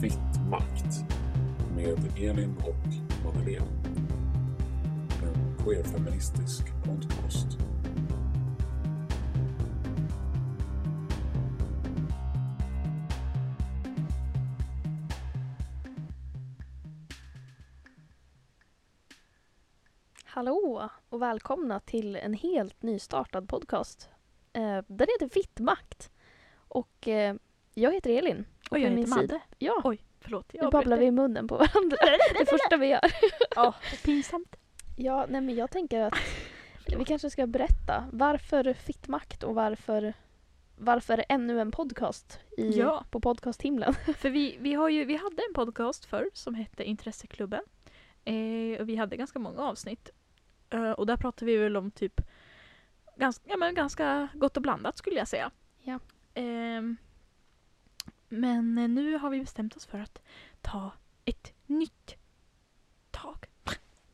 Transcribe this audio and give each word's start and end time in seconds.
Fritt 0.00 0.50
makt 0.50 1.04
med 1.76 2.18
Elin 2.18 2.56
och 2.56 3.24
Madeleine. 3.24 3.66
En 5.22 5.64
queerfeministisk 5.64 6.64
podcast. 6.84 7.46
Hallå 20.24 20.90
och 21.08 21.22
välkomna 21.22 21.80
till 21.80 22.16
en 22.16 22.34
helt 22.34 22.82
nystartad 22.82 23.48
podcast. 23.48 24.08
Eh, 24.52 24.82
den 24.86 25.06
heter 25.18 25.28
Fittmakt. 25.28 26.10
Och 26.56 27.08
eh, 27.08 27.34
jag 27.74 27.92
heter 27.92 28.10
Elin. 28.10 28.44
Och 28.70 28.78
jag 28.78 28.90
heter 28.90 29.06
Madde. 29.16 29.40
Ja, 29.58 29.80
Oj, 29.84 30.00
förlåt. 30.20 30.52
nu 30.52 30.60
Jag 30.62 30.72
babblar 30.72 30.96
vi 30.98 31.06
i 31.06 31.10
munnen 31.10 31.48
på 31.48 31.54
varandra. 31.56 31.96
Det 32.38 32.46
första 32.46 32.76
vi 32.76 32.86
gör. 32.86 33.00
Ja, 33.56 33.74
pinsamt. 34.04 34.56
Ja, 34.96 35.26
nej 35.28 35.40
men 35.40 35.54
jag 35.54 35.70
tänker 35.70 36.00
att 36.00 36.14
vi 36.98 37.04
kanske 37.04 37.30
ska 37.30 37.46
berätta 37.46 38.04
varför 38.12 38.72
Fittmakt 38.72 39.42
och 39.42 39.54
varför 39.54 40.14
varför 40.78 41.24
ännu 41.28 41.60
en 41.60 41.70
podcast 41.70 42.40
i, 42.58 42.70
Ja. 42.78 43.04
på 43.10 43.20
podcasthimlen. 43.20 43.94
För 44.18 44.30
vi, 44.30 44.56
vi, 44.60 44.74
har 44.74 44.88
ju, 44.88 45.04
vi 45.04 45.16
hade 45.16 45.42
en 45.48 45.54
podcast 45.54 46.04
förr 46.04 46.30
som 46.32 46.54
hette 46.54 46.84
Intresseklubben. 46.84 47.62
Eh, 48.24 48.80
och 48.80 48.88
vi 48.88 48.96
hade 48.96 49.16
ganska 49.16 49.38
många 49.38 49.62
avsnitt. 49.62 50.10
Eh, 50.70 50.90
och 50.90 51.06
där 51.06 51.16
pratade 51.16 51.52
vi 51.52 51.56
väl 51.56 51.76
om 51.76 51.90
typ 51.90 52.20
ganska, 53.16 53.44
ja, 53.48 53.56
men 53.56 53.74
ganska 53.74 54.28
gott 54.34 54.56
och 54.56 54.62
blandat 54.62 54.98
skulle 54.98 55.16
jag 55.16 55.28
säga. 55.28 55.50
Ja. 55.82 55.98
Ehm, 56.34 56.96
men 58.28 58.78
eh, 58.78 58.88
nu 58.88 59.18
har 59.18 59.30
vi 59.30 59.40
bestämt 59.40 59.76
oss 59.76 59.86
för 59.86 59.98
att 59.98 60.22
ta 60.60 60.92
ett 61.24 61.52
nytt 61.66 62.16
tag. 63.10 63.46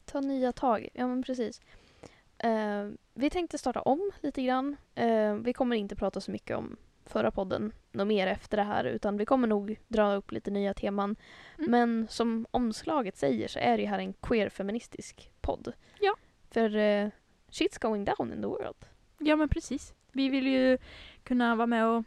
Ta 0.05 0.21
nya 0.21 0.53
tag, 0.53 0.89
ja 0.95 1.07
men 1.07 1.23
precis. 1.23 1.61
Eh, 2.39 2.89
vi 3.15 3.31
tänkte 3.31 3.59
starta 3.59 3.83
om 3.83 4.11
lite 4.21 4.43
grann. 4.43 4.77
Eh, 4.95 5.35
vi 5.35 5.53
kommer 5.53 5.77
inte 5.77 5.97
prata 5.97 6.21
så 6.21 6.31
mycket 6.31 6.57
om 6.57 6.77
förra 7.05 7.31
podden 7.31 7.73
något 7.93 8.07
mer 8.07 8.27
efter 8.27 8.57
det 8.57 8.63
här 8.63 8.85
utan 8.85 9.17
vi 9.17 9.27
kommer 9.27 9.49
nog 9.49 9.81
dra 9.89 10.15
upp 10.15 10.33
lite 10.33 10.51
nya 10.51 10.75
teman. 10.75 11.17
Mm. 11.59 11.71
Men 11.71 12.09
som 12.09 12.47
omslaget 12.51 13.17
säger 13.17 13.49
så 13.49 13.59
är 13.59 13.77
det 13.77 13.87
här 13.87 13.99
en 13.99 14.13
queer-feministisk 14.13 15.31
podd. 15.41 15.73
Ja. 16.01 16.17
För 16.51 16.77
eh, 16.77 17.11
shit's 17.51 17.81
going 17.81 18.05
down 18.05 18.33
in 18.33 18.43
the 18.43 18.49
world. 18.49 18.87
Ja 19.19 19.37
men 19.37 19.49
precis. 19.49 19.95
Vi 20.13 20.29
vill 20.29 20.47
ju 20.47 20.79
kunna 21.23 21.57
vara 21.57 21.67
med 21.67 21.87
och, 21.87 22.05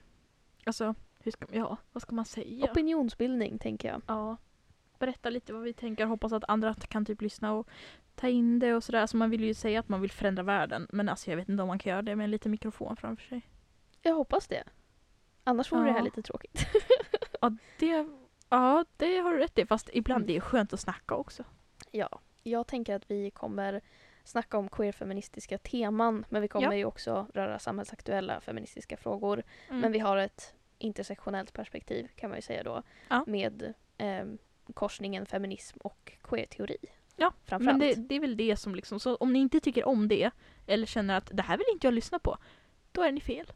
alltså, 0.63 0.95
hur 1.25 1.31
ska, 1.31 1.45
ja, 1.51 1.77
vad 1.91 2.01
ska 2.01 2.15
man 2.15 2.25
säga? 2.25 2.71
Opinionsbildning 2.71 3.57
tänker 3.59 3.87
jag. 3.87 4.01
Ja. 4.07 4.37
Berätta 4.99 5.29
lite 5.29 5.53
vad 5.53 5.61
vi 5.61 5.73
tänker. 5.73 6.05
Hoppas 6.05 6.33
att 6.33 6.43
andra 6.47 6.73
kan 6.73 7.05
typ 7.05 7.21
lyssna 7.21 7.53
och 7.53 7.69
ta 8.15 8.27
in 8.27 8.59
det 8.59 8.73
och 8.73 8.83
sådär. 8.83 8.99
Alltså 8.99 9.17
man 9.17 9.29
vill 9.29 9.43
ju 9.43 9.53
säga 9.53 9.79
att 9.79 9.89
man 9.89 10.01
vill 10.01 10.11
förändra 10.11 10.43
världen. 10.43 10.87
Men 10.91 11.09
alltså 11.09 11.29
jag 11.29 11.37
vet 11.37 11.49
inte 11.49 11.61
om 11.63 11.67
man 11.67 11.79
kan 11.79 11.89
göra 11.89 12.01
det 12.01 12.15
med 12.15 12.23
en 12.23 12.31
liten 12.31 12.51
mikrofon 12.51 12.95
framför 12.95 13.23
sig. 13.23 13.41
Jag 14.01 14.13
hoppas 14.15 14.47
det. 14.47 14.63
Annars 15.43 15.71
vore 15.71 15.83
det 15.85 15.91
här 15.91 15.99
Ja. 15.99 16.03
lite 16.03 16.21
tråkigt. 16.21 16.65
Ja 17.41 17.51
det, 17.79 18.07
ja, 18.49 18.85
det 18.97 19.17
har 19.17 19.31
du 19.33 19.37
rätt 19.39 19.59
i. 19.59 19.65
Fast 19.65 19.89
ibland 19.93 20.17
Mm. 20.23 20.27
det 20.27 20.35
är 20.35 20.41
skönt 20.41 20.73
att 20.73 20.79
snacka 20.79 21.15
också. 21.15 21.43
Ja, 21.91 22.19
jag 22.43 22.67
tänker 22.67 22.95
att 22.95 23.11
vi 23.11 23.31
kommer 23.31 23.81
snacka 24.23 24.57
om 24.57 24.69
queer-feministiska 24.69 25.57
teman 25.57 26.25
men 26.29 26.41
vi 26.41 26.47
kommer 26.47 26.65
Ja. 26.67 26.75
ju 26.75 26.85
också 26.85 27.27
röra 27.33 27.59
samhällsaktuella 27.59 28.41
feministiska 28.41 28.97
frågor. 28.97 29.43
Mm. 29.69 29.81
Men 29.81 29.91
vi 29.91 29.99
har 29.99 30.17
ett 30.17 30.53
intersektionellt 30.77 31.53
perspektiv 31.53 32.07
kan 32.15 32.29
man 32.29 32.37
ju 32.37 32.41
säga 32.41 32.63
då 32.63 32.83
Ja. 33.09 33.23
med 33.27 33.73
eh, 33.97 34.25
korsningen 34.73 35.25
feminism 35.25 35.77
och 35.83 36.11
queer-teori. 36.21 36.77
Ja, 37.15 37.33
framförallt. 37.43 37.79
Men 37.79 37.87
det, 37.89 37.95
det 38.09 38.15
är 38.15 38.19
väl 38.19 38.37
det 38.37 38.55
som 38.57 38.75
liksom, 38.75 38.99
så 38.99 39.15
om 39.15 39.33
ni 39.33 39.39
inte 39.39 39.59
tycker 39.59 39.85
om 39.87 40.07
det 40.07 40.31
eller 40.67 40.85
känner 40.87 41.17
att 41.17 41.29
det 41.33 41.43
här 41.43 41.57
vill 41.57 41.67
inte 41.73 41.87
jag 41.87 41.93
lyssna 41.93 42.19
på. 42.19 42.37
Då 42.91 43.01
är 43.03 43.11
ni 43.11 43.21
fel. 43.21 43.51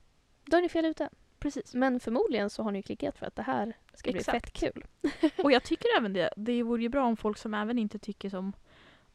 Då 0.45 0.57
är 0.57 0.61
ni 0.61 0.69
fel 0.69 0.85
ute. 0.85 1.09
Precis. 1.39 1.73
Men 1.75 1.99
förmodligen 1.99 2.49
så 2.49 2.63
har 2.63 2.71
ni 2.71 2.83
klickat 2.83 3.17
för 3.17 3.25
att 3.25 3.35
det 3.35 3.41
här 3.43 3.73
ska 3.93 4.11
bli 4.11 4.19
Exakt. 4.19 4.45
fett 4.45 4.53
kul. 4.53 4.85
Och 5.43 5.51
jag 5.51 5.63
tycker 5.63 5.87
även 5.97 6.13
det. 6.13 6.29
Det 6.37 6.63
vore 6.63 6.81
ju 6.81 6.89
bra 6.89 7.05
om 7.05 7.17
folk 7.17 7.37
som 7.37 7.53
även 7.53 7.79
inte 7.79 7.99
tycker 7.99 8.29
som 8.29 8.53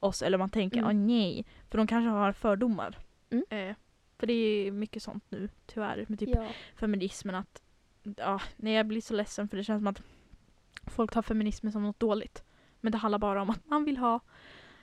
oss 0.00 0.22
eller 0.22 0.38
man 0.38 0.50
tänker 0.50 0.78
Mm. 0.78 0.88
åh 0.88 0.94
nej. 1.06 1.44
För 1.70 1.78
de 1.78 1.86
kanske 1.86 2.08
har 2.10 2.32
fördomar. 2.32 2.98
Mm. 3.30 3.44
Eh, 3.50 3.76
för 4.18 4.26
det 4.26 4.32
är 4.32 4.70
mycket 4.70 5.02
sånt 5.02 5.24
nu 5.28 5.48
tyvärr 5.66 6.04
med 6.08 6.18
typ 6.18 6.28
Ja. 6.34 6.46
feminismen 6.76 7.34
att 7.34 7.62
ja, 8.16 8.40
nej 8.56 8.72
jag 8.72 8.86
blir 8.86 9.00
så 9.00 9.14
ledsen 9.14 9.48
för 9.48 9.56
det 9.56 9.64
känns 9.64 9.80
som 9.80 9.86
att 9.86 10.02
folk 10.86 11.12
tar 11.12 11.22
feminismen 11.22 11.72
som 11.72 11.82
något 11.82 12.00
dåligt. 12.00 12.44
Men 12.80 12.92
det 12.92 12.98
handlar 12.98 13.18
bara 13.18 13.42
om 13.42 13.50
att 13.50 13.66
man 13.66 13.84
vill 13.84 13.96
ha 13.96 14.20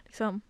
liksom 0.06 0.42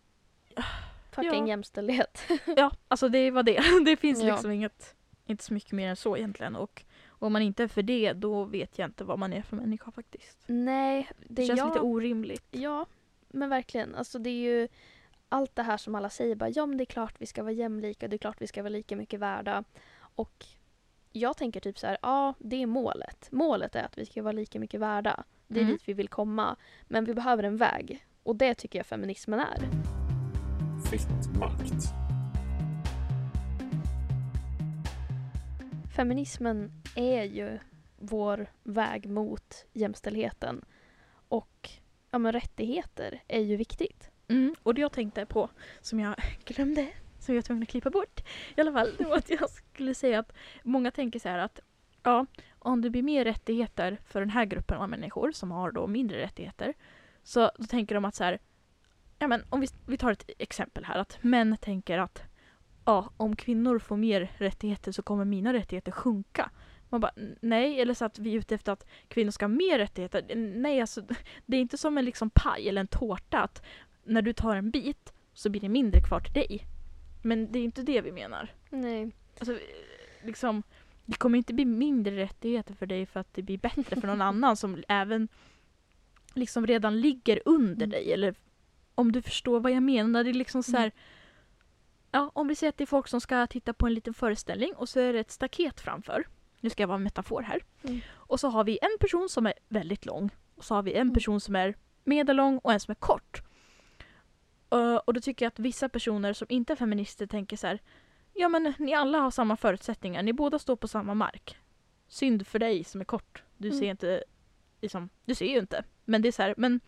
Fucking 1.11 1.31
Ja. 1.31 1.47
jämställdhet. 1.47 2.21
ja, 2.57 2.71
alltså 2.87 3.09
det 3.09 3.31
var 3.31 3.43
det. 3.43 3.61
Det 3.85 3.97
finns 3.97 4.23
Ja. 4.23 4.31
liksom 4.33 4.51
inget 4.51 4.95
inte 5.25 5.43
så 5.43 5.53
mycket 5.53 5.71
mer 5.71 5.89
än 5.89 5.95
så 5.95 6.17
egentligen 6.17 6.55
och 6.55 6.85
om 7.07 7.33
man 7.33 7.41
inte 7.41 7.63
är 7.63 7.67
för 7.67 7.81
det 7.83 8.13
då 8.13 8.43
vet 8.45 8.77
jag 8.77 8.89
inte 8.89 9.03
vad 9.03 9.19
man 9.19 9.33
är 9.33 9.41
för 9.41 9.55
människa 9.55 9.91
faktiskt. 9.91 10.43
Nej, 10.47 11.09
Det, 11.17 11.25
det 11.27 11.45
känns 11.45 11.57
jag... 11.59 11.67
lite 11.67 11.79
orimligt. 11.79 12.47
Ja, 12.51 12.85
men 13.27 13.49
verkligen. 13.49 13.95
Alltså 13.95 14.19
det 14.19 14.29
är 14.29 14.59
ju 14.61 14.67
allt 15.29 15.55
det 15.55 15.63
här 15.63 15.77
som 15.77 15.95
alla 15.95 16.09
säger 16.09 16.35
bara 16.35 16.49
ja 16.49 16.65
men 16.65 16.77
det 16.77 16.83
är 16.83 16.85
klart 16.85 17.15
vi 17.21 17.25
ska 17.25 17.43
vara 17.43 17.51
jämlika, 17.53 18.07
det 18.07 18.15
är 18.15 18.17
klart 18.17 18.41
vi 18.41 18.47
ska 18.47 18.61
vara 18.63 18.69
lika 18.69 18.95
mycket 18.95 19.19
värda. 19.19 19.63
Och 19.99 20.45
jag 21.11 21.37
tänker 21.37 21.59
typ 21.59 21.79
så 21.79 21.87
här, 21.87 21.97
ja 22.01 22.33
det 22.39 22.61
är 22.61 22.65
målet. 22.65 23.27
Målet 23.31 23.75
är 23.75 23.83
att 23.83 23.97
vi 23.97 24.05
ska 24.05 24.23
vara 24.23 24.31
lika 24.31 24.59
mycket 24.59 24.79
värda. 24.79 25.23
Det 25.47 25.59
är 25.59 25.63
Mm. 25.63 25.73
dit 25.73 25.81
vi 25.87 25.93
vill 25.93 26.07
komma. 26.07 26.55
Men 26.83 27.05
vi 27.05 27.13
behöver 27.13 27.43
en 27.43 27.57
väg. 27.57 28.05
Och 28.23 28.35
det 28.35 28.55
tycker 28.55 28.79
jag 28.79 28.85
feminismen 28.85 29.39
är. 29.39 29.59
Fitt 30.89 31.37
makt. 31.39 31.83
Feminismen 35.95 36.71
är 36.95 37.23
ju 37.23 37.59
vår 37.97 38.47
väg 38.63 39.09
mot 39.09 39.65
jämställdheten. 39.73 40.65
Och 41.27 41.69
ja, 42.11 42.17
men 42.17 42.31
rättigheter 42.31 43.23
är 43.27 43.41
ju 43.41 43.55
viktigt. 43.55 44.09
Mm, 44.27 44.55
och 44.63 44.73
det 44.73 44.81
jag 44.81 44.91
tänkte 44.91 45.25
på, 45.25 45.49
som 45.81 45.99
jag 45.99 46.15
glömde, 46.45 46.87
som 47.21 47.35
jag 47.35 47.41
var 47.41 47.45
tvungen 47.45 47.63
att 47.63 47.69
klippa 47.69 47.89
bort 47.89 48.21
i 48.55 48.61
alla 48.61 48.71
fall, 48.71 48.89
det 48.97 49.05
var 49.05 49.17
att 49.17 49.29
jag 49.29 49.49
skulle 49.49 49.93
säga 49.93 50.19
att 50.19 50.33
många 50.63 50.91
tänker 50.91 51.19
så 51.19 51.29
här 51.29 51.37
att 51.39 51.59
ja, 52.03 52.25
om 52.59 52.81
det 52.81 52.89
blir 52.89 53.03
mer 53.03 53.25
rättigheter 53.25 53.97
för 54.05 54.19
den 54.19 54.29
här 54.29 54.45
gruppen 54.45 54.77
av 54.77 54.89
människor 54.89 55.31
som 55.31 55.51
har 55.51 55.71
då 55.71 55.87
mindre 55.87 56.17
rättigheter, 56.17 56.73
så 57.23 57.51
då 57.57 57.65
tänker 57.65 57.95
de 57.95 58.05
att 58.05 58.15
så 58.15 58.23
här, 58.23 58.39
ja 59.19 59.27
men 59.27 59.43
om 59.49 59.61
vi, 59.61 59.67
vi 59.85 59.97
tar 59.97 60.11
ett 60.11 60.29
exempel 60.37 60.85
här, 60.85 60.99
att 60.99 61.17
män 61.21 61.57
tänker 61.61 61.97
att 61.97 62.23
ja, 62.85 63.09
om 63.17 63.35
kvinnor 63.35 63.79
får 63.79 63.97
mer 63.97 64.31
rättigheter 64.37 64.91
så 64.91 65.01
kommer 65.01 65.25
mina 65.25 65.53
rättigheter 65.53 65.91
sjunka. 65.91 66.51
Man 66.89 67.01
bara 67.01 67.11
nej, 67.41 67.81
eller 67.81 67.93
så 67.93 68.05
att 68.05 68.19
vi 68.19 68.33
är 68.33 68.37
ute 68.39 68.55
efter 68.55 68.71
att 68.71 68.85
kvinnor 69.07 69.31
ska 69.31 69.45
ha 69.45 69.49
mer 69.49 69.77
rättigheter. 69.77 70.35
Nej, 70.35 70.81
alltså 70.81 71.01
det 71.45 71.57
är 71.57 71.61
inte 71.61 71.77
som 71.77 71.97
en 71.97 72.05
liksom 72.05 72.29
paj 72.29 72.69
eller 72.69 72.81
en 72.81 72.87
tårta 72.87 73.39
att 73.39 73.65
när 74.03 74.21
du 74.21 74.33
tar 74.33 74.55
en 74.55 74.71
bit 74.71 75.13
så 75.33 75.49
blir 75.49 75.61
det 75.61 75.69
mindre 75.69 76.01
kvar 76.01 76.19
till 76.19 76.33
dig. 76.33 76.67
Men 77.21 77.51
det 77.51 77.59
är 77.59 77.63
inte 77.63 77.81
det 77.83 78.01
vi 78.01 78.11
menar. 78.11 78.53
Nej. 78.69 79.11
Alltså, 79.39 79.53
eh, 79.53 79.59
liksom, 80.25 80.63
det 81.05 81.17
kommer 81.17 81.37
inte 81.37 81.53
bli 81.53 81.65
mindre 81.65 82.15
rättigheter 82.15 82.73
för 82.73 82.85
dig 82.85 83.05
för 83.05 83.19
att 83.19 83.33
det 83.33 83.41
blir 83.41 83.57
bättre 83.57 84.01
för 84.01 84.07
någon 84.07 84.21
annan 84.31 84.57
som 84.57 84.83
även 84.87 85.27
liksom 86.33 86.67
redan 86.67 87.01
ligger 87.01 87.41
under 87.45 87.85
Mm. 87.85 87.89
dig. 87.89 88.13
Eller 88.13 88.35
om 88.95 89.11
du 89.11 89.21
förstår 89.21 89.59
vad 89.59 89.71
jag 89.71 89.83
menar. 89.83 90.23
Det 90.23 90.29
är 90.29 90.33
liksom 90.33 90.63
så 90.63 90.71
här, 90.77 90.83
Mm. 90.85 90.93
ja, 92.11 92.31
om 92.33 92.47
vi 92.47 92.55
säger 92.55 92.69
att 92.69 92.77
det 92.77 92.83
är 92.83 92.85
folk 92.85 93.07
som 93.07 93.21
ska 93.21 93.47
titta 93.47 93.73
på 93.73 93.87
en 93.87 93.93
liten 93.93 94.13
föreställning 94.13 94.73
och 94.73 94.89
så 94.89 94.99
är 94.99 95.13
det 95.13 95.19
ett 95.19 95.31
staket 95.31 95.79
framför. 95.81 96.27
Nu 96.59 96.69
ska 96.69 96.83
jag 96.83 96.87
vara 96.87 96.95
en 96.95 97.03
metafor 97.03 97.41
här. 97.41 97.61
Mm. 97.83 97.99
Och 98.13 98.39
så 98.39 98.47
har 98.49 98.63
vi 98.63 98.79
en 98.81 98.97
person 98.99 99.29
som 99.29 99.45
är 99.45 99.53
väldigt 99.69 100.05
lång 100.05 100.29
och 100.55 100.63
så 100.65 100.75
har 100.75 100.83
vi 100.83 100.93
en 100.93 101.01
Mm. 101.01 101.13
person 101.13 101.41
som 101.41 101.55
är 101.55 101.75
medellång 102.03 102.57
och 102.57 102.73
en 102.73 102.79
som 102.79 102.91
är 102.91 102.95
kort. 102.95 103.41
Uh, 104.73 104.95
och 104.95 105.13
då 105.13 105.19
tycker 105.19 105.45
jag 105.45 105.47
att 105.51 105.59
vissa 105.59 105.89
personer 105.89 106.33
som 106.33 106.47
inte 106.49 106.73
är 106.73 106.77
feminister 106.77 107.27
tänker 107.27 107.57
så 107.57 107.67
här. 107.67 107.79
Ja 108.33 108.49
men 108.49 108.73
ni 108.79 108.93
alla 108.93 109.17
har 109.17 109.31
samma 109.31 109.57
förutsättningar, 109.57 110.23
ni 110.23 110.33
båda 110.33 110.59
står 110.59 110.75
på 110.75 110.87
samma 110.87 111.13
mark. 111.13 111.57
Synd 112.07 112.47
för 112.47 112.59
dig 112.59 112.83
som 112.83 113.01
är 113.01 113.05
kort. 113.05 113.43
Du 113.57 113.67
Mm. 113.67 113.79
ser 113.79 113.87
inte, 113.89 114.23
liksom, 114.81 115.09
du 115.25 115.35
ser 115.35 115.45
ju 115.45 115.59
inte. 115.59 115.83
Men 116.05 116.21
det 116.21 116.27
är 116.27 116.31
så 116.31 116.41
här, 116.41 116.53
men 116.57 116.79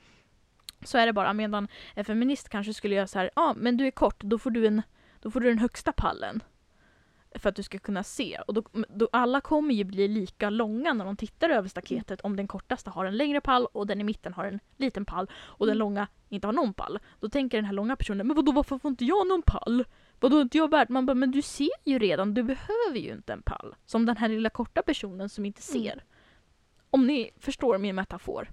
så 0.86 0.98
är 0.98 1.06
det 1.06 1.14
bara. 1.14 1.34
Medan 1.34 1.68
en 1.96 2.06
feminist 2.06 2.50
kanske 2.50 2.74
skulle 2.74 2.96
göra 2.96 3.08
så 3.08 3.20
här, 3.20 3.30
ja 3.36 3.54
men 3.58 3.78
du 3.78 3.88
är 3.88 3.92
kort, 3.92 4.20
då 4.24 4.38
får 4.40 4.52
du, 4.52 4.68
en, 4.68 4.82
då 5.20 5.32
får 5.32 5.40
du 5.40 5.50
den 5.50 5.60
högsta 5.60 5.92
pallen. 5.92 6.44
För 7.36 7.50
att 7.50 7.56
du 7.56 7.64
ska 7.64 7.80
kunna 7.80 8.04
se. 8.04 8.40
Och 8.48 8.54
då, 8.54 8.64
då 8.90 9.10
alla 9.12 9.42
kommer 9.42 9.74
ju 9.74 9.84
bli 9.84 10.08
lika 10.08 10.50
långa 10.50 10.94
när 10.94 11.06
de 11.06 11.18
tittar 11.18 11.50
över 11.50 11.70
staketet 11.70 12.22
om 12.22 12.36
den 12.36 12.48
kortaste 12.48 12.90
har 12.90 13.06
en 13.06 13.18
längre 13.18 13.42
pall 13.42 13.66
och 13.72 13.88
den 13.88 14.02
i 14.02 14.04
mitten 14.04 14.34
har 14.34 14.46
en 14.46 14.60
liten 14.78 15.06
pall 15.06 15.30
och 15.36 15.66
den 15.66 15.74
Mm. 15.76 15.80
långa 15.80 16.08
inte 16.30 16.48
har 16.48 16.54
någon 16.54 16.74
pall. 16.74 17.00
Då 17.20 17.30
tänker 17.30 17.58
den 17.58 17.66
här 17.66 17.74
långa 17.74 17.96
personen, 17.96 18.28
men 18.28 18.36
vadå 18.36 18.52
varför 18.52 18.78
får 18.78 18.90
inte 18.90 19.06
jag 19.06 19.28
någon 19.28 19.42
pall? 19.42 19.86
Vadå 20.20 20.42
inte 20.42 20.58
jag 20.58 20.70
värd? 20.72 20.90
Man 20.90 21.06
bara, 21.06 21.14
men 21.16 21.32
du 21.32 21.42
ser 21.42 21.70
ju 21.86 22.00
redan, 22.00 22.34
du 22.34 22.44
behöver 22.44 22.98
ju 22.98 23.12
inte 23.12 23.34
en 23.34 23.42
pall. 23.42 23.76
Som 23.86 24.06
den 24.06 24.18
här 24.18 24.30
lilla 24.30 24.50
korta 24.50 24.82
personen 24.82 25.30
som 25.30 25.46
inte 25.46 25.62
Mm. 25.74 25.84
ser. 25.84 26.04
Om 26.90 27.08
ni 27.08 27.32
förstår 27.40 27.78
min 27.78 27.96
metafor. 27.96 28.52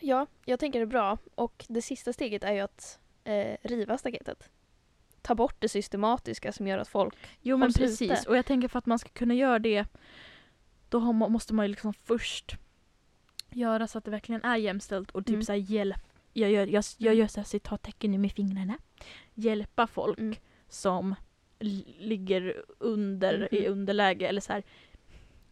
Ja, 0.00 0.26
jag 0.44 0.60
tänker 0.60 0.78
det 0.78 0.84
är 0.84 0.86
bra. 0.86 1.18
Och 1.34 1.64
det 1.68 1.82
sista 1.82 2.12
steget 2.12 2.44
är 2.44 2.52
ju 2.52 2.60
att 2.60 2.98
eh, 3.24 3.56
riva 3.62 3.98
staketet. 3.98 4.50
Ta 5.22 5.34
bort 5.34 5.56
det 5.58 5.68
systematiska 5.68 6.52
som 6.52 6.66
gör 6.66 6.78
att 6.78 6.88
folk... 6.88 7.14
Jo 7.42 7.56
men 7.56 7.72
precis, 7.72 8.20
ute. 8.20 8.28
och 8.30 8.36
jag 8.36 8.46
tänker 8.46 8.68
för 8.68 8.78
att 8.78 8.86
man 8.86 8.98
ska 8.98 9.08
kunna 9.08 9.34
göra 9.34 9.58
det 9.58 9.86
då 10.88 11.12
man, 11.12 11.32
måste 11.32 11.54
man 11.54 11.64
ju 11.64 11.68
liksom 11.68 11.92
först 11.92 12.56
göra 13.50 13.86
så 13.86 13.98
att 13.98 14.04
det 14.04 14.10
verkligen 14.10 14.44
är 14.44 14.56
jämställt 14.56 15.10
och 15.10 15.26
typ 15.26 15.34
Mm. 15.34 15.44
så 15.44 15.54
hjälp. 15.54 16.02
Jag 16.32 16.50
gör, 16.50 16.66
jag, 16.66 16.84
jag 16.98 17.14
gör 17.14 17.26
så 17.26 17.40
här 17.40 17.44
citattecken 17.44 18.20
med 18.20 18.32
fingrarna. 18.32 18.78
Hjälpa 19.34 19.86
folk 19.86 20.18
Mm. 20.18 20.34
som 20.68 21.14
ligger 21.98 22.62
under 22.78 23.38
Mhm. 23.38 23.48
i 23.62 23.66
underläge 23.68 24.26
eller 24.28 24.40
så 24.40 24.52
här 24.52 24.62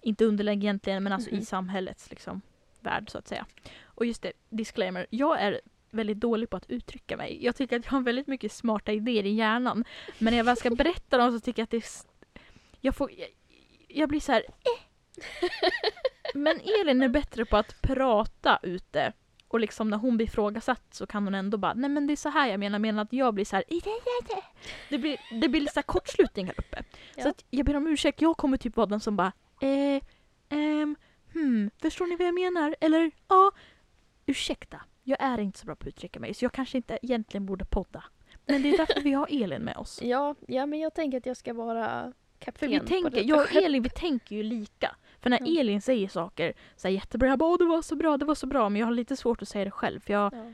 inte 0.02 0.24
underläge 0.24 0.58
egentligen 0.66 1.02
men 1.02 1.12
alltså 1.12 1.30
i 1.30 1.44
samhällets 1.44 2.10
liksom 2.10 2.40
värld 2.80 3.10
så 3.10 3.18
att 3.18 3.28
säga. 3.28 3.46
Och 3.84 4.06
just 4.06 4.22
det, 4.22 4.32
disclaimer. 4.48 5.06
Jag 5.10 5.40
är 5.40 5.60
väldigt 5.90 6.20
dålig 6.20 6.50
på 6.50 6.56
att 6.56 6.70
uttrycka 6.70 7.17
mig. 7.17 7.44
Jag 7.44 7.56
tycker 7.56 7.79
att 7.79 7.85
jag 7.85 7.93
har 7.93 8.00
väldigt 8.00 8.26
mycket 8.26 8.52
smarta 8.52 8.93
idéer 8.93 9.26
i 9.26 9.31
hjärnan. 9.35 9.85
Men 10.19 10.31
när 10.31 10.38
jag 10.38 10.44
väl 10.44 10.56
ska 10.56 10.70
berätta 10.70 11.19
dem 11.19 11.32
så 11.32 11.40
tycker 11.40 11.61
jag 11.61 11.64
att 11.64 11.70
det 11.70 11.76
är... 11.76 11.85
Jag, 12.81 12.96
får, 12.96 13.11
jag, 13.12 13.29
jag 13.88 14.08
blir 14.08 14.20
så 14.20 14.32
här... 14.32 14.43
Eh. 14.49 14.85
Men 16.35 16.61
Elin 16.81 17.02
är 17.02 17.08
bättre 17.08 17.44
på 17.44 17.56
att 17.56 17.82
prata 17.82 18.58
ute. 18.62 19.12
Och 19.49 19.61
liksom 19.61 19.90
när 19.90 19.96
hon 19.96 20.17
blir 20.17 20.26
ifrågasatt 20.26 20.94
så 20.94 21.06
kan 21.06 21.25
hon 21.25 21.35
ändå 21.35 21.58
bara 21.58 21.75
nej 21.75 21.90
men 21.90 22.06
det 22.06 22.12
är 22.14 22.17
så 22.17 22.29
här 22.29 22.49
jag 22.49 22.61
menar. 22.61 22.79
Medan 22.79 22.99
att 22.99 23.12
jag 23.12 23.35
blir 23.35 23.44
så 23.44 23.56
här... 23.56 23.64
Det 24.88 24.99
blir, 24.99 25.40
det 25.40 25.49
blir 25.49 25.61
lite 25.61 25.73
så 25.73 25.79
här 25.81 25.82
kortslutning 25.82 26.46
här 26.46 26.55
uppe. 26.58 26.85
Så 27.14 27.20
Ja. 27.20 27.29
att 27.29 27.44
jag 27.50 27.67
ber 27.67 27.76
om 27.76 27.87
ursäkt. 27.87 28.20
Jag 28.23 28.37
kommer 28.37 28.56
typ 28.56 28.76
vara 28.76 28.87
den 28.87 29.00
som 29.00 29.17
bara 29.17 29.32
eh, 29.61 30.02
ehm, 30.49 30.96
hmm, 31.32 31.70
förstår 31.82 32.06
ni 32.06 32.17
vad 32.17 32.26
jag 32.26 32.35
menar? 32.35 32.76
Eller 32.81 33.11
ja, 33.29 33.52
ursäkta. 34.26 34.81
Jag 35.08 35.19
är 35.20 35.40
inte 35.40 35.58
så 35.58 35.66
bra 35.66 35.75
på 35.76 35.82
att 35.82 35.88
uttrycka 35.88 36.20
mig 36.20 36.34
så 36.34 36.44
jag 36.44 36.52
kanske 36.52 36.76
inte 36.76 36.99
egentligen 37.02 37.46
borde 37.46 37.64
podda. 37.64 38.05
Men 38.46 38.62
det 38.62 38.69
är 38.70 38.76
därför 38.78 39.00
vi 39.00 39.12
har 39.12 39.26
Elin 39.43 39.62
med 39.62 39.76
oss. 39.76 40.00
Ja, 40.02 40.34
ja, 40.49 40.66
men 40.66 40.78
jag 40.78 40.94
tänker 40.94 41.19
att 41.19 41.26
jag 41.26 41.37
ska 41.37 41.55
vara 41.55 42.12
kapten 42.38 42.58
För 42.58 42.66
vi 42.81 42.81
tänker, 42.87 43.22
jag 43.25 43.38
och. 43.40 43.56
Elin 43.56 43.82
vi 43.82 43.90
tänker 43.90 44.37
ju 44.37 44.43
lika. 44.43 44.96
För 45.20 45.31
när 45.31 45.38
Ja. 45.44 45.60
Elin 45.60 45.82
säger 45.82 46.08
saker 46.08 46.52
så 46.76 46.88
här 46.88 46.94
jättebra, 46.94 47.28
jag 47.28 47.38
bara 47.38 47.50
"Åh, 47.50 47.58
det 47.58 47.64
var 47.64 47.82
så 47.82 47.96
bra, 47.96 48.16
det 48.16 48.25
var 48.25 48.34
så 48.34 48.46
bra. 48.46 48.69
Men 48.69 48.81
jag 48.81 48.87
har 48.87 48.93
lite 48.94 49.16
svårt 49.16 49.43
att 49.43 49.49
säga 49.49 49.64
det 49.64 49.70
själv 49.70 50.00
för 50.00 50.12
jag 50.12 50.34
Ja. 50.34 50.52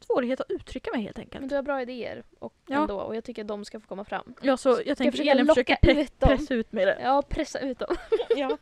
svårighet 0.00 0.40
att 0.40 0.50
uttrycka 0.50 0.90
mig 0.94 1.02
helt 1.02 1.16
Men 1.16 1.22
enkelt. 1.24 1.48
du 1.48 1.54
har 1.54 1.62
bra 1.62 1.82
idéer 1.82 2.24
och 2.38 2.54
Ja. 2.66 2.80
ändå, 2.82 3.00
och 3.00 3.16
jag 3.16 3.24
tycker 3.24 3.42
att 3.42 3.48
de 3.48 3.64
ska 3.64 3.80
få 3.80 3.86
komma 3.86 4.04
fram. 4.04 4.34
Ja, 4.42 4.56
så 4.56 4.68
jag 4.86 4.98
tänker 4.98 5.10
försöka 5.10 5.30
Elin 5.30 5.46
försöker 5.46 5.76
pre- 5.76 6.00
ut 6.00 6.20
dem. 6.20 6.28
pressa 6.28 6.54
ut 6.54 6.72
mig 6.72 6.84
det. 6.84 6.98
Ja, 7.02 7.22
pressa 7.28 7.58
ut 7.58 7.78
dem. 7.78 7.96
Ja. 8.36 8.58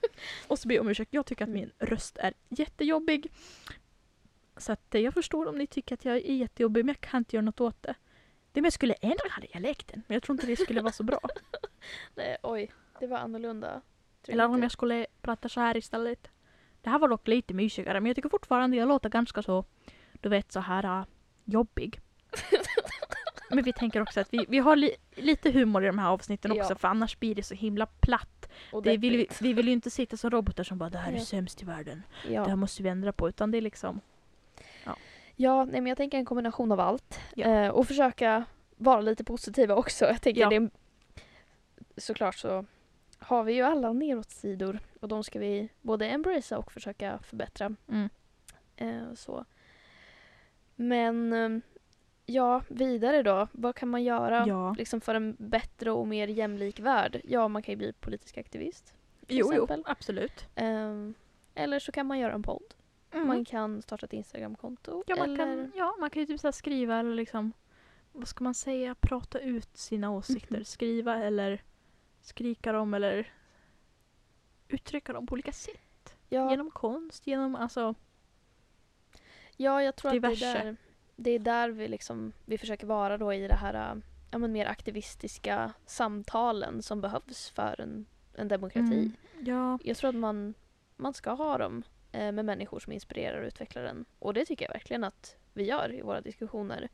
Och 0.49 0.59
så 0.59 0.69
ber 0.69 0.75
jag 0.75 0.83
om 0.83 0.89
ursäkt. 0.89 1.13
Jag 1.15 1.27
tycker 1.27 1.45
att 1.45 1.49
Mm. 1.49 1.61
min 1.61 1.71
röst 1.89 2.19
är 2.19 2.33
jättejobbig. 2.49 3.31
Så 4.65 4.73
att 4.73 4.95
eh, 4.95 5.01
jag 5.01 5.15
förstår 5.15 5.47
om 5.47 5.59
ni 5.59 5.67
tycker 5.67 5.95
att 5.95 6.05
jag 6.05 6.17
är 6.17 6.35
jättejobbig 6.35 6.85
men 6.85 6.95
jag 7.01 7.11
kan 7.11 7.19
inte 7.19 7.37
göra 7.37 7.45
något 7.45 7.61
åt 7.61 7.83
det. 7.83 7.95
Det 8.53 8.61
jag 8.61 8.73
skulle 8.73 8.95
ändra 8.95 9.29
här 9.31 9.43
dialekten. 9.53 10.03
Men 10.07 10.15
jag 10.15 10.23
tror 10.23 10.35
inte 10.35 10.47
det 10.47 10.57
skulle 10.57 10.81
vara 10.81 10.93
så 10.93 11.03
bra. 11.03 11.21
Nej, 12.15 12.37
oj, 12.43 12.73
det 13.01 13.07
var 13.07 13.19
annorlunda. 13.19 13.81
Eller 14.29 14.47
om 14.47 14.63
jag 14.63 14.73
skulle 14.73 15.07
prata 15.21 15.49
så 15.49 15.61
här 15.61 15.77
istället. 15.77 16.29
Det 16.83 16.91
här 16.91 16.99
var 16.99 17.09
dock 17.09 17.29
lite 17.29 17.55
mysigare 17.55 18.01
men 18.01 18.07
jag 18.07 18.17
tycker 18.17 18.29
fortfarande 18.29 18.77
jag 18.77 18.89
låter 18.89 19.09
ganska 19.09 19.43
så, 19.43 19.65
du 20.13 20.29
vet 20.29 20.53
så 20.53 20.61
här 20.61 20.85
uh, 21.01 21.05
jobbig. 21.45 22.01
men 23.51 23.65
vi 23.65 23.73
tänker 23.73 24.01
också 24.01 24.21
att 24.21 24.35
vi, 24.35 24.47
vi 24.49 24.59
har 24.59 24.77
li, 24.77 24.97
lite 25.17 25.51
humor 25.51 25.85
i 25.85 25.87
de 25.87 25.99
här 25.99 26.09
avsnitten 26.09 26.53
också 26.53 26.73
Ja. 26.73 26.79
för 26.79 26.89
annars 26.89 27.19
blir 27.19 27.35
det 27.35 27.43
så 27.43 27.55
himla 27.55 27.87
platt. 27.87 28.49
Det 28.85 28.97
vill 28.97 29.17
vi, 29.17 29.29
vi 29.41 29.53
vill 29.53 29.67
ju 29.67 29.73
inte 29.73 29.91
sitta 29.91 30.17
som 30.17 30.31
robotar 30.31 30.65
som 30.65 30.79
bara 30.79 30.91
det 30.91 30.99
här 30.99 31.13
är 31.13 31.17
Ja. 31.17 31.25
sämst 31.25 31.63
i 31.63 31.65
världen. 31.65 32.03
Det 32.29 32.39
här 32.39 32.49
Ja, 32.49 32.57
måste 32.57 32.83
vi 32.83 32.89
ändra 32.89 33.13
på 33.13 33.29
utan 33.29 33.51
det 33.51 33.59
är 33.59 33.63
liksom 33.63 34.01
ja 35.37 35.65
nej, 35.65 35.81
men 35.81 35.87
jag 35.87 35.97
tänker 35.97 36.19
en 36.19 36.25
kombination 36.25 36.73
av 36.73 36.81
allt. 36.81 37.21
Ja. 37.35 37.47
Eh, 37.47 37.69
och 37.71 37.87
försöka 37.87 38.45
vara 38.77 39.01
lite 39.01 39.25
positiva 39.25 39.75
också. 39.75 40.05
Jag 40.05 40.23
tänker 40.23 40.41
Ja. 40.41 40.49
det 40.51 40.71
såklart 41.97 42.35
så 42.37 42.65
har 43.19 43.45
vi 43.45 43.53
ju 43.53 43.63
alla 43.63 43.93
nedåtsidor 43.93 44.79
och 45.01 45.09
de 45.09 45.25
ska 45.25 45.39
vi 45.39 45.69
både 45.81 46.09
embracea 46.09 46.59
och 46.59 46.73
försöka 46.73 47.19
förbättra. 47.19 47.75
Mm. 47.89 48.09
Eh, 48.77 49.15
så. 49.15 49.45
Men 50.77 51.33
eh, 51.33 51.61
ja, 52.27 52.63
vidare 52.69 53.23
då. 53.23 53.49
Vad 53.53 53.75
kan 53.77 53.89
man 53.89 54.03
göra 54.03 54.45
Ja. 54.47 54.75
liksom 54.79 55.01
för 55.01 55.15
en 55.15 55.37
bättre 55.39 55.91
och 55.91 56.09
mer 56.09 56.29
jämlik 56.29 56.81
värld? 56.81 57.21
Ja, 57.25 57.49
man 57.49 57.63
kan 57.63 57.73
ju 57.73 57.77
bli 57.77 57.93
politisk 57.93 58.39
aktivist. 58.39 58.95
Jo, 59.29 59.53
jo, 59.55 59.67
absolut. 59.87 60.47
Eh, 60.55 60.93
eller 61.55 61.79
så 61.79 61.93
kan 61.93 62.07
man 62.07 62.19
göra 62.19 62.33
en 62.33 62.43
podd. 62.43 62.75
Mm. 63.15 63.29
Man 63.29 63.45
kan 63.45 63.83
starta 63.83 64.07
ett 64.07 64.13
Instagramkonto. 64.13 65.03
ja, 65.07 65.17
man 65.17 65.25
eller... 65.31 65.37
kan, 65.37 65.73
ja, 65.77 65.97
man 66.01 66.11
kan 66.11 66.21
ju 66.21 66.27
typ 66.27 66.41
så 66.41 66.53
skriva 66.53 66.99
eller 66.99 67.15
liksom, 67.15 67.53
vad 68.13 68.29
ska 68.29 68.45
man 68.45 68.55
säga, 68.55 68.95
prata 68.95 69.39
ut 69.39 69.77
sina 69.77 70.11
åsikter. 70.11 70.57
Mhm. 70.57 70.65
Skriva 70.65 71.17
eller 71.17 71.63
skrika 72.21 72.73
dem 72.73 72.95
eller 72.95 73.33
uttrycka 74.69 75.13
dem 75.13 75.27
på 75.27 75.33
olika 75.33 75.53
sätt. 75.53 76.17
ja, 76.29 76.51
Genom 76.51 76.71
konst, 76.71 77.27
genom 77.27 77.57
alltså, 77.57 77.95
ja, 79.57 79.83
jag 79.83 79.97
tror 79.97 80.09
att 80.09 80.23
det 80.23 80.29
diverse. 80.29 80.47
är, 80.47 80.65
där, 80.65 80.77
det 81.17 81.31
är 81.31 81.39
där 81.39 81.69
vi, 81.69 81.89
liksom, 81.89 82.33
vi 82.45 82.59
försöker 82.59 82.87
vara 82.87 83.19
då 83.19 83.33
i 83.33 83.49
det 83.49 83.55
här 83.55 83.75
äh, 83.75 84.01
ja, 84.31 84.39
men 84.39 84.53
mer 84.53 84.67
aktivistiska 84.67 85.73
samtalen 85.87 86.83
som 86.83 87.01
behövs 87.01 87.51
för 87.51 87.81
en, 87.81 88.07
en 88.35 88.49
demokrati. 88.49 88.95
Mm. 88.95 89.13
ja, 89.41 89.79
Jag 89.85 89.97
tror 89.97 90.09
att 90.09 90.15
man, 90.17 90.55
man 90.97 91.15
ska 91.15 91.31
ha 91.31 91.59
dem 91.59 91.83
med 92.19 92.45
människor 92.45 92.81
som 92.81 92.93
inspirerar 92.93 93.41
och 93.41 93.47
utvecklar 93.47 93.83
den. 93.83 94.05
Och 94.19 94.35
det 94.35 94.45
tycker 94.45 94.65
jag 94.65 94.73
verkligen 94.73 95.05
att 95.05 95.37
vi 95.53 95.65
gör 95.65 95.93
i 95.93 96.03
våra 96.03 96.21
diskussioner. 96.21 96.89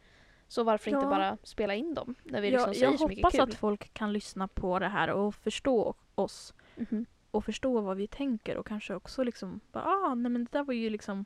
Så 0.49 0.63
varför 0.65 0.91
inte 0.91 1.05
Ja. 1.05 1.11
bara 1.11 1.39
spela 1.43 1.75
in 1.75 1.95
dem 1.95 2.15
när 2.25 2.41
vi 2.41 2.51
liksom 2.51 2.69
jag, 2.69 2.77
säger 2.77 2.91
jag 2.93 2.99
så 3.01 3.09
mycket 3.09 3.25
hoppas 3.25 3.33
kul. 3.33 3.43
att 3.43 3.55
folk 3.55 3.95
kan 3.95 4.13
lyssna 4.13 4.49
på 4.49 4.79
det 4.79 4.89
här 4.89 5.11
och 5.11 5.35
förstå 5.35 5.95
oss. 6.15 6.55
Mhm. 6.77 7.07
och 7.31 7.45
förstå 7.45 7.81
vad 7.81 7.97
vi 7.97 8.07
tänker 8.07 8.57
och 8.57 8.67
kanske 8.67 8.95
också 8.95 9.23
liksom 9.25 9.61
bara, 9.73 9.85
ah, 9.85 10.15
nej 10.15 10.33
men 10.33 10.45
det 10.45 10.53
där 10.53 10.65
var 10.65 10.75
ju 10.75 10.91
liksom 10.91 11.25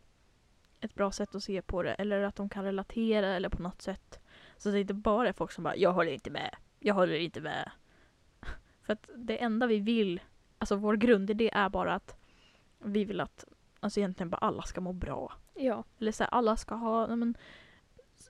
ett 0.81 0.95
bra 0.95 1.11
sätt 1.13 1.35
att 1.35 1.43
se 1.45 1.63
på 1.63 1.83
det 1.83 1.95
eller 1.95 2.21
att 2.23 2.37
de 2.37 2.49
kan 2.49 2.65
relatera 2.65 3.27
eller 3.29 3.49
på 3.49 3.63
något 3.63 3.83
sätt. 3.83 4.21
Så 4.57 4.71
det 4.71 4.81
inte 4.81 4.95
bara 4.95 5.29
är 5.29 5.33
folk 5.33 5.53
som 5.53 5.65
bara, 5.65 5.77
jag 5.77 5.93
håller 5.93 6.13
inte 6.13 6.31
med, 6.31 6.55
jag 6.81 6.95
håller 6.95 7.15
inte 7.15 7.41
med. 7.41 7.71
För 8.83 8.93
att 8.93 9.09
det 9.17 9.43
enda 9.43 9.67
vi 9.67 9.79
vill, 9.79 10.21
alltså 10.59 10.77
vår 10.77 10.97
grundidé 10.97 11.51
är 11.53 11.69
bara 11.69 11.95
att 11.95 12.17
vi 12.79 13.05
vill 13.05 13.21
att 13.21 13.45
alltså 13.85 14.01
egentligen 14.01 14.31
bara 14.31 14.37
alla 14.37 14.63
ska 14.63 14.81
må 14.81 14.93
bra. 14.93 15.33
Ja, 15.55 15.85
Eller 15.99 16.13
så 16.13 16.23
här, 16.23 16.31
alla 16.35 16.57
ska 16.57 16.75
ha 16.75 17.17
men, 17.17 17.35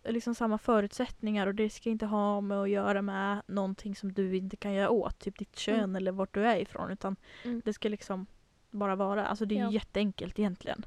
liksom 0.04 0.34
samma 0.34 0.58
förutsättningar 0.58 1.46
och 1.46 1.54
det 1.54 1.70
ska 1.70 1.90
inte 1.90 2.06
ha 2.06 2.40
med 2.40 2.58
att 2.60 2.70
göra 2.70 3.02
med 3.02 3.42
någonting 3.46 3.96
som 3.96 4.12
du 4.12 4.36
inte 4.36 4.56
kan 4.56 4.72
göra 4.72 4.90
åt, 4.90 5.18
typ 5.18 5.38
ditt 5.38 5.56
kön 5.56 5.78
Mm. 5.78 5.96
eller 5.96 6.12
vart 6.12 6.34
du 6.34 6.46
är 6.46 6.56
ifrån 6.56 6.90
utan 6.90 7.16
Mm. 7.44 7.62
det 7.64 7.72
ska 7.72 7.88
liksom 7.88 8.26
bara 8.70 8.96
vara, 8.96 9.26
alltså 9.26 9.44
det 9.44 9.54
är 9.58 9.60
Ja. 9.60 9.70
jätteenkelt 9.70 10.38
egentligen. 10.38 10.86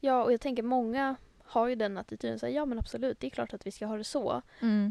ja, 0.00 0.24
och 0.24 0.32
jag 0.32 0.40
tänker 0.40 0.62
många 0.62 1.16
har 1.52 1.68
ju 1.68 1.74
den 1.74 1.98
attityden, 1.98 2.38
så 2.38 2.46
här, 2.46 2.52
ja 2.52 2.64
men 2.64 2.78
absolut, 2.78 3.20
det 3.20 3.26
är 3.26 3.30
klart 3.30 3.54
att 3.54 3.66
vi 3.66 3.70
ska 3.70 3.86
ha 3.86 3.96
det 3.96 4.04
så. 4.04 4.42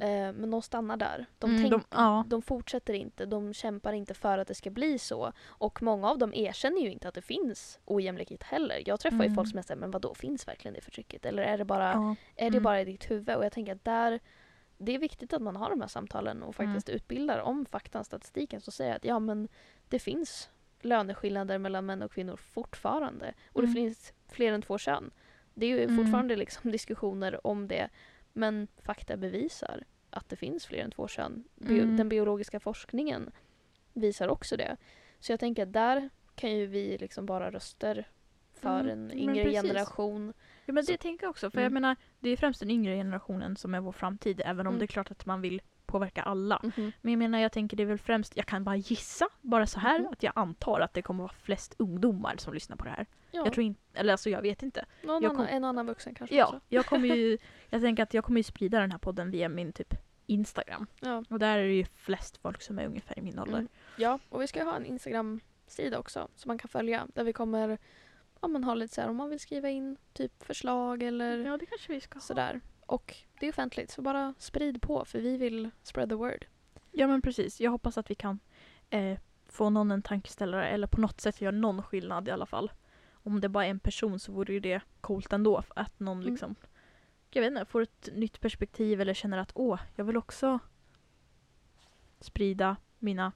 Eh, 0.01 0.34
men 0.34 0.51
de 0.51 0.62
stannar 0.62 0.98
där. 0.98 1.25
De, 1.39 1.50
Mm, 1.50 1.62
tänk, 1.62 1.72
de- 1.72 1.84
ja. 1.98 2.24
de 2.27 2.41
fortsätter 2.41 2.94
inte, 2.94 3.25
de 3.25 3.53
kämpar 3.53 3.94
inte 3.94 4.13
för 4.13 4.38
att 4.38 4.48
det 4.48 4.56
ska 4.56 4.70
bli 4.70 5.00
så. 5.00 5.34
Och 5.48 5.84
många 5.84 6.10
av 6.10 6.18
dem 6.18 6.34
erkänner 6.34 6.82
ju 6.82 6.91
inte 6.91 7.08
att 7.08 7.13
det 7.13 7.22
finns 7.22 7.80
ojämlikhet 7.86 8.44
heller. 8.44 8.84
Jag 8.86 9.00
träffar 9.00 9.18
ju 9.18 9.24
Mm. 9.25 9.36
folk 9.36 9.50
som 9.51 9.63
säger, 9.63 9.80
men 9.80 9.91
vad 9.91 10.01
då 10.01 10.13
finns 10.13 10.48
verkligen 10.48 10.74
det 10.75 10.82
förtrycket? 10.82 11.25
Eller 11.25 11.44
är 11.44 11.58
det 11.58 11.65
bara, 11.65 11.91
Ja. 11.91 12.15
är 12.36 12.50
det 12.50 12.58
Mm. 12.58 12.63
bara 12.63 12.82
i 12.82 12.86
ditt 12.86 13.12
huvud? 13.12 13.36
Och 13.36 13.46
jag 13.46 13.51
tänker 13.51 13.75
att 13.75 13.84
där, 13.86 14.20
det 14.77 14.96
är 14.96 15.00
viktigt 15.00 15.34
att 15.34 15.41
man 15.41 15.56
har 15.56 15.70
de 15.70 15.82
här 15.82 15.88
samtalen 15.88 16.44
och 16.44 16.56
faktiskt 16.56 16.89
Mm. 16.89 16.96
utbildar 16.96 17.39
om 17.39 17.65
faktan, 17.65 18.03
statistiken 18.06 18.62
som 18.62 18.74
säger 18.74 18.96
att 18.96 19.06
ja 19.06 19.20
men 19.20 19.48
det 19.89 20.00
finns 20.00 20.50
löneskillnader 20.82 21.58
mellan 21.58 21.86
män 21.86 22.01
och 22.01 22.12
kvinnor 22.12 22.36
fortfarande. 22.36 23.34
Och 23.53 23.62
det 23.62 23.68
Mm. 23.68 23.75
finns 23.75 24.13
fler 24.27 24.53
än 24.53 24.62
två 24.62 24.77
kön. 24.77 25.12
Det 25.62 25.65
är 25.65 25.70
ju 25.77 25.84
Mm. 25.84 25.96
fortfarande 25.98 26.36
liksom 26.36 26.72
diskussioner 26.72 27.48
om 27.48 27.68
det. 27.68 27.89
Men 28.34 28.68
fakta 28.84 29.18
bevisar 29.18 29.84
att 30.10 30.30
det 30.30 30.36
finns 30.36 30.65
fler 30.65 30.80
än 30.84 30.91
två 30.91 31.08
kön. 31.08 31.44
Bio- 31.56 31.84
Mm. 31.84 31.98
Den 31.98 32.10
biologiska 32.10 32.60
forskningen 32.60 33.32
visar 33.94 34.27
också 34.27 34.58
det. 34.58 34.77
Så 35.20 35.32
jag 35.32 35.39
tänker 35.39 35.63
att 35.63 35.74
där 35.74 36.10
kan 36.36 36.51
ju 36.58 36.65
vi 36.65 36.98
liksom 36.98 37.25
vara 37.25 37.51
röster 37.51 38.08
för 38.53 38.80
Mm, 38.80 38.89
en 38.91 39.08
men 39.08 39.18
yngre 39.20 39.44
precis. 39.44 39.62
generation. 39.62 40.34
Ja 40.65 40.74
men 40.74 40.84
Så- 40.84 40.91
det 40.91 40.98
tänker 40.98 41.25
jag 41.25 41.30
också. 41.30 41.50
För 41.51 41.58
Mm. 41.58 41.63
jag 41.63 41.74
menar, 41.74 41.96
det 42.20 42.30
är 42.30 42.38
främst 42.38 42.60
den 42.60 42.72
yngre 42.72 42.96
generationen 42.96 43.56
som 43.56 43.75
är 43.75 43.80
vår 43.80 43.91
framtid. 43.91 44.41
Även 44.46 44.68
om 44.68 44.72
Mm. 44.74 44.80
det 44.80 44.86
är 44.86 44.88
klart 44.88 45.12
att 45.12 45.25
man 45.25 45.41
vill 45.41 45.62
påverka 45.92 46.22
alla. 46.22 46.62
Men 47.02 47.12
jag 47.12 47.18
menar, 47.20 47.40
jag 47.40 47.52
tänker 47.52 47.78
det 47.78 47.84
är 47.84 47.88
väl 47.88 47.98
främst, 47.98 48.38
jag 48.38 48.46
kan 48.46 48.64
bara 48.64 48.76
gissa, 48.76 49.28
bara 49.42 49.68
så 49.68 49.80
här, 49.80 50.00
Mhm. 50.00 50.08
att 50.12 50.24
jag 50.24 50.34
antar 50.36 50.80
att 50.80 50.94
det 50.94 51.02
kommer 51.02 51.24
vara 51.24 51.34
flest 51.34 51.76
ungdomar 51.80 52.36
som 52.38 52.54
lyssnar 52.54 52.76
på 52.78 52.84
det 52.86 52.92
här. 52.92 53.06
Ja, 53.32 53.44
Jag 53.46 53.54
tror 53.54 53.64
inte, 53.66 53.82
eller 53.94 54.12
alltså 54.12 54.30
jag 54.30 54.42
vet 54.42 54.64
inte. 54.64 54.86
någon 55.04 55.26
annan, 55.26 55.36
kom- 55.36 55.46
en 55.50 55.64
annan 55.64 55.86
vuxen 55.86 56.16
kanske 56.16 56.36
Ja, 56.36 56.46
också. 56.46 56.60
jag 56.70 56.86
kommer 56.86 57.08
ju, 57.16 57.38
jag 57.70 57.82
tänker 57.82 58.04
att 58.04 58.14
jag 58.14 58.24
kommer 58.24 58.40
ju 58.40 58.44
sprida 58.44 58.80
den 58.80 58.92
här 58.92 58.98
podden 59.00 59.32
via 59.32 59.50
min 59.50 59.74
typ 59.74 59.94
Instagram. 60.28 60.88
Ja. 61.00 61.24
Och 61.30 61.40
där 61.40 61.58
är 61.58 61.64
det 61.64 61.74
ju 61.74 61.86
flest 61.96 62.38
folk 62.38 62.62
som 62.62 62.80
är 62.80 62.86
ungefär 62.86 63.20
i 63.20 63.22
min 63.22 63.40
ålder. 63.40 63.58
Mm. 63.58 63.68
ja, 63.98 64.20
och 64.30 64.42
vi 64.42 64.48
ska 64.48 64.64
ha 64.64 64.76
en 64.76 64.86
Instagram-sida 64.86 66.00
också 66.00 66.28
som 66.36 66.50
man 66.50 66.58
kan 66.58 66.68
följa 66.70 67.08
där 67.14 67.24
vi 67.24 67.34
kommer 67.34 67.78
ja, 68.42 68.48
men 68.48 68.64
ha 68.64 68.74
lite 68.74 68.94
så 68.96 69.02
här 69.02 69.10
om 69.10 69.16
man 69.16 69.30
vill 69.30 69.40
skriva 69.40 69.70
in 69.70 69.98
typ 70.14 70.44
förslag 70.44 71.04
eller 71.04 71.38
Ja, 71.38 71.58
det 71.58 71.66
kanske 71.66 71.94
vi 71.94 72.02
ska 72.02 72.20
sådär. 72.20 72.62
Och 72.92 73.16
det 73.40 73.46
är 73.46 73.50
offentligt 73.50 73.92
så 73.92 74.02
bara 74.02 74.34
sprid 74.38 74.82
på 74.82 75.06
för 75.06 75.20
vi 75.20 75.38
vill 75.38 75.70
spread 75.84 76.10
the 76.10 76.16
word. 76.16 76.46
Ja 76.92 77.08
men 77.08 77.22
precis. 77.22 77.62
Jag 77.62 77.72
hoppas 77.72 77.98
att 77.98 78.12
vi 78.12 78.16
kan 78.16 78.40
eh, 78.90 79.20
få 79.48 79.70
någon 79.70 79.92
en 79.92 80.02
tankeställare 80.02 80.68
eller 80.70 80.88
på 80.88 81.02
något 81.02 81.22
sätt 81.22 81.42
göra 81.42 81.52
någon 81.56 81.84
skillnad 81.84 82.28
i 82.28 82.32
alla 82.32 82.46
fall. 82.46 82.72
Om 83.12 83.42
det 83.42 83.50
bara 83.50 83.66
är 83.66 83.70
en 83.70 83.80
person 83.80 84.20
så 84.20 84.32
vore 84.32 84.54
ju 84.54 84.60
det 84.60 84.82
coolt 85.02 85.34
ändå. 85.34 85.64
Att 85.76 86.00
någon 86.00 86.18
Mm. 86.18 86.32
liksom, 86.32 86.56
jag 87.30 87.42
vet 87.42 87.52
inte, 87.52 87.66
får 87.66 87.82
ett 87.82 88.10
nytt 88.14 88.42
perspektiv 88.42 89.02
eller 89.02 89.14
känner 89.14 89.38
att 89.38 89.52
åh, 89.56 89.80
jag 89.96 90.06
vill 90.06 90.18
också 90.18 90.60
sprida 92.20 92.76
mina 93.00 93.32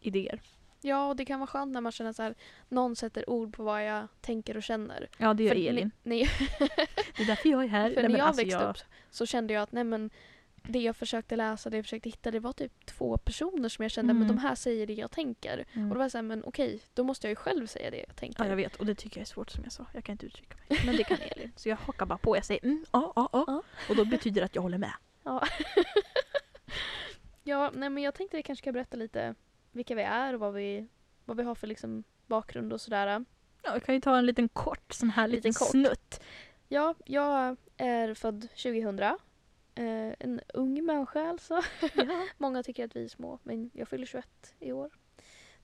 idéer. 0.00 0.40
Ja, 0.80 1.06
och 1.08 1.16
det 1.16 1.24
kan 1.24 1.40
vara 1.40 1.46
skönt 1.46 1.72
när 1.72 1.80
man 1.80 1.92
känner 1.92 2.12
så 2.12 2.22
här, 2.22 2.34
någon 2.68 2.96
sätter 2.96 3.30
ord 3.30 3.56
på 3.56 3.62
vad 3.62 3.84
jag 3.86 4.08
tänker 4.20 4.56
och 4.56 4.62
känner. 4.62 5.08
Ja 5.18 5.34
det 5.34 5.42
gör 5.42 5.50
För 5.50 5.68
Elin. 5.68 5.90
Nej, 6.02 6.28
Det 7.16 7.22
är 7.22 7.26
därför 7.26 7.48
jag 7.48 7.64
är 7.64 7.68
här. 7.68 7.90
för 7.90 8.02
Nej, 8.02 8.10
när 8.10 8.18
jag 8.18 8.26
alltså, 8.26 8.42
växte 8.42 8.64
upp 8.64 8.76
så 9.10 9.26
kände 9.26 9.54
jag 9.54 9.62
att 9.62 9.72
nej 9.72 9.84
men 9.84 10.10
det 10.62 10.78
jag 10.78 10.96
försökte 10.96 11.36
läsa, 11.36 11.70
det 11.70 11.76
jag 11.76 11.84
försökte 11.84 12.08
hitta, 12.08 12.30
det 12.30 12.40
var 12.40 12.52
typ 12.52 12.86
två 12.86 13.16
personer 13.16 13.68
som 13.68 13.82
jag 13.82 13.92
kände, 13.92 14.10
Mm. 14.10 14.18
men 14.18 14.28
de 14.36 14.38
här 14.42 14.54
säger 14.54 14.86
det 14.86 14.92
jag 14.92 15.10
tänker. 15.10 15.64
Mm. 15.72 15.88
Och 15.88 15.94
då 15.94 15.98
var 15.98 16.04
jag 16.04 16.10
såhär, 16.10 16.22
men 16.22 16.44
okej, 16.44 16.80
då 16.94 17.04
måste 17.04 17.26
jag 17.26 17.30
ju 17.30 17.36
själv 17.36 17.66
säga 17.66 17.90
det 17.90 18.04
jag 18.08 18.16
tänker. 18.16 18.44
Ja 18.44 18.48
jag 18.50 18.56
vet 18.56 18.76
och 18.76 18.86
det 18.86 18.94
tycker 18.94 19.16
jag 19.16 19.22
är 19.22 19.26
svårt 19.26 19.50
som 19.50 19.64
jag 19.64 19.72
sa. 19.72 19.86
Jag 19.94 20.04
kan 20.04 20.12
inte 20.12 20.26
uttrycka 20.26 20.56
mig. 20.68 20.78
Men 20.86 20.96
det 20.96 21.04
kan 21.04 21.18
Elin. 21.20 21.52
Så 21.56 21.68
jag 21.68 21.76
hakar 21.76 22.06
bara 22.06 22.18
på. 22.18 22.36
Jag 22.36 22.44
säger 22.44 22.64
mm, 22.64 22.84
ja, 22.92 23.12
ja, 23.16 23.28
ja. 23.32 23.62
Och 23.88 23.96
då 23.96 24.04
betyder 24.04 24.40
det 24.40 24.44
att 24.44 24.54
jag 24.54 24.62
håller 24.62 24.78
med. 24.78 24.92
Ja. 25.24 25.46
ja, 27.44 27.70
nej 27.74 27.90
men 27.90 28.02
jag 28.02 28.14
tänkte 28.14 28.36
vi 28.36 28.42
kanske 28.42 28.62
ska 28.62 28.72
berätta 28.72 28.96
lite 28.96 29.34
vilka 29.72 29.94
vi 29.94 30.02
är 30.02 30.34
och 30.34 30.40
vad 30.40 30.54
vi, 30.54 30.86
vad 31.24 31.36
vi 31.36 31.42
har 31.42 31.54
för 31.54 31.66
liksom 31.66 32.04
bakgrund 32.26 32.72
och 32.72 32.80
sådär. 32.80 33.06
Ja, 33.62 33.72
jag 33.72 33.82
kan 33.82 33.94
ju 33.94 34.00
ta 34.00 34.18
en 34.18 34.26
liten 34.26 34.48
kort 34.48 34.92
sån 34.92 35.10
här 35.10 35.28
Liten 35.28 35.48
liten 35.48 35.52
snutt. 35.66 36.20
Ja, 36.68 36.94
jag 37.04 37.56
är 37.76 38.14
född 38.14 38.40
2000. 38.42 38.98
Eh, 39.00 39.16
en 40.18 40.40
ung 40.54 40.84
människa 40.84 41.28
alltså. 41.28 41.62
Ja. 41.94 42.26
Många 42.38 42.62
tycker 42.62 42.84
att 42.84 42.96
vi 42.96 43.04
är 43.04 43.08
små, 43.08 43.38
men 43.42 43.70
jag 43.74 43.88
fyller 43.88 44.06
21 44.06 44.54
i 44.58 44.72
år. 44.72 44.90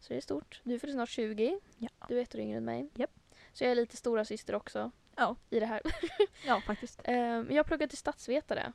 Så 0.00 0.12
det 0.12 0.16
är 0.16 0.20
stort. 0.20 0.60
Du 0.64 0.78
fyller 0.78 0.92
snart 0.92 1.08
20. 1.08 1.60
Ja. 1.78 1.88
Du 2.08 2.18
är 2.18 2.22
ett 2.22 2.34
år 2.34 2.40
yngre 2.40 2.56
än 2.58 2.64
mig. 2.64 2.90
Japp. 2.94 3.10
Så 3.52 3.64
jag 3.64 3.70
är 3.70 3.74
lite 3.74 3.96
stora 3.96 4.24
syster 4.24 4.54
också 4.54 4.90
Ja. 5.16 5.36
i 5.50 5.60
det 5.60 5.66
här. 5.66 5.80
ja 6.46 6.60
faktiskt. 6.66 7.00
Eh, 7.04 7.42
jag 7.50 7.66
pluggar 7.66 7.86
till 7.86 7.98
statsvetare. 7.98 8.72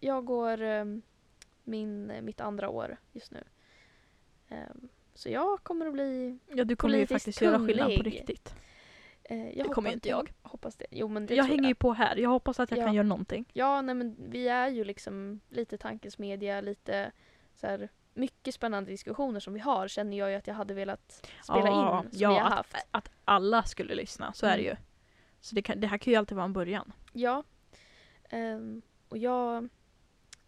Jag 0.00 0.24
går 0.24 0.62
eh, 0.62 0.84
min, 1.64 2.12
mitt 2.24 2.40
andra 2.40 2.68
år 2.68 2.96
just 3.12 3.30
nu. 3.30 3.44
Eh, 4.48 4.56
så 5.14 5.28
jag 5.30 5.62
kommer 5.62 5.86
att 5.86 5.92
bli... 5.92 6.38
Ja 6.48 6.64
du 6.64 6.76
kommer 6.76 6.98
ju 6.98 7.06
faktiskt 7.06 7.40
göra 7.40 7.58
skillnad 7.66 7.86
på 7.90 7.96
kunnig. 7.96 8.06
riktigt. 8.16 8.54
Eh, 9.24 9.58
jag 9.58 9.66
Det 9.68 9.72
kommer 9.72 9.88
ju 9.90 9.94
inte 9.94 10.08
jag. 10.08 10.32
Hoppas 10.42 10.76
det. 10.76 10.86
Jo 10.90 11.08
men 11.08 11.26
det 11.26 11.34
Jag 11.34 11.44
hänger 11.44 11.68
ju 11.68 11.74
på 11.74 11.92
här. 11.92 12.16
Jag 12.16 12.30
hoppas 12.30 12.60
att 12.60 12.70
jag 12.70 12.78
Ja. 12.80 12.84
kan 12.84 12.94
göra 12.94 13.06
någonting. 13.06 13.44
Ja, 13.52 13.82
nej 13.82 13.94
men 13.94 14.16
vi 14.30 14.48
är 14.48 14.68
ju 14.68 14.84
liksom 14.84 15.40
lite 15.48 15.78
tankesmedja, 15.78 16.60
lite 16.60 17.12
så 17.54 17.66
här 17.66 17.88
mycket 18.14 18.54
spännande 18.54 18.90
diskussioner 18.90 19.40
som 19.40 19.54
vi 19.54 19.60
har 19.60 19.88
känner 19.88 20.16
jag 20.18 20.30
ju 20.30 20.36
att 20.36 20.46
jag 20.46 20.54
hade 20.54 20.74
velat 20.74 21.26
spela 21.44 21.66
Ja, 21.68 22.02
in 22.04 22.10
som 22.10 22.20
ja, 22.20 22.28
vi 22.30 22.38
har 22.38 22.46
att- 22.46 22.52
haft. 22.52 22.76
Att 22.90 23.10
alla 23.24 23.62
skulle 23.62 23.94
lyssna, 23.94 24.32
så 24.32 24.46
är 24.46 24.56
det 24.56 24.62
Mm. 24.62 24.70
ju. 24.70 24.76
Så 25.40 25.54
det, 25.54 25.62
kan, 25.62 25.80
det 25.80 25.86
här 25.86 25.98
kan 25.98 26.10
ju 26.12 26.16
alltid 26.16 26.36
vara 26.36 26.44
en 26.44 26.52
början. 26.52 26.92
Ja. 27.12 27.42
Ehm, 28.30 28.82
och 29.08 29.18
jag 29.18 29.68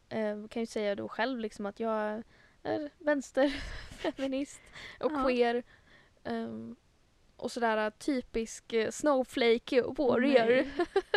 ehm, 0.09 0.49
kan 0.49 0.63
ju 0.63 0.67
säga 0.67 0.95
då 0.95 1.09
själv 1.09 1.39
liksom 1.41 1.67
att 1.67 1.81
jag 1.81 2.23
är 2.67 2.91
vänsterfeminist 2.99 4.61
och 5.01 5.13
Ja. 5.13 5.25
queer. 5.25 5.63
ehm, 6.25 6.77
och 7.37 7.53
sådär 7.53 7.91
typisk 7.91 8.73
eh, 8.73 8.91
snowflake 8.91 9.83
warrior. 9.83 10.65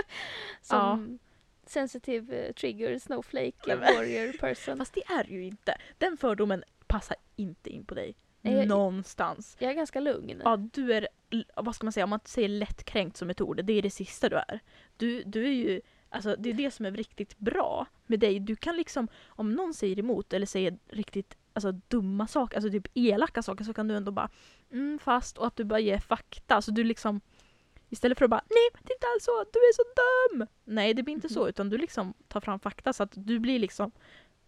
Som 0.62 1.20
sensitive 1.66 2.36
eh, 2.48 2.54
trigger 2.54 3.00
snowflake 3.00 3.76
warrior 3.76 4.38
person. 4.38 4.78
Fast 4.78 4.94
det 4.94 5.04
är 5.06 5.24
ju 5.24 5.44
inte. 5.46 5.78
Den 5.98 6.18
fördomen 6.18 6.64
passar 6.88 7.18
inte 7.36 7.70
in 7.70 7.86
på 7.86 7.96
dig. 7.96 8.16
Nej, 8.42 8.54
jag- 8.54 8.68
Någonstans. 8.68 9.56
Jag 9.60 9.72
är 9.72 9.76
ganska 9.76 10.00
lugn. 10.00 10.42
Ja, 10.44 10.58
du 10.58 10.94
är, 10.94 11.08
vad 11.56 11.76
ska 11.76 11.86
man 11.86 11.94
säga, 11.94 12.04
om 12.04 12.10
man 12.10 12.20
säger 12.26 12.48
lättkränkt 12.50 13.18
som 13.18 13.30
ett 13.30 13.42
ord, 13.42 13.64
det 13.66 13.74
är 13.74 13.82
det 13.82 13.90
sista 13.90 14.30
du 14.30 14.36
är. 14.36 14.60
Du, 14.98 15.24
du 15.24 15.46
är 15.46 15.52
ju, 15.52 15.82
alltså 16.10 16.36
det 16.36 16.50
är 16.50 16.54
det 16.54 16.72
som 16.72 16.86
är 16.86 16.92
riktigt 16.92 17.38
bra 17.38 17.88
med 18.06 18.20
dig. 18.20 18.40
Du 18.40 18.56
kan 18.56 18.76
liksom, 18.76 19.08
om 19.28 19.54
någon 19.54 19.74
säger 19.74 20.00
emot 20.00 20.34
eller 20.34 20.46
säger 20.46 20.78
riktigt 20.88 21.38
alltså, 21.54 21.72
dumma 21.72 22.28
saker, 22.28 22.58
alltså 22.58 22.72
typ 22.72 22.88
elaka 22.94 23.44
saker 23.44 23.64
så 23.64 23.74
kan 23.74 23.88
du 23.88 23.96
ändå 23.96 24.12
bara 24.12 24.30
mm, 24.72 25.00
fast 25.00 25.38
och 25.38 25.48
att 25.48 25.56
du 25.56 25.64
bara 25.64 25.80
ger 25.80 26.00
fakta. 26.00 26.62
Så 26.62 26.72
du 26.72 26.84
liksom 26.84 27.22
Istället 27.92 28.18
för 28.18 28.26
att 28.26 28.32
bara 28.32 28.44
nej 28.50 28.70
det 28.84 28.92
är 28.92 28.96
inte 28.96 29.08
alls 29.16 29.24
så, 29.24 29.46
du 29.54 29.60
är 29.60 29.74
så 29.74 29.84
dum! 29.96 30.48
Nej 30.64 30.94
det 30.94 31.04
blir 31.04 31.14
inte 31.14 31.30
så 31.30 31.48
utan 31.48 31.70
du 31.70 31.78
liksom 31.78 32.14
tar 32.28 32.42
fram 32.42 32.60
fakta 32.60 32.94
så 32.94 33.04
att 33.04 33.12
du 33.16 33.40
blir 33.40 33.60
liksom 33.60 33.92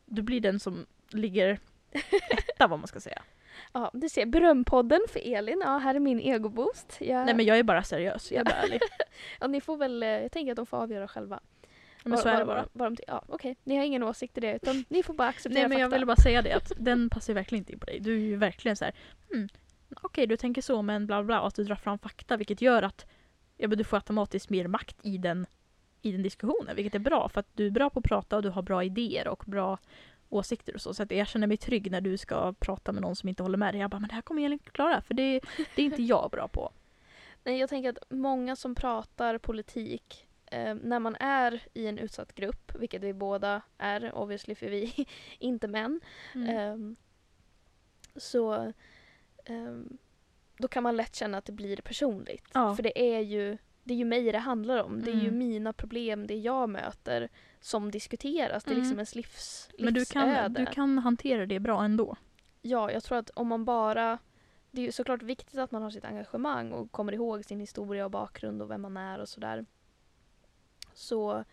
Du 0.05 0.21
blir 0.21 0.41
den 0.41 0.59
som 0.59 0.85
ligger 1.11 1.59
etta 2.29 2.67
vad 2.67 2.79
man 2.79 2.87
ska 2.87 2.99
säga. 2.99 3.21
Ja, 3.73 3.91
du 3.93 4.09
ser 4.09 4.25
berömpodden 4.25 5.01
för 5.09 5.19
Elin. 5.33 5.61
Ja, 5.65 5.77
här 5.77 5.95
är 5.95 5.99
min 5.99 6.19
egoboost. 6.19 6.97
Jag, 6.99 7.25
Nej 7.25 7.35
men 7.35 7.45
jag 7.45 7.59
är 7.59 7.63
bara 7.63 7.83
seriös, 7.83 8.31
jag 8.31 8.39
är 8.39 8.45
bara 8.45 8.55
ärlig. 8.55 8.81
ja, 9.39 9.47
ni 9.47 9.61
får 9.61 9.77
väl, 9.77 10.03
eh, 10.03 10.09
jag 10.09 10.31
tänker 10.31 10.51
att 10.51 10.55
de 10.55 10.65
får 10.65 10.77
avgöra 10.77 11.07
själva. 11.07 11.39
Men 12.05 12.17
så 12.17 12.29
är 12.29 12.39
det 12.39 12.45
bara. 12.45 12.65
De 12.73 12.97
ja, 13.07 13.23
okej, 13.27 13.55
ni 13.63 13.77
har 13.77 13.83
ingen 13.83 14.03
åsikt 14.03 14.37
i 14.37 14.41
det 14.41 14.55
utan 14.55 14.85
ni 14.89 15.03
får 15.03 15.13
bara 15.13 15.27
acceptera 15.27 15.61
Nej 15.61 15.69
men 15.69 15.77
jag 15.79 15.85
fakta. 15.85 15.95
ville 15.95 16.05
bara 16.05 16.15
säga 16.15 16.41
det 16.41 16.53
att 16.53 16.71
den 16.77 17.09
passar 17.09 17.33
verkligen 17.33 17.61
inte 17.61 17.73
in 17.73 17.79
på 17.79 17.85
dig. 17.85 17.99
Du 17.99 18.15
är 18.15 18.19
ju 18.19 18.35
verkligen 18.35 18.75
så 18.75 18.85
här. 18.85 18.93
Hmm, 19.33 19.49
Okej 20.01 20.27
du 20.27 20.37
tänker 20.37 20.61
så 20.61 20.81
men 20.81 21.07
bla 21.07 21.23
bla 21.23 21.41
och 21.41 21.47
att 21.47 21.55
du 21.55 21.63
drar 21.63 21.75
fram 21.75 21.99
fakta 21.99 22.37
vilket 22.37 22.61
gör 22.61 22.83
att 22.83 23.05
ja, 23.57 23.67
men 23.67 23.77
du 23.77 23.83
får 23.83 23.97
automatiskt 23.97 24.49
mer 24.49 24.67
makt 24.67 24.95
i 25.01 25.17
den, 25.17 25.45
i 26.01 26.11
den 26.11 26.23
diskussionen 26.23 26.75
vilket 26.75 26.95
är 26.95 26.99
bra 26.99 27.29
för 27.29 27.39
att 27.39 27.47
du 27.53 27.67
är 27.67 27.71
bra 27.71 27.89
på 27.89 27.99
att 27.99 28.05
prata 28.05 28.35
och 28.35 28.41
du 28.43 28.49
har 28.49 28.61
bra 28.61 28.83
idéer 28.83 29.27
och 29.27 29.43
bra 29.47 29.77
åsikter 30.29 30.73
och 30.75 30.81
så. 30.81 30.93
Så 30.93 31.03
att 31.03 31.11
jag 31.11 31.27
känner 31.27 31.47
mig 31.47 31.57
trygg 31.57 31.91
när 31.91 32.01
du 32.01 32.17
ska 32.17 32.53
prata 32.53 32.91
med 32.91 33.01
någon 33.01 33.15
som 33.15 33.29
inte 33.29 33.43
håller 33.43 33.57
med 33.57 33.73
dig. 33.73 33.81
Jag 33.81 33.89
bara 33.89 33.99
men 33.99 34.09
det 34.09 34.15
här 34.15 34.21
kommer 34.21 34.45
Elin 34.45 34.59
klara 34.59 35.01
för 35.01 35.13
det, 35.13 35.41
det 35.75 35.81
är 35.81 35.85
inte 35.85 36.03
jag 36.03 36.29
bra 36.31 36.47
på. 36.47 36.71
Nej, 37.43 37.59
jag 37.59 37.69
tänker 37.69 37.89
att 37.89 37.97
många 38.09 38.55
som 38.55 38.75
pratar 38.75 39.37
politik 39.37 40.27
eh, 40.51 40.75
när 40.75 40.99
man 40.99 41.15
är 41.19 41.63
i 41.73 41.87
en 41.87 41.97
utsatt 41.97 42.35
grupp, 42.35 42.71
vilket 42.75 43.01
vi 43.03 43.13
båda 43.13 43.61
är, 43.77 44.15
obviously 44.15 44.55
för 44.55 44.69
vi 44.69 44.83
är 44.97 45.05
inte 45.39 45.67
män, 45.67 46.01
Mm. 46.35 46.49
ehm, 46.57 46.95
så 48.15 48.73
ehm, 49.45 49.97
då 50.57 50.67
kan 50.67 50.83
man 50.83 50.95
lätt 50.97 51.15
känna 51.15 51.37
att 51.37 51.45
det 51.45 51.51
blir 51.51 51.77
personligt. 51.77 52.47
Ja. 52.53 52.75
För 52.75 52.83
det 52.83 53.15
är 53.15 53.19
ju 53.19 53.57
det 53.83 53.93
är 53.93 53.97
ju 53.97 54.05
mig 54.05 54.31
det 54.31 54.37
handlar 54.37 54.83
om. 54.83 55.01
Det 55.01 55.11
är 55.11 55.15
ju 55.15 55.27
Mm. 55.27 55.37
mina 55.37 55.73
problem, 55.73 56.27
det 56.27 56.35
jag 56.35 56.69
möter 56.69 57.29
som 57.59 57.91
diskuteras. 57.91 58.63
Det 58.63 58.69
är 58.69 58.73
Mm. 58.73 58.81
liksom 58.81 58.97
ens 58.97 59.15
livs, 59.15 59.69
Men 59.79 59.93
du 59.93 60.05
kan, 60.05 60.27
livsöde. 60.29 60.59
du 60.59 60.65
kan 60.65 60.97
hantera 60.97 61.45
det 61.45 61.59
bra 61.59 61.83
ändå. 61.83 62.15
Ja, 62.61 62.91
jag 62.91 63.03
tror 63.03 63.17
att 63.17 63.29
om 63.29 63.47
man 63.47 63.65
bara... 63.65 64.17
Det 64.71 64.81
är 64.81 64.85
ju 64.85 64.91
såklart 64.91 65.21
viktigt 65.23 65.59
att 65.59 65.71
man 65.71 65.81
har 65.81 65.89
sitt 65.89 66.05
engagemang 66.05 66.71
och 66.71 66.91
kommer 66.91 67.13
ihåg 67.13 67.45
sin 67.45 67.59
historia 67.59 68.05
och 68.05 68.11
bakgrund 68.11 68.61
och 68.61 68.71
vem 68.71 68.81
man 68.81 68.97
är 68.97 69.19
och 69.19 69.29
sådär. 69.29 69.65
Så 70.93 71.43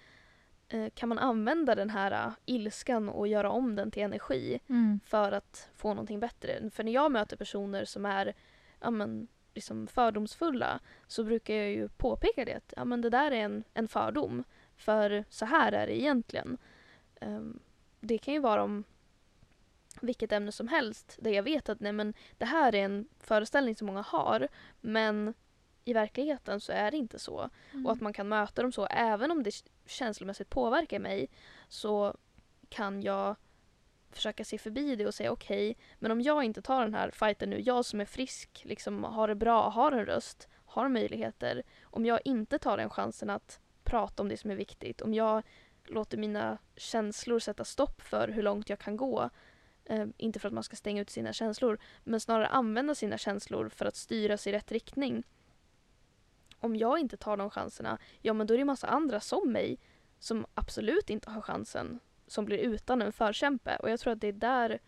eh, 0.68 0.90
kan 0.95 1.09
man 1.09 1.18
använda 1.18 1.75
den 1.75 1.90
här 1.90 2.26
eh, 2.26 2.33
ilskan 2.47 3.09
och 3.09 3.28
göra 3.28 3.50
om 3.50 3.76
den 3.76 3.90
till 3.90 4.02
energi 4.02 4.61
för 5.04 5.33
att 5.33 5.71
få 5.76 5.88
någonting 5.88 6.21
bättre. 6.21 6.71
För 6.71 6.85
när 6.85 6.92
jag 6.92 7.12
möter 7.12 7.37
personer 7.37 7.85
som 7.85 8.07
är 8.07 8.35
ja, 8.80 8.90
men, 8.90 9.28
liksom 9.54 9.87
fördomsfulla 9.87 10.80
så 11.07 11.25
brukar 11.25 11.54
jag 11.54 11.71
ju 11.71 11.88
påpeka 11.88 12.45
det 12.45 12.54
att 12.54 12.75
ja, 12.76 12.85
men 12.85 13.00
det 13.00 13.11
där 13.11 13.30
är 13.30 13.45
en, 13.45 13.64
en 13.75 13.88
fördom. 13.88 14.45
För 14.76 15.25
så 15.28 15.45
här 15.45 15.73
är 15.73 15.87
det 15.87 16.00
egentligen. 16.00 16.59
Ehm, 17.21 17.59
det 18.00 18.18
kan 18.18 18.35
ju 18.35 18.40
vara 18.40 18.62
om 18.62 18.85
vilket 20.00 20.33
ämne 20.33 20.52
som 20.52 20.68
helst 20.68 21.18
där 21.21 21.30
jag 21.30 21.42
vet 21.42 21.68
att 21.68 21.80
nej, 21.80 21.92
men 21.92 22.14
det 22.38 22.45
här 22.45 22.75
är 22.75 22.85
en 22.85 23.09
föreställning 23.18 23.76
som 23.76 23.87
många 23.87 24.02
har 24.02 24.49
men 24.80 25.35
i 25.88 25.92
verkligheten 25.92 26.61
så 26.61 26.73
är 26.73 26.90
det 26.90 26.97
inte 26.97 27.18
så. 27.18 27.50
Och 27.85 27.92
att 27.92 28.00
man 28.00 28.12
kan 28.12 28.28
möta 28.28 28.62
dem 28.62 28.73
så 28.73 28.87
även 28.87 29.30
om 29.30 29.42
det 29.42 29.64
känslomässigt 29.87 30.50
påverkar 30.50 30.99
mig 30.99 31.28
så 31.68 32.16
kan 32.68 33.02
jag 33.02 33.37
försöka 34.11 34.45
se 34.45 34.59
förbi 34.59 34.97
det 34.97 35.07
och 35.07 35.14
säga 35.14 35.33
okej, 35.33 35.76
men 35.99 36.11
om 36.11 36.21
jag 36.21 36.45
inte 36.45 36.62
tar 36.62 36.83
den 36.83 36.95
här 36.95 37.11
fighten 37.11 37.50
nu, 37.50 37.61
jag 37.61 37.85
som 37.85 38.00
är 38.00 38.04
frisk, 38.04 38.62
liksom 38.64 39.04
har 39.04 39.28
det 39.28 39.35
bra, 39.35 39.68
har 39.68 39.92
en 39.92 40.07
röst, 40.07 40.49
har 40.64 40.88
möjligheter, 40.88 41.62
om 41.83 42.07
jag 42.07 42.21
inte 42.25 42.59
tar 42.59 42.76
den 42.76 42.90
chansen 42.90 43.30
att 43.30 43.61
prata 43.85 44.23
om 44.23 44.28
det 44.28 44.37
som 44.37 44.50
är 44.50 44.57
viktigt, 44.57 45.00
om 45.00 45.14
jag 45.14 45.42
låter 45.85 46.18
mina 46.18 46.59
känslor 46.76 47.38
sätta 47.38 47.64
stopp 47.64 48.02
för 48.02 48.28
hur 48.28 48.42
långt 48.42 48.68
jag 48.68 48.78
kan 48.78 48.97
gå, 48.97 49.30
eh, 49.85 50.07
inte 50.16 50.38
för 50.38 50.49
att 50.49 50.54
man 50.54 50.62
ska 50.62 50.76
stänga 50.76 51.02
ut 51.02 51.11
sina 51.11 51.33
känslor, 51.33 51.78
men 52.04 52.21
snarare 52.21 52.47
använda 52.47 52.95
sina 52.95 53.18
känslor 53.18 53.68
för 53.68 53.85
att 53.85 53.97
styra 53.97 54.37
sig 54.37 54.52
i 54.52 54.57
rätt 54.57 54.73
riktning. 54.73 55.25
Om 56.60 56.76
jag 56.76 56.98
inte 56.98 57.16
tar 57.16 57.36
de 57.36 57.50
chanserna, 57.50 57.98
ja 58.20 58.32
men 58.32 58.46
då 58.46 58.54
är 58.54 58.58
det 58.58 58.64
massa 58.64 58.86
andra 58.86 59.20
som 59.20 59.52
mig 59.52 59.78
som 60.18 60.46
absolut 60.54 61.10
inte 61.10 61.30
har 61.30 61.40
chansen 61.40 62.00
som 62.26 62.44
blir 62.44 62.58
utan 62.58 63.02
en 63.02 63.12
förkämpe. 63.12 63.76
Och 63.76 63.90
jag 63.90 64.00
tror 64.00 64.12
att 64.12 64.20
det 64.20 64.28
är 64.28 64.32
där 64.32 64.68
det 64.68 64.78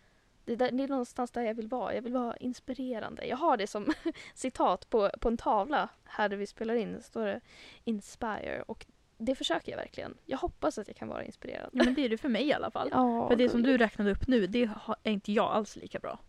Det, 0.45 0.55
där, 0.55 0.71
det 0.71 0.83
är 0.83 0.87
någonstans 0.87 1.31
där 1.31 1.41
jag 1.41 1.53
vill 1.53 1.67
vara. 1.67 1.95
Jag 1.95 2.01
vill 2.01 2.13
vara 2.13 2.37
inspirerande. 2.37 3.25
Jag 3.25 3.37
har 3.37 3.57
det 3.57 3.67
som 3.67 3.93
citat 4.33 4.89
på, 4.89 5.09
på 5.19 5.27
en 5.27 5.37
tavla 5.37 5.89
här 6.03 6.29
där 6.29 6.37
vi 6.37 6.47
spelar 6.47 6.73
in. 6.73 6.93
Det 6.93 7.01
står 7.01 7.25
det 7.25 7.41
inspire 7.83 8.63
och 8.67 8.85
det 9.17 9.35
försöker 9.35 9.71
jag 9.71 9.77
verkligen. 9.77 10.17
Jag 10.25 10.37
hoppas 10.37 10.77
att 10.77 10.87
jag 10.87 10.95
kan 10.97 11.07
vara 11.07 11.23
inspirerande. 11.23 11.69
Ja 11.73 11.83
men 11.83 11.93
det 11.93 12.05
är 12.05 12.09
det 12.09 12.17
för 12.17 12.29
mig 12.29 12.47
i 12.47 12.53
alla 12.53 12.71
fall. 12.71 12.89
Ja, 12.93 13.27
för 13.27 13.35
det 13.35 13.49
som 13.49 13.63
du 13.63 13.77
räknade 13.77 14.11
upp 14.11 14.27
nu, 14.27 14.47
det 14.47 14.69
är 15.03 15.11
inte 15.11 15.31
jag 15.31 15.51
alls 15.51 15.75
lika 15.75 15.99
bra. 15.99 16.19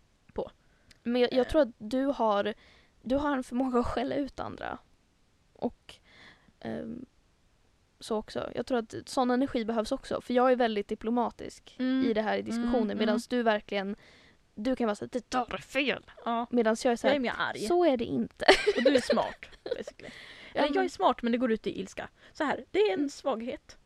Men 1.03 1.23
jag, 1.23 1.33
jag 1.33 1.49
tror 1.49 1.63
att 1.63 1.75
du 1.79 2.05
har, 2.05 2.55
du 3.03 3.17
har 3.17 3.37
en 3.37 3.45
förmåga 3.45 3.79
att 3.81 3.87
skälla 3.87 4.15
ut 4.15 4.41
andra. 4.41 4.79
Och 5.63 5.95
ehm, 6.61 7.07
så 8.01 8.17
också. 8.17 8.51
Jag 8.55 8.67
tror 8.67 8.79
att 8.79 8.95
sån 9.07 9.31
energi 9.31 9.65
behövs 9.65 9.93
också. 9.93 10.21
För 10.21 10.35
jag 10.35 10.53
är 10.53 10.57
väldigt 10.57 10.89
diplomatisk 10.89 11.77
Mm. 11.79 12.11
i 12.11 12.13
det 12.13 12.23
här 12.23 12.37
i 12.39 12.43
diskussionen. 12.43 12.83
Mm, 12.83 12.99
Medan 12.99 13.15
mm. 13.15 13.23
du 13.29 13.43
verkligen, 13.43 13.97
du 14.55 14.77
kan 14.77 14.87
vara 14.87 14.95
såhär, 14.97 15.11
det 15.13 15.31
där 15.31 15.55
är 15.55 15.59
fel. 15.59 16.11
Ja. 16.25 16.47
Medan 16.51 16.77
jag 16.85 16.85
är 16.85 16.89
Jag 16.89 16.93
är 16.93 16.97
såhär, 16.97 17.19
mer 17.19 17.35
arg. 17.39 17.61
så 17.61 17.85
är 17.85 17.97
det 17.97 18.05
inte. 18.05 18.45
Och 18.77 18.83
du 18.83 18.97
är 18.97 19.01
smart. 19.01 19.47
Basically. 19.77 20.11
Eller 20.55 20.69
men- 20.69 20.75
jag 20.75 20.85
är 20.85 20.89
smart 20.89 21.23
men 21.23 21.33
det 21.33 21.39
går 21.39 21.53
ut 21.53 21.67
i 21.67 21.81
ilska. 21.81 22.09
Så 22.33 22.45
här, 22.45 22.65
det 22.71 22.79
är 22.81 22.93
en 22.93 22.99
Mm. 22.99 23.09
svaghet. 23.11 23.77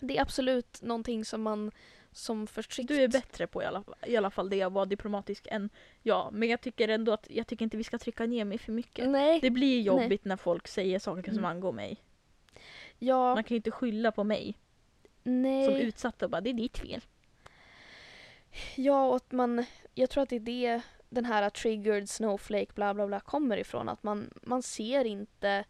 Det 0.00 0.16
är 0.18 0.22
absolut 0.22 0.82
någonting 0.82 1.24
som 1.24 1.42
man 1.42 1.70
som 2.16 2.46
förtryckt... 2.46 2.88
Du 2.88 3.02
är 3.02 3.08
bättre 3.08 3.46
på 3.46 3.62
i 3.62 3.64
alla, 3.66 3.84
i 4.06 4.16
alla 4.16 4.30
fall 4.30 4.50
det 4.50 4.62
att 4.62 4.72
vara 4.72 4.84
diplomatisk 4.84 5.46
än 5.50 5.70
jag. 6.02 6.32
Men 6.32 6.48
jag 6.48 6.60
tycker 6.60 6.88
ändå 6.88 7.12
att 7.12 7.26
jag 7.30 7.46
tycker 7.46 7.64
inte 7.64 7.76
vi 7.76 7.84
ska 7.84 7.98
trycka 7.98 8.26
ner 8.26 8.44
mig 8.44 8.58
för 8.58 8.72
mycket. 8.72 9.08
Nej, 9.08 9.40
Det 9.40 9.50
blir 9.50 9.80
jobbigt 9.80 10.24
när 10.24 10.36
folk 10.36 10.68
säger 10.68 10.98
saker 10.98 11.22
som 11.30 11.38
Mm. 11.38 11.44
angår 11.50 11.72
mig. 11.72 11.96
ja, 12.98 13.34
Man 13.34 13.44
kan 13.44 13.54
ju 13.54 13.56
inte 13.56 13.70
skylla 13.70 14.12
på 14.12 14.24
mig 14.24 14.54
nej. 15.22 15.64
som 15.66 15.74
utsatt 15.74 16.22
och 16.22 16.30
bara 16.30 16.40
det 16.40 16.50
är 16.50 16.54
ditt 16.54 16.78
fel. 16.78 17.00
Ja, 18.76 19.08
och 19.08 19.16
att 19.16 19.32
man, 19.32 19.64
jag 19.94 20.10
tror 20.10 20.22
att 20.22 20.28
det 20.28 20.36
är 20.36 20.40
det 20.40 20.80
den 21.08 21.24
här 21.24 21.50
triggered 21.50 22.08
snowflake 22.08 22.72
bla 22.74 22.94
bla 22.94 23.06
bla 23.06 23.20
kommer 23.20 23.56
ifrån. 23.56 23.88
Att 23.88 24.02
man, 24.02 24.30
man 24.42 24.62
ser 24.62 25.04
inte 25.04 25.64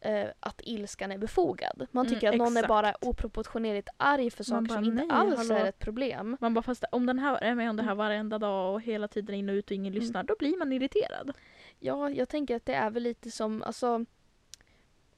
eh, 0.00 0.28
att 0.40 0.60
ilskan 0.64 1.12
är 1.12 1.18
befogad. 1.18 1.86
Man 1.90 2.06
Mm, 2.06 2.14
tycker 2.14 2.28
att 2.28 2.36
någon 2.36 2.56
är 2.56 2.68
bara 2.68 2.88
exakt. 2.88 3.04
oproportionerligt 3.06 3.88
arg 3.96 4.30
för 4.30 4.44
saker 4.44 4.68
bara, 4.68 4.74
som 4.74 4.84
inte 4.84 4.96
nej, 5.04 5.16
alls 5.16 5.36
hallå. 5.36 5.54
är 5.54 5.68
ett 5.68 5.78
problem. 5.78 6.36
Man 6.40 6.54
bara 6.54 6.62
fast 6.62 6.84
om 6.92 7.06
den 7.06 7.18
här 7.18 7.36
är 7.36 7.54
med 7.54 7.70
om 7.70 7.76
det 7.76 7.82
här 7.82 7.94
varenda 7.94 8.38
dag 8.38 8.74
och 8.74 8.80
hela 8.82 9.08
tiden 9.08 9.34
in 9.34 9.48
och 9.48 9.52
ut 9.54 9.66
och 9.66 9.72
ingen 9.72 9.92
Mm. 9.92 10.00
lyssnar, 10.02 10.22
då 10.22 10.34
blir 10.38 10.58
man 10.58 10.72
irriterad. 10.72 11.32
Ja, 11.78 12.10
jag 12.10 12.28
tänker 12.28 12.56
att 12.56 12.66
det 12.66 12.74
är 12.74 12.90
väl 12.90 13.02
lite 13.02 13.30
som, 13.30 13.62
alltså, 13.62 14.04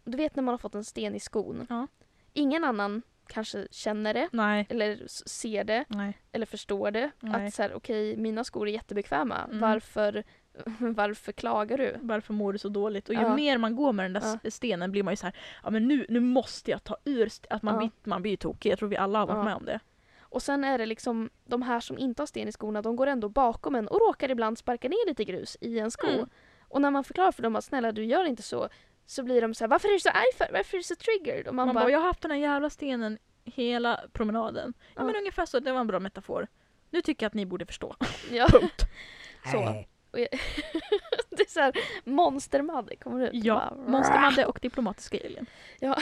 du 0.04 0.16
vet 0.16 0.36
när 0.36 0.42
man 0.42 0.52
har 0.52 0.58
fått 0.58 0.74
en 0.74 0.84
sten 0.84 1.14
i 1.14 1.20
skon. 1.20 1.66
Ja. 1.68 1.86
Ingen 2.32 2.64
annan 2.64 3.02
kanske 3.26 3.66
känner 3.70 4.14
det, 4.14 4.28
Nej. 4.32 4.66
eller 4.70 5.06
ser 5.28 5.64
det, 5.64 5.84
Nej. 5.88 6.18
eller 6.32 6.46
förstår 6.46 6.90
det. 6.90 7.10
Nej. 7.20 7.46
Att 7.46 7.54
så 7.54 7.62
här, 7.62 7.74
okej, 7.74 8.16
mina 8.16 8.44
skor 8.44 8.68
är 8.68 8.72
jättebekväma. 8.72 9.44
Mm. 9.44 9.60
Varför, 9.60 10.24
varför 10.78 11.32
klagar 11.32 11.78
du? 11.78 11.96
Varför 12.00 12.32
mår 12.34 12.52
du 12.52 12.58
så 12.58 12.68
dåligt? 12.68 13.08
Och 13.08 13.14
ju 13.14 13.20
Ja. 13.20 13.34
mer 13.36 13.58
man 13.58 13.76
går 13.76 13.92
med 13.92 14.04
den 14.04 14.12
där 14.12 14.38
Ja. 14.44 14.50
stenen 14.50 14.92
blir 14.92 15.02
man 15.02 15.12
ju 15.12 15.16
så 15.16 15.26
här, 15.26 15.36
ja 15.62 15.70
men 15.70 15.88
nu, 15.88 16.06
nu 16.08 16.20
måste 16.20 16.70
jag 16.70 16.84
ta 16.84 16.96
ur, 17.04 17.26
st-" 17.26 17.46
att 17.50 17.62
man, 17.62 17.74
Ja. 17.74 17.78
blir, 17.78 17.90
man 18.04 18.22
blir 18.22 18.30
ju 18.32 18.36
tokig. 18.36 18.70
Jag 18.72 18.78
tror 18.78 18.88
vi 18.88 18.96
alla 18.96 19.18
har 19.18 19.26
varit 19.26 19.38
Ja. 19.38 19.44
med 19.44 19.54
om 19.54 19.64
det. 19.64 19.80
Och 20.20 20.42
sen 20.42 20.64
är 20.64 20.78
det 20.78 20.86
liksom 20.86 21.30
de 21.44 21.62
här 21.62 21.80
som 21.80 21.98
inte 21.98 22.22
har 22.22 22.26
sten 22.26 22.48
i 22.48 22.52
skorna, 22.52 22.82
de 22.82 22.96
går 22.96 23.06
ändå 23.06 23.28
bakom 23.28 23.74
en 23.74 23.88
och 23.88 24.00
råkar 24.00 24.30
ibland 24.30 24.58
sparka 24.58 24.88
ner 24.88 25.06
lite 25.08 25.24
grus 25.24 25.56
i 25.60 25.78
en 25.78 25.90
sko. 25.90 26.06
Mm. 26.06 26.28
Och 26.68 26.80
när 26.80 26.90
man 26.90 27.04
förklarar 27.04 27.32
för 27.32 27.42
dem 27.42 27.56
att 27.56 27.64
snälla 27.64 27.92
du 27.92 28.04
gör 28.04 28.24
inte 28.24 28.42
så, 28.42 28.68
så 29.06 29.22
blir 29.22 29.40
de 29.42 29.54
så 29.54 29.64
här, 29.64 29.68
varför 29.68 29.88
är 29.88 29.92
du 29.92 30.00
så 30.00 30.08
arg 30.08 30.32
för? 30.38 30.46
Varför 30.52 30.76
är 30.76 30.78
du 30.78 30.84
så 30.84 30.94
triggered? 30.96 31.48
Och 31.48 31.54
man, 31.54 31.66
Man, 31.66 31.74
bara, 31.74 31.84
bara, 31.84 31.90
jag 31.90 31.98
har 31.98 32.06
haft 32.06 32.22
den 32.22 32.30
här 32.30 32.38
jävla 32.38 32.70
stenen 32.70 33.18
hela 33.44 34.00
promenaden. 34.12 34.74
Ja, 34.76 34.92
Ja. 34.96 35.04
men 35.04 35.16
ungefär 35.16 35.46
så, 35.46 35.60
det 35.60 35.72
var 35.72 35.80
en 35.80 35.86
bra 35.86 36.00
metafor. 36.00 36.46
Nu 36.90 37.02
tycker 37.02 37.24
jag 37.24 37.28
att 37.28 37.34
ni 37.34 37.46
borde 37.46 37.66
förstå. 37.66 37.96
ja. 38.30 38.46
Punkt. 38.50 38.82
så. 39.52 39.84
Jag, 40.12 40.28
det 41.30 41.42
är 41.42 41.50
så 41.50 41.60
här, 41.60 41.72
monstermadde 42.04 42.96
kommer 42.96 43.26
ut. 43.26 43.44
Ja, 43.44 43.74
Bara, 43.76 43.90
Monstermadde 43.90 44.46
och 44.46 44.58
diplomatiska 44.62 45.18
alien. 45.24 45.46
Ja. 45.80 45.98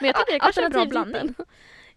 Men 0.00 0.06
jag 0.06 0.16
tycker 0.16 0.32
det 0.32 0.40
kanske 0.40 0.60
är 0.60 0.64
en 0.64 0.72
bra 0.72 0.86
blandning. 0.86 1.34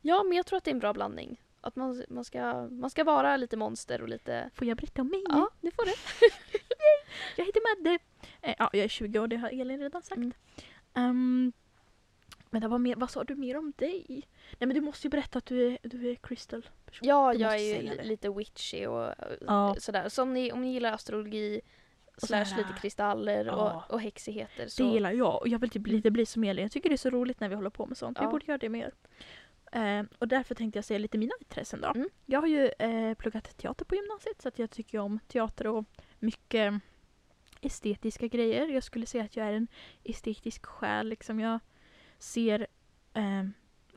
Ja, 0.02 0.24
men 0.24 0.38
jag 0.38 0.46
tror 0.46 0.58
att 0.58 0.64
det 0.64 0.72
är 0.72 0.74
en 0.74 0.80
bra 0.80 0.94
blandning. 0.94 1.42
Att 1.62 1.76
man, 1.76 2.04
man, 2.10 2.26
ska, 2.26 2.68
man 2.70 2.90
ska 2.90 3.04
vara 3.04 3.38
lite 3.38 3.58
monster 3.58 4.02
och 4.02 4.10
lite... 4.10 4.50
Får 4.54 4.68
jag 4.68 4.78
berätta 4.78 5.02
om 5.02 5.08
mig? 5.08 5.24
Ja, 5.28 5.50
det 5.62 5.72
får 5.72 5.86
det. 5.86 5.96
Jag 7.36 7.46
heter 7.46 7.78
Madde. 7.78 8.00
Eh, 8.42 8.56
ja, 8.60 8.70
jag 8.74 8.84
är 8.84 8.88
20 8.88 9.20
år, 9.20 9.28
det 9.28 9.36
har 9.38 9.50
Elin 9.62 9.80
redan 9.80 10.02
sagt. 10.02 10.18
Mm. 10.18 10.34
Ehm, 10.94 11.54
men 12.50 12.62
det 12.62 12.68
var 12.68 12.78
mer, 12.80 12.96
vad 12.96 13.10
sa 13.12 13.24
du 13.24 13.36
mer 13.36 13.58
om 13.58 13.74
dig? 13.78 14.06
Nej 14.60 14.68
men 14.68 14.74
du 14.74 14.82
måste 14.82 15.08
ju 15.08 15.10
berätta 15.10 15.38
att 15.38 15.46
du 15.46 15.68
är, 15.68 15.78
du 15.84 16.12
är 16.12 16.16
Crystal. 16.16 16.70
person. 16.86 17.08
Ja, 17.08 17.34
Du 17.34 17.40
jag 17.40 17.56
är 17.56 17.82
ju 17.84 17.90
det. 17.96 18.04
lite 18.04 18.30
witchy 18.30 18.86
och 18.88 19.04
eh, 19.06 19.14
Ja. 19.42 19.76
sådär. 19.80 20.10
Så 20.10 20.22
om 20.24 20.34
ni, 20.34 20.52
om 20.52 20.62
ni 20.62 20.74
gillar 20.74 20.92
astrologi 20.94 21.62
Och 22.16 22.22
slash 22.28 22.58
lite 22.58 22.74
kristaller 22.82 23.46
Ja. 23.46 23.84
och, 23.88 23.94
och 23.94 24.02
häxigheter 24.02 24.64
Det 24.64 24.70
så... 24.70 24.84
gillar 24.94 25.12
jag 25.12 25.42
och 25.42 25.48
jag 25.48 25.60
vill 25.60 25.70
typ 25.70 25.88
lite 25.88 26.12
bli 26.12 26.26
som 26.26 26.44
Elin. 26.44 26.64
Jag 26.64 26.72
tycker 26.72 26.90
det 26.90 26.96
är 26.96 26.98
så 26.98 27.10
roligt 27.10 27.40
när 27.40 27.50
vi 27.50 27.56
håller 27.56 27.70
på 27.70 27.86
med 27.86 27.98
sånt. 27.98 28.20
Vi 28.20 28.24
Ja. 28.24 28.30
borde 28.32 28.46
göra 28.46 28.58
det 28.58 28.70
mer. 28.70 28.94
Eh, 29.72 30.04
och 30.20 30.28
därför 30.28 30.56
tänkte 30.56 30.78
jag 30.78 30.86
säga 30.86 30.98
lite 31.00 31.18
mina 31.18 31.34
intressen 31.40 31.82
då. 31.82 31.88
Mm. 31.96 32.10
Jag 32.26 32.40
har 32.40 32.48
ju 32.48 32.66
eh, 32.80 33.14
pluggat 33.14 33.58
teater 33.58 33.86
på 33.86 33.96
gymnasiet 33.96 34.42
så 34.42 34.48
att 34.48 34.60
jag 34.60 34.70
tycker 34.72 35.00
om 35.00 35.20
teater 35.28 35.68
och 35.68 35.86
mycket 36.20 36.74
estetiska 37.62 38.28
grejer. 38.28 38.68
Jag 38.68 38.84
skulle 38.84 39.06
säga 39.06 39.24
att 39.24 39.36
jag 39.36 39.48
är 39.48 39.54
en 39.54 39.68
estetisk 40.04 40.66
själ. 40.66 41.10
Liksom 41.10 41.40
jag 41.40 41.60
ser 42.20 42.68
eh, 43.14 43.44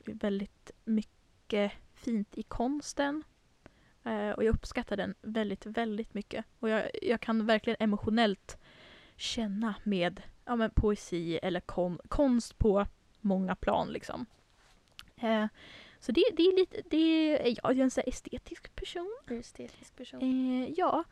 väldigt 0.04 0.70
mycket 0.84 1.72
fint 1.94 2.38
i 2.38 2.42
konsten. 2.42 3.24
Eh, 4.04 4.30
och 4.30 4.44
jag 4.44 4.54
uppskattar 4.54 4.96
den 4.96 5.14
väldigt, 5.22 5.66
väldigt 5.66 6.14
mycket. 6.14 6.44
Och 6.58 6.68
jag, 6.68 6.90
jag 7.02 7.20
kan 7.20 7.46
verkligen 7.46 7.76
emotionellt 7.80 8.58
känna 9.16 9.74
med 9.84 10.22
ja, 10.44 10.56
men 10.56 10.70
poesi 10.70 11.38
eller 11.42 11.60
kon, 11.60 11.98
konst 12.08 12.58
på 12.58 12.86
många 13.20 13.54
plan. 13.54 13.88
Liksom. 13.88 14.26
Eh, 15.16 15.46
så 16.00 16.12
det, 16.12 16.24
det 16.36 16.42
är 16.42 16.56
lite, 16.56 16.82
det 16.90 16.96
är, 16.96 17.56
jag 17.62 17.78
är 17.78 17.82
en 17.82 17.90
så 17.90 18.00
här 18.00 18.08
estetisk 18.08 18.74
person. 18.74 19.16
Estetisk 19.30 19.96
person. 19.96 20.22
Eh, 20.22 20.70
ja. 20.76 21.04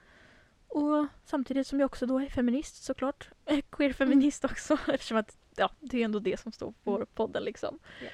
Och 0.68 1.06
samtidigt 1.24 1.66
som 1.66 1.80
jag 1.80 1.86
också 1.86 2.06
då 2.06 2.18
är 2.18 2.26
feminist 2.26 2.84
såklart. 2.84 3.30
Eh, 3.44 3.58
Queer-feminist 3.70 4.44
också 4.44 4.78
eftersom 4.88 5.16
att 5.16 5.38
ja, 5.56 5.70
det 5.80 6.00
är 6.00 6.04
ändå 6.04 6.18
det 6.18 6.40
som 6.40 6.52
står 6.52 6.74
på 6.84 6.94
Mm. 6.96 7.06
podden 7.14 7.42
liksom. 7.44 7.78
Ja. 8.02 8.08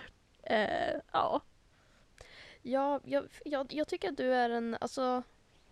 Eh, 0.55 1.01
ja. 1.13 1.43
Ja, 2.63 3.01
jag, 3.05 3.25
jag, 3.45 3.67
jag 3.75 3.89
tycker 3.89 4.09
att 4.09 4.17
du 4.17 4.35
är 4.35 4.51
en, 4.51 4.77
alltså, 4.81 5.23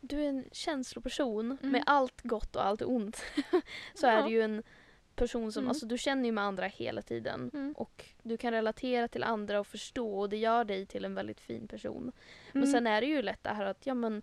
du 0.00 0.24
är 0.24 0.28
en 0.28 0.44
känsloperson 0.52 1.44
Mm. 1.62 1.72
med 1.72 1.82
allt 1.86 2.22
gott 2.22 2.56
och 2.56 2.66
allt 2.66 2.82
ont. 2.82 3.22
så 3.94 4.06
är 4.06 4.16
Ja. 4.16 4.22
du 4.26 4.30
ju 4.32 4.42
en 4.42 4.62
person 5.16 5.52
som, 5.52 5.60
Mm. 5.60 5.68
alltså 5.68 5.86
du 5.86 5.98
känner 5.98 6.24
ju 6.24 6.32
med 6.32 6.44
andra 6.44 6.66
hela 6.66 7.02
tiden. 7.02 7.50
Mm. 7.54 7.72
Och 7.76 8.04
du 8.22 8.36
kan 8.36 8.52
relatera 8.52 9.08
till 9.08 9.22
andra 9.22 9.60
och 9.60 9.66
förstå 9.66 10.18
och 10.20 10.28
det 10.28 10.36
gör 10.36 10.64
dig 10.64 10.86
till 10.86 11.04
en 11.04 11.14
väldigt 11.14 11.40
fin 11.40 11.68
person. 11.68 12.12
Men 12.52 12.62
Mm. 12.62 12.72
sen 12.72 12.86
är 12.86 13.00
det 13.00 13.06
ju 13.06 13.22
lätt 13.22 13.42
det 13.44 13.50
här 13.50 13.64
att 13.64 13.86
ja 13.86 13.94
men 13.94 14.22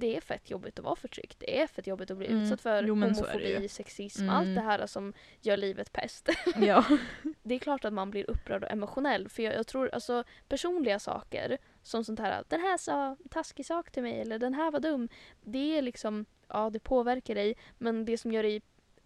det 0.00 0.16
är 0.16 0.20
fett 0.20 0.50
jobbigt 0.50 0.78
att 0.78 0.84
vara 0.84 0.96
förtryckt. 0.96 1.40
Det 1.40 1.60
är 1.60 1.66
fett 1.66 1.86
jobbigt 1.86 2.10
att 2.10 2.16
bli 2.16 2.26
Mm. 2.26 2.42
utsatt 2.42 2.60
för 2.60 2.82
Jo, 2.82 2.94
homofobi, 2.94 3.68
sexism, 3.68 4.22
Mm. 4.22 4.34
allt 4.34 4.54
det 4.54 4.60
här 4.60 4.86
som 4.86 5.12
gör 5.40 5.56
livet 5.56 5.92
pest. 5.92 6.28
ja. 6.60 6.84
det 7.42 7.54
är 7.54 7.58
klart 7.58 7.84
att 7.84 7.92
man 7.92 8.10
blir 8.10 8.30
upprörd 8.30 8.64
och 8.64 8.70
emotionell. 8.70 9.28
För 9.28 9.42
jag, 9.42 9.54
jag 9.54 9.66
tror 9.66 9.90
alltså 9.92 10.24
personliga 10.48 10.98
saker 10.98 11.58
som 11.82 12.04
sånt 12.04 12.18
här, 12.20 12.44
den 12.48 12.60
här 12.60 12.76
sa 12.76 13.16
taskig 13.30 13.66
sak 13.66 13.90
till 13.90 14.02
mig 14.02 14.20
eller 14.20 14.38
den 14.38 14.54
här 14.54 14.70
var 14.70 14.80
dum. 14.80 15.08
Det 15.42 15.78
är 15.78 15.82
liksom, 15.82 16.26
ja 16.48 16.70
det 16.70 16.78
påverkar 16.80 17.34
dig. 17.34 17.54
Men 17.78 18.04
det 18.04 18.18
som 18.18 18.32
gör 18.32 18.42
dig 18.42 18.62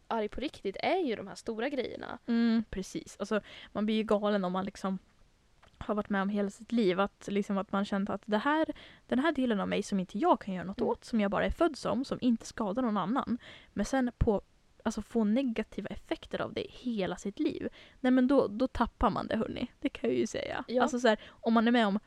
arg 0.08 0.28
på 0.28 0.40
riktigt 0.40 0.76
är 0.80 0.96
ju 0.98 1.16
de 1.16 1.26
här 1.28 1.34
stora 1.34 1.68
grejerna. 1.68 2.18
Mm, 2.26 2.64
precis. 2.70 3.16
Alltså, 3.18 3.40
man 3.72 3.86
blir 3.86 3.96
ju 3.96 4.02
galen 4.02 4.44
om 4.44 4.52
man 4.52 4.64
liksom 4.64 4.98
har 5.78 5.94
varit 5.94 6.08
med 6.10 6.22
om 6.22 6.28
hela 6.28 6.50
sitt 6.50 6.72
liv. 6.72 7.00
Att, 7.00 7.28
liksom, 7.30 7.58
att 7.58 7.72
man 7.72 7.84
känt 7.84 8.10
att 8.10 8.22
det 8.26 8.38
här, 8.38 8.66
den 9.06 9.18
här 9.18 9.32
delen 9.32 9.60
av 9.60 9.68
mig 9.68 9.82
som 9.82 10.00
inte 10.00 10.18
jag 10.18 10.40
kan 10.40 10.54
göra 10.54 10.64
något 10.66 10.78
Mm. 10.80 10.88
åt, 10.90 11.04
som 11.04 11.20
jag 11.20 11.30
bara 11.30 11.44
är 11.46 11.50
född 11.50 11.76
som, 11.76 12.04
som 12.04 12.18
inte 12.20 12.46
skadar 12.46 12.82
någon 12.82 12.96
annan. 12.96 13.38
Men 13.72 13.84
sen 13.86 14.10
på, 14.18 14.42
alltså, 14.82 15.02
få 15.02 15.24
negativa 15.24 15.88
effekter 15.88 16.40
av 16.40 16.52
det 16.52 16.66
hela 16.70 17.16
sitt 17.16 17.38
liv. 17.40 17.68
Nej 18.00 18.12
men 18.12 18.26
då, 18.28 18.46
då 18.46 18.66
tappar 18.68 19.10
man 19.10 19.26
det 19.26 19.36
hörni. 19.36 19.66
Det 19.80 19.88
kan 19.88 20.10
jag 20.10 20.18
ju 20.18 20.26
säga. 20.26 20.64
Ja. 20.68 20.82
Alltså 20.82 21.00
så 21.00 21.08
här, 21.08 21.18
om 21.30 21.54
man 21.54 21.68
är 21.68 21.72
med 21.72 21.86
om 21.86 21.98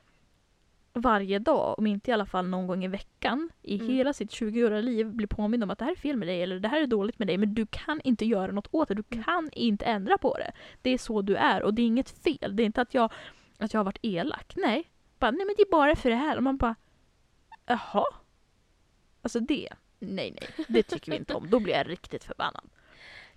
varje 0.93 1.39
dag, 1.39 1.75
om 1.79 1.87
inte 1.87 2.11
i 2.11 2.13
alla 2.13 2.25
fall 2.25 2.47
någon 2.47 2.67
gång 2.67 2.85
i 2.85 2.87
veckan 2.87 3.49
i 3.61 3.75
Mm. 3.75 3.87
hela 3.87 4.13
sitt 4.13 4.31
20-åriga 4.31 4.81
liv 4.81 5.07
blir 5.13 5.27
påmind 5.27 5.63
om 5.63 5.69
att 5.71 5.79
det 5.79 5.85
här 5.85 5.91
är 5.91 5.95
fel 5.95 6.17
med 6.17 6.27
dig 6.27 6.41
eller 6.43 6.59
det 6.59 6.67
här 6.67 6.81
är 6.81 6.87
dåligt 6.87 7.19
med 7.19 7.27
dig 7.27 7.37
men 7.37 7.53
du 7.53 7.65
kan 7.65 8.01
inte 8.03 8.25
göra 8.25 8.51
något 8.51 8.67
åt 8.71 8.87
det. 8.87 8.93
Du 8.93 9.03
Mm. 9.11 9.23
kan 9.23 9.49
inte 9.53 9.85
ändra 9.85 10.17
på 10.17 10.37
det. 10.37 10.51
Det 10.81 10.89
är 10.89 10.97
så 10.97 11.21
du 11.21 11.35
är 11.35 11.63
och 11.63 11.73
det 11.73 11.81
är 11.81 11.85
inget 11.87 12.09
fel. 12.09 12.55
Det 12.55 12.63
är 12.63 12.65
inte 12.65 12.81
att 12.81 12.93
jag, 12.93 13.11
att 13.57 13.73
jag 13.73 13.79
har 13.79 13.85
varit 13.85 13.99
elak. 14.01 14.53
Nej. 14.55 14.91
Bara, 15.19 15.31
nej 15.31 15.45
men 15.45 15.55
det 15.57 15.61
är 15.61 15.71
bara 15.71 15.95
för 15.95 16.09
det 16.09 16.15
här. 16.15 16.37
Och 16.37 16.43
man 16.43 16.57
bara 16.57 16.75
jaha? 17.65 18.05
Alltså 19.21 19.39
det, 19.39 19.69
nej 19.99 20.35
nej. 20.41 20.65
Det 20.67 20.83
tycker 20.83 21.11
vi 21.11 21.17
inte 21.17 21.33
om. 21.33 21.49
Då 21.49 21.59
blir 21.59 21.73
jag 21.73 21.89
riktigt 21.89 22.23
förbannad. 22.23 22.63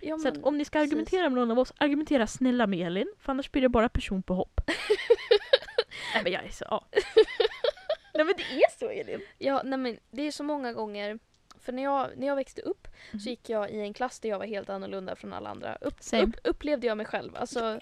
Ja, 0.03 0.19
Så 0.19 0.43
om 0.43 0.59
ni 0.59 0.65
ska 0.65 0.79
precis. 0.79 0.93
argumentera 0.93 1.23
med 1.23 1.33
någon 1.33 1.51
av 1.51 1.59
oss, 1.59 1.73
argumentera 1.79 2.27
snälla 2.27 2.67
med 2.67 2.87
Elin. 2.87 3.13
För 3.19 3.33
annars 3.33 3.51
blir 3.53 3.63
det 3.63 3.69
bara 3.69 3.89
person 3.89 4.23
på 4.23 4.35
hopp. 4.35 4.61
nej 6.15 6.23
men 6.23 6.33
jag 6.33 6.45
är 6.45 6.51
så, 6.51 6.65
ja. 6.71 6.85
nej 8.15 8.25
men 8.25 8.35
det 8.37 8.43
är 8.43 8.79
så 8.79 8.89
Elin. 8.89 9.21
Ja, 9.39 9.63
nej 9.65 9.79
men 9.79 9.99
det 10.11 10.23
är 10.23 10.33
så 10.33 10.43
många 10.45 10.73
gånger 10.73 11.19
för 11.61 11.73
när 11.73 11.83
jag, 11.83 12.09
när 12.16 12.27
jag 12.27 12.37
växte 12.37 12.62
upp 12.62 12.88
Mhm. 13.12 13.20
så 13.20 13.29
gick 13.31 13.49
jag 13.49 13.70
i 13.70 13.81
en 13.81 13.94
klass 13.94 14.20
där 14.20 14.29
jag 14.29 14.38
var 14.38 14.46
helt 14.46 14.70
annorlunda 14.70 15.16
från 15.16 15.33
alla 15.33 15.51
andra. 15.51 15.75
Upp, 15.81 15.94
upp, 16.23 16.35
upplevde 16.44 16.87
jag 16.87 16.96
mig 16.96 17.07
själv. 17.07 17.37
Alltså, 17.37 17.81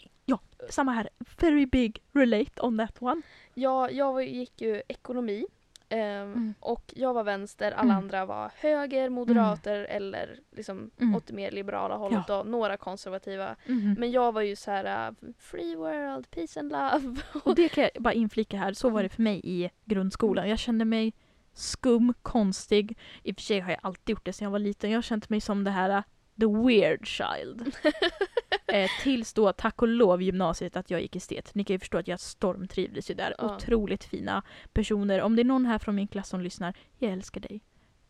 Samma 0.70 0.92
här. 0.92 1.08
Very 1.40 1.66
big 1.66 2.02
relate 2.12 2.62
on 2.62 2.78
that 2.78 3.02
one. 3.02 3.22
jag, 3.54 3.92
jag 3.92 4.24
gick 4.24 4.60
ju 4.60 4.82
ekonomi. 4.88 5.46
ehm, 5.88 6.32
Mm. 6.32 6.54
Och 6.60 6.92
jag 6.96 7.14
var 7.14 7.24
vänster, 7.24 7.72
alla 7.72 7.82
Mm. 7.92 7.96
andra 7.96 8.26
var 8.26 8.50
höger, 8.56 9.08
moderater 9.08 9.80
eller 9.84 10.40
liksom 10.56 10.90
Mm. 11.00 11.14
åt 11.16 11.26
det 11.26 11.32
mer 11.32 11.50
liberala 11.50 11.96
hållet 11.96 12.30
och 12.30 12.46
några 12.46 12.76
konservativa. 12.76 13.56
Mhm. 13.66 13.96
Men 13.98 14.10
jag 14.10 14.32
var 14.32 14.42
ju 14.42 14.56
så 14.56 14.70
här 14.70 15.08
uh, 15.10 15.16
free 15.38 15.76
world, 15.76 16.30
peace 16.30 16.60
and 16.60 16.72
love. 16.72 17.16
Och 17.44 17.54
det 17.54 17.68
kan 17.68 17.84
jag 17.84 17.90
bara 18.02 18.14
inflika 18.14 18.56
här, 18.56 18.72
så 18.72 18.88
var 18.90 19.02
det 19.02 19.08
för 19.08 19.22
mig 19.22 19.40
i 19.44 19.70
grundskolan. 19.84 20.48
Jag 20.48 20.58
kände 20.58 20.84
mig 20.84 21.12
skum, 21.58 22.14
konstig. 22.22 22.98
I 23.22 23.32
och 23.32 23.36
för 23.36 23.42
sig 23.42 23.60
har 23.60 23.70
jag 23.70 23.80
alltid 23.82 24.12
gjort 24.12 24.24
det 24.24 24.32
sedan 24.32 24.44
jag 24.44 24.50
var 24.50 24.58
liten. 24.58 24.90
Jag 24.90 24.96
har 24.96 25.02
känt 25.02 25.28
mig 25.28 25.40
som 25.40 25.64
det 25.64 25.70
här 25.70 25.96
uh, 25.96 26.02
the 26.40 26.46
weird 26.46 27.06
child. 27.06 27.74
eh, 28.66 28.90
tills 29.02 29.32
då, 29.32 29.52
tack 29.52 29.82
och 29.82 29.88
lov, 29.88 30.22
gymnasiet 30.22 30.76
att 30.76 30.90
jag 30.90 31.00
gick 31.00 31.16
estet. 31.16 31.54
Ni 31.54 31.64
kan 31.64 31.74
ju 31.74 31.78
förstå 31.78 31.98
att 31.98 32.08
jag 32.08 32.20
stormtrivdes 32.20 33.10
ju 33.10 33.14
där. 33.14 33.34
Ja. 33.38 33.54
Otroligt 33.54 34.04
fina 34.04 34.42
personer. 34.72 35.20
Om 35.20 35.36
det 35.36 35.42
är 35.42 35.44
någon 35.44 35.66
här 35.66 35.78
från 35.78 35.94
min 35.94 36.08
klass 36.08 36.28
som 36.28 36.40
lyssnar, 36.40 36.74
jag 36.98 37.12
älskar 37.12 37.40
dig. 37.40 37.60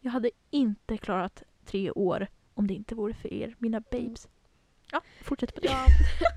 Jag 0.01 0.11
hade 0.11 0.31
inte 0.51 0.99
klarat 0.99 1.43
tre 1.65 1.91
år 1.91 2.27
om 2.55 2.67
det 2.67 2.75
inte 2.75 2.95
vore 2.95 3.15
för 3.15 3.33
er, 3.33 3.55
mina 3.59 3.81
babes. 3.81 4.29
Ja, 4.93 5.01
fortsätt 5.23 5.55
på 5.55 5.61
det. 5.61 5.69
Ja, 5.69 5.87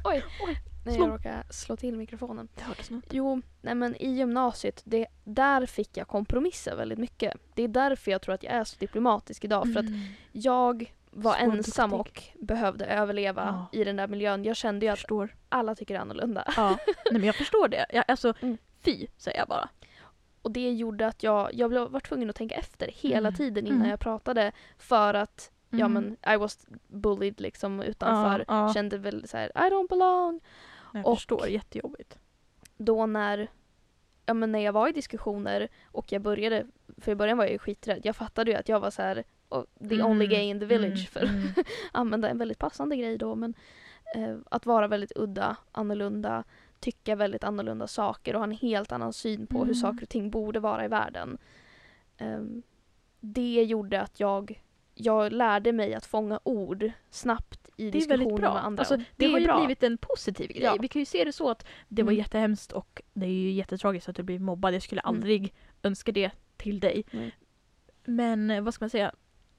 oj, 0.11 0.23
Oj, 0.47 0.57
Nej, 0.83 0.97
jag 0.97 1.09
råkade 1.09 1.43
slå 1.49 1.75
till 1.75 1.97
mikrofonen. 1.97 2.47
Det 2.55 2.61
hördes 2.63 2.89
något. 2.89 3.03
Jo, 3.09 3.41
nej 3.61 3.75
men 3.75 3.95
i 4.01 4.09
gymnasiet, 4.09 4.81
det, 4.85 5.07
där 5.23 5.65
fick 5.65 5.97
jag 5.97 6.07
kompromissa 6.07 6.75
väldigt 6.75 6.99
mycket. 6.99 7.33
Det 7.55 7.63
är 7.63 7.67
därför 7.67 8.11
jag 8.11 8.21
tror 8.21 8.35
att 8.35 8.43
jag 8.43 8.53
är 8.53 8.63
så 8.63 8.75
diplomatisk 8.79 9.45
idag. 9.45 9.73
För 9.73 9.79
att 9.79 9.85
Mm. 9.87 9.99
jag 10.31 10.93
var 11.11 11.33
Så 11.33 11.39
ensam 11.39 11.89
duktig. 11.89 12.35
och 12.39 12.45
behövde 12.45 12.85
överleva 12.85 13.67
Ja. 13.71 13.79
i 13.79 13.83
den 13.83 13.95
där 13.95 14.07
miljön. 14.07 14.43
Jag 14.43 14.55
kände 14.55 14.85
ju 14.85 14.87
Jag 14.87 14.93
att 14.93 14.99
förstår. 14.99 15.35
alla 15.49 15.75
tycker 15.75 15.99
annorlunda. 15.99 16.43
Ja, 16.57 16.69
nej 16.87 17.13
men 17.13 17.23
jag 17.23 17.35
förstår 17.35 17.67
det. 17.67 17.85
Jag, 17.89 18.05
alltså, 18.07 18.33
Mm. 18.41 18.57
fy 18.81 19.07
säger 19.17 19.37
jag 19.37 19.47
bara. 19.47 19.69
Och 20.41 20.51
det 20.51 20.71
gjorde 20.71 21.07
att 21.07 21.23
jag, 21.23 21.53
jag 21.53 21.69
blev, 21.69 21.87
var 21.89 21.99
tvungen 21.99 22.29
att 22.29 22.35
tänka 22.35 22.55
efter 22.55 22.87
hela 22.95 23.27
Mm. 23.27 23.37
tiden 23.37 23.65
innan 23.67 23.77
Mm. 23.79 23.89
jag 23.89 23.99
pratade. 23.99 24.51
För 24.77 25.13
att, 25.13 25.51
ja 25.69 25.85
Mm. 25.85 25.93
men 26.23 26.33
I 26.33 26.37
was 26.37 26.65
bullied 26.87 27.41
liksom 27.41 27.81
utanför. 27.81 28.45
Ja, 28.47 28.67
ja. 28.67 28.73
Kände 28.73 28.97
väl 28.97 29.27
så 29.27 29.37
här: 29.37 29.47
I 29.55 29.69
don't 29.71 29.89
belong. 29.89 30.39
Jag 30.93 31.07
och- 31.07 31.17
förstår, 31.17 31.47
jättejobbigt. 31.47 32.19
Då 32.77 33.05
när, 33.05 33.47
ja 34.25 34.33
men 34.33 34.51
när 34.51 34.59
jag 34.59 34.73
var 34.73 34.87
i 34.87 34.91
diskussioner 34.91 35.67
och 35.85 36.11
jag 36.11 36.21
började, 36.21 36.65
för 36.97 37.11
i 37.11 37.15
början 37.15 37.37
var 37.37 37.45
jag 37.45 37.51
ju 37.51 37.59
skiträdd. 37.59 38.01
Jag 38.03 38.15
fattade 38.15 38.51
ju 38.51 38.57
att 38.57 38.69
jag 38.69 38.79
var 38.79 38.89
så 38.91 39.01
här 39.01 39.23
oh, 39.49 39.63
the 39.89 40.03
only 40.03 40.27
gay 40.27 40.41
in 40.43 40.59
the 40.59 40.65
village. 40.65 41.09
För 41.09 41.23
Mm. 41.23 41.47
använda 41.91 42.29
en 42.29 42.37
väldigt 42.37 42.59
passande 42.59 42.95
grej 42.95 43.17
då. 43.17 43.35
Men 43.35 43.53
eh, 44.15 44.37
att 44.51 44.65
vara 44.65 44.87
väldigt 44.87 45.11
udda, 45.15 45.57
annorlunda, 45.71 46.43
tycka 46.79 47.15
väldigt 47.15 47.43
annorlunda 47.43 47.87
saker 47.87 48.33
och 48.33 48.39
ha 48.39 48.43
en 48.45 48.51
helt 48.51 48.91
annan 48.91 49.13
syn 49.13 49.47
på 49.47 49.57
hur 49.57 49.63
Mm. 49.63 49.75
saker 49.75 50.03
och 50.03 50.09
ting 50.09 50.29
borde 50.29 50.59
vara 50.59 50.85
i 50.85 50.87
världen. 50.87 51.37
Ehm, 52.17 52.63
det 53.19 53.63
gjorde 53.63 54.01
att 54.01 54.19
jag, 54.19 54.61
jag 55.03 55.31
lärde 55.31 55.71
mig 55.71 55.93
att 55.93 56.05
fånga 56.05 56.39
ord 56.43 56.91
snabbt 57.09 57.69
i 57.77 57.83
Det 57.85 57.91
diskussioner 57.91 58.41
med 58.41 58.65
andra. 58.65 58.81
Alltså, 58.81 58.93
Och 58.95 59.01
det, 59.15 59.31
har 59.31 59.39
ju 59.39 59.45
bra. 59.45 59.57
blivit 59.59 59.83
en 59.83 59.97
positiv 59.97 60.49
grej. 60.49 60.63
Ja. 60.63 60.77
Vi 60.81 60.87
kan 60.87 60.99
ju 60.99 61.05
se 61.05 61.23
det 61.23 61.31
så 61.33 61.49
att 61.49 61.65
det 61.87 62.03
var 62.03 62.11
Mm. 62.11 62.19
jättehemskt 62.19 62.71
och 62.71 63.01
det 63.13 63.25
är 63.25 63.29
ju 63.29 63.51
jättetragiskt 63.51 64.09
att 64.09 64.15
du 64.15 64.23
blir 64.23 64.39
mobbad. 64.39 64.73
Jag 64.73 64.81
skulle 64.81 65.01
Mm. 65.01 65.15
aldrig 65.15 65.53
önska 65.83 66.11
det 66.11 66.31
till 66.57 66.79
dig. 66.79 67.03
Nej. 67.11 67.31
Men 68.03 68.51
eh, 68.51 68.61
vad 68.61 68.73
ska 68.73 68.83
man 68.85 68.89
säga? 68.89 69.11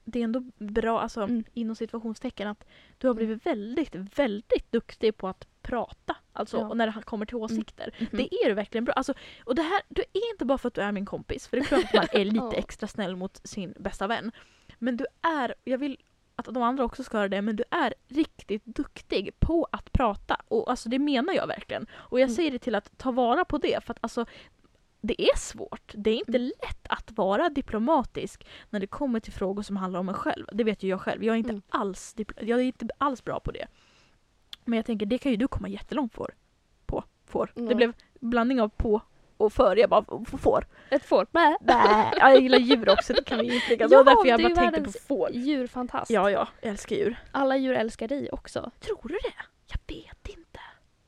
Det 0.05 0.19
är 0.19 0.23
ändå 0.23 0.39
bra, 0.57 0.99
alltså 1.01 1.21
Mm. 1.21 1.43
inom 1.53 1.75
situationstecken, 1.75 2.47
att 2.47 2.65
du 2.97 3.07
har 3.07 3.13
blivit 3.13 3.45
väldigt, 3.45 3.95
väldigt 3.95 4.71
duktig 4.71 5.17
på 5.17 5.27
att 5.27 5.47
prata. 5.61 6.15
Alltså 6.33 6.57
Ja. 6.57 6.67
och 6.67 6.77
när 6.77 6.87
det 6.87 7.01
kommer 7.03 7.25
till 7.25 7.35
åsikter. 7.35 7.93
Mhm. 7.99 8.07
Det 8.11 8.23
är 8.35 8.47
du 8.49 8.53
verkligen 8.53 8.85
bra. 8.85 8.93
Alltså, 8.93 9.13
och 9.45 9.55
det 9.55 9.61
här, 9.61 9.81
du 9.89 10.01
är 10.01 10.31
inte 10.33 10.45
bara 10.45 10.57
för 10.57 10.67
att 10.67 10.73
du 10.73 10.81
är 10.81 10.91
min 10.91 11.05
kompis, 11.05 11.47
för 11.47 11.57
det 11.57 11.63
är 11.63 11.65
klart 11.65 11.83
att 11.83 11.93
man 11.93 12.05
är 12.21 12.25
lite 12.25 12.57
extra 12.57 12.87
snäll 12.87 13.15
mot 13.15 13.41
sin 13.47 13.73
bästa 13.79 14.07
vän. 14.07 14.31
Men 14.79 14.97
du 14.97 15.05
är, 15.21 15.55
jag 15.63 15.77
vill 15.77 15.97
att 16.35 16.45
de 16.45 16.63
andra 16.63 16.83
också 16.83 17.03
ska 17.03 17.17
höra 17.17 17.27
det, 17.29 17.41
men 17.41 17.55
du 17.55 17.63
är 17.71 17.93
riktigt 18.07 18.65
duktig 18.65 19.39
på 19.39 19.67
att 19.71 19.91
prata. 19.91 20.37
Och 20.47 20.69
alltså 20.69 20.89
det 20.89 20.99
menar 20.99 21.33
jag 21.33 21.47
verkligen. 21.47 21.85
Och 21.93 22.19
jag 22.19 22.25
Mm. 22.27 22.35
säger 22.35 22.51
det 22.51 22.59
till 22.59 22.75
att 22.75 22.97
ta 22.97 23.11
vara 23.11 23.45
på 23.45 23.57
det, 23.57 23.83
för 23.83 23.91
att 23.91 23.97
alltså 24.01 24.25
det 25.01 25.21
är 25.21 25.37
svårt. 25.37 25.91
Det 25.95 26.09
är 26.09 26.15
inte 26.15 26.37
Mm. 26.37 26.51
lätt 26.61 26.87
att 26.89 27.11
vara 27.11 27.49
diplomatisk 27.49 28.47
när 28.69 28.79
det 28.79 28.87
kommer 28.87 29.19
till 29.19 29.33
frågor 29.33 29.61
som 29.63 29.77
handlar 29.77 29.99
om 29.99 30.09
en 30.09 30.15
själv. 30.15 30.45
Det 30.53 30.63
vet 30.63 30.83
ju 30.83 30.87
jag 30.89 31.01
själv. 31.01 31.23
Jag 31.23 31.33
är 31.33 31.37
inte, 31.37 31.49
Mm. 31.49 31.61
alls, 31.69 32.15
jag 32.41 32.59
är 32.59 32.63
inte 32.63 32.87
alls 32.97 33.23
bra 33.23 33.39
på 33.39 33.51
det. 33.51 33.67
Men 34.65 34.77
jag 34.77 34.85
tänker, 34.85 35.05
det 35.05 35.17
kan 35.17 35.31
ju 35.31 35.37
du 35.37 35.47
komma 35.47 35.67
jättelångt 35.67 36.13
för. 36.13 36.33
På. 36.85 37.03
Får. 37.25 37.51
Det 37.55 37.61
Ja. 37.61 37.75
blev 37.75 37.93
blandning 38.19 38.61
av 38.61 38.69
på 38.69 39.01
och 39.43 39.53
för. 39.53 39.75
Jag 39.75 39.89
bara, 39.89 40.05
får. 40.41 40.65
Ett 40.89 41.05
får. 41.05 41.27
Bä. 41.31 41.57
Ja, 41.67 42.13
jag 42.31 42.41
gillar 42.41 42.57
djur 42.57 42.89
också, 42.89 43.13
det 43.13 43.23
kan 43.23 43.39
vi 43.39 43.55
inflika. 43.55 43.87
Det 43.87 43.95
var 43.95 44.03
därför 44.03 44.27
jag 44.27 44.41
bara 44.55 44.71
tänkte 44.71 44.81
på 44.81 44.99
får. 45.07 45.31
Djurfantast. 45.31 46.11
Ja, 46.11 46.29
ja, 46.31 46.47
jag 46.61 46.71
älskar 46.71 46.95
djur. 46.95 47.15
Alla 47.31 47.57
djur 47.57 47.73
älskar 47.73 48.07
dig 48.07 48.29
också. 48.31 48.71
Tror 48.79 49.01
du 49.03 49.13
det? 49.23 49.33
Jag 49.67 49.95
vet 49.95 50.27
inte. 50.37 50.59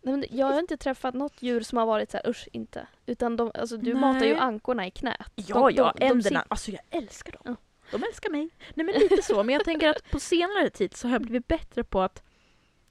Nej, 0.02 0.18
men 0.18 0.26
jag 0.32 0.46
har 0.48 0.60
inte 0.60 0.78
träffat 0.78 1.14
något 1.14 1.42
djur 1.42 1.62
som 1.62 1.78
har 1.78 1.86
varit 1.86 2.12
så 2.12 2.18
här, 2.18 2.30
usch 2.30 2.48
inte. 2.52 2.88
Utan 3.06 3.36
de, 3.38 3.52
alltså, 3.54 3.78
du 3.78 3.94
Nej. 3.94 4.02
matar 4.02 4.26
ju 4.26 4.36
ankorna 4.36 4.88
i 4.88 4.92
knät. 4.92 5.16
Ja, 5.36 5.56
De- 5.56 5.72
ja, 5.76 5.94
de- 5.96 6.00
de 6.00 6.06
änderna. 6.06 6.40
sit- 6.40 6.46
Alltså 6.48 6.72
jag 6.72 6.82
älskar 6.90 7.32
dem. 7.32 7.42
Ja. 7.46 7.56
De 7.92 8.04
älskar 8.04 8.30
mig. 8.30 8.50
Nej 8.74 8.86
men 8.86 8.96
lite 8.96 9.22
så, 9.22 9.44
men 9.44 9.54
jag 9.56 9.66
tänker 9.66 9.90
att 9.90 10.12
på 10.12 10.20
senare 10.20 10.70
tid 10.70 10.96
så 10.96 11.08
har 11.08 11.14
jag 11.16 11.22
blivit 11.22 11.48
bättre 11.48 11.84
på 11.84 12.02
att 12.02 12.24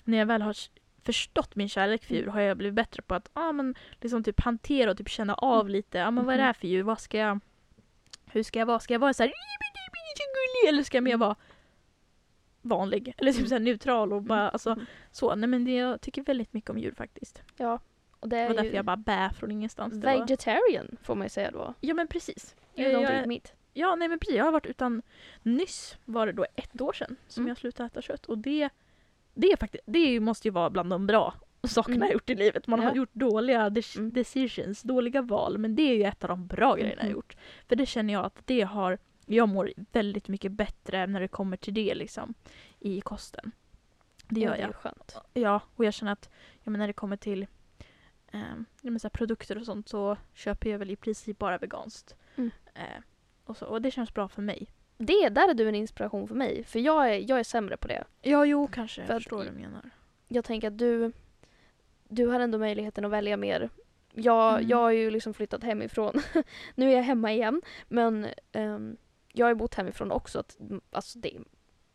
när 0.04 0.18
jag 0.18 0.26
väl 0.26 0.42
har 0.42 0.56
förstått 1.04 1.56
min 1.56 1.68
kärlek 1.68 2.04
för 2.04 2.14
djur 2.14 2.26
har 2.26 2.40
jag 2.40 2.56
blivit 2.56 2.74
bättre 2.74 3.02
på 3.02 3.14
att 3.14 3.30
ah, 3.32 3.52
men, 3.52 3.74
liksom 4.00 4.24
typ 4.24 4.40
hantera 4.40 4.90
och 4.90 4.96
typ 4.98 5.08
känna 5.08 5.34
av 5.34 5.60
Mm. 5.60 5.72
lite. 5.72 5.98
Ja, 5.98 6.10
men 6.10 6.24
vad 6.24 6.34
är 6.34 6.38
det 6.38 6.44
här 6.44 6.52
för 6.52 6.68
djur? 6.68 6.82
Vad 6.82 7.00
ska 7.00 7.18
jag... 7.18 7.40
Hur 8.26 8.42
ska 8.42 8.58
jag 8.58 8.66
vara? 8.66 8.80
Ska 8.80 8.94
jag 8.94 8.98
vara 9.00 9.14
så 9.14 9.22
här 9.22 9.32
eller 10.68 10.82
ska 10.82 10.96
jag 10.96 11.04
mer 11.04 11.16
vara 11.16 11.36
vanlig? 12.62 13.14
Eller 13.18 13.32
typ 13.32 13.48
så 13.48 13.58
neutral 13.58 14.12
och 14.12 14.22
bara 14.22 14.48
alltså 14.50 14.70
Mm. 14.70 14.86
så. 15.12 15.34
Nej 15.34 15.48
men 15.48 15.64
det, 15.64 15.74
jag 15.74 16.00
tycker 16.00 16.22
väldigt 16.22 16.52
mycket 16.52 16.70
om 16.70 16.78
djur 16.78 16.94
faktiskt. 16.96 17.42
Ja. 17.56 17.80
Och 18.20 18.28
det 18.28 18.36
Det 18.36 18.42
är 18.42 18.48
var 18.48 18.54
därför 18.56 18.76
jag 18.76 18.84
bara 18.84 18.96
bä 18.96 19.30
från 19.38 19.50
ingenstans. 19.50 19.94
Det 19.94 20.06
vegetarian 20.06 20.96
får 21.02 21.14
man 21.14 21.24
ju 21.24 21.28
säga 21.30 21.50
då. 21.50 21.74
Ja 21.80 21.94
men 21.94 22.06
precis. 22.08 22.54
You 22.76 22.88
Jag- 22.90 23.02
don't 23.02 23.10
eat 23.16 23.26
meat. 23.26 23.52
Ja, 23.72 23.94
nej 23.94 24.08
men 24.08 24.18
precis. 24.18 24.36
Jag 24.36 24.44
har 24.44 24.52
varit 24.52 24.66
utan... 24.66 25.02
Nyss 25.42 25.96
var 26.04 26.26
det 26.26 26.32
då 26.32 26.46
ett 26.56 26.80
år 26.80 26.92
sedan 26.92 27.16
som 27.28 27.40
Mm. 27.42 27.48
jag 27.48 27.58
slutade 27.58 27.86
äta 27.86 28.02
kött. 28.02 28.26
Och 28.26 28.38
det, 28.38 28.68
det, 29.34 29.46
är 29.52 29.56
faktiskt, 29.56 29.84
det 29.86 30.20
måste 30.20 30.48
ju 30.48 30.52
vara 30.52 30.70
bland 30.70 30.90
de 30.90 31.06
bra 31.06 31.34
sakerna 31.62 31.96
Mm. 31.96 32.06
jag 32.06 32.12
gjort 32.12 32.30
i 32.30 32.34
livet. 32.34 32.66
Man 32.66 32.80
har 32.80 32.86
Ja. 32.90 32.94
gjort 32.96 33.10
dåliga 33.14 33.60
Mm. 33.96 34.12
decisions, 34.12 34.82
dåliga 34.82 35.22
val. 35.22 35.58
Men 35.58 35.74
det 35.76 35.82
är 35.82 35.94
ju 35.94 36.04
ett 36.04 36.24
av 36.24 36.28
de 36.28 36.46
bra 36.46 36.74
grejerna 36.76 37.02
jag 37.02 37.10
gjort. 37.12 37.36
För 37.68 37.76
det 37.76 37.86
känner 37.86 38.12
jag 38.14 38.24
att 38.24 38.42
det 38.46 38.60
har... 38.60 38.98
Jag 39.26 39.48
mår 39.48 39.72
väldigt 39.92 40.28
mycket 40.28 40.52
bättre 40.52 41.06
när 41.06 41.20
det 41.20 41.28
kommer 41.28 41.56
till 41.56 41.74
det 41.74 41.94
liksom. 41.94 42.34
I 42.80 43.00
kosten. 43.00 43.52
Det 44.28 44.40
Ja, 44.40 44.46
gör 44.50 44.56
Det 44.56 44.62
är 44.62 44.66
jag. 44.66 44.74
skönt. 44.74 45.16
Ja, 45.34 45.60
och 45.76 45.84
jag 45.84 45.94
känner 45.94 46.12
att 46.12 46.30
ja, 46.62 46.70
men 46.70 46.78
när 46.78 46.86
det 46.86 46.92
kommer 46.92 47.16
till 47.16 47.46
ja, 48.30 48.90
men 48.90 49.00
så 49.00 49.10
produkter 49.10 49.58
och 49.58 49.64
sånt 49.64 49.88
så 49.88 50.16
köper 50.34 50.70
jag 50.70 50.78
väl 50.78 50.90
i 50.90 50.96
princip 50.96 51.38
bara 51.38 51.58
veganskt. 51.58 52.14
Mm. 52.36 52.50
Eh, 52.74 52.82
och, 53.44 53.56
så, 53.56 53.66
och 53.66 53.82
det 53.82 53.90
känns 53.90 54.14
bra 54.14 54.28
för 54.28 54.42
mig. 54.42 54.66
Det, 54.98 55.28
där 55.28 55.48
är 55.48 55.54
du 55.54 55.68
en 55.68 55.74
inspiration 55.74 56.28
för 56.28 56.34
mig. 56.34 56.64
För 56.64 56.78
jag 56.78 57.10
är, 57.14 57.30
jag 57.30 57.38
är 57.38 57.44
sämre 57.44 57.76
på 57.76 57.88
det. 57.88 58.04
Ja, 58.22 58.44
jo, 58.44 58.66
kanske. 58.72 59.00
Jag 59.00 59.06
För 59.06 59.14
att 59.14 59.22
förstår 59.22 59.36
vad 59.36 59.46
du 59.46 59.52
menar. 59.52 59.90
Jag 60.28 60.44
tänker 60.44 60.68
att 60.68 60.78
du, 60.78 61.12
du 62.08 62.26
har 62.26 62.40
ändå 62.40 62.58
möjligheten 62.58 63.04
att 63.04 63.10
välja 63.10 63.36
mer. 63.36 63.70
Jag, 64.12 64.54
Mm. 64.54 64.68
jag 64.68 64.76
har 64.76 64.90
ju 64.90 65.10
liksom 65.10 65.34
flyttat 65.34 65.62
hemifrån. 65.64 66.22
nu 66.74 66.90
är 66.92 66.96
jag 66.96 67.02
hemma 67.02 67.32
igen. 67.32 67.62
Men 67.88 68.26
ehm, 68.52 68.96
jag 69.32 69.46
har 69.46 69.50
ju 69.50 69.54
bott 69.54 69.74
hemifrån 69.74 70.10
också. 70.12 70.38
Att, 70.38 70.56
alltså 70.90 71.18
det, 71.18 71.36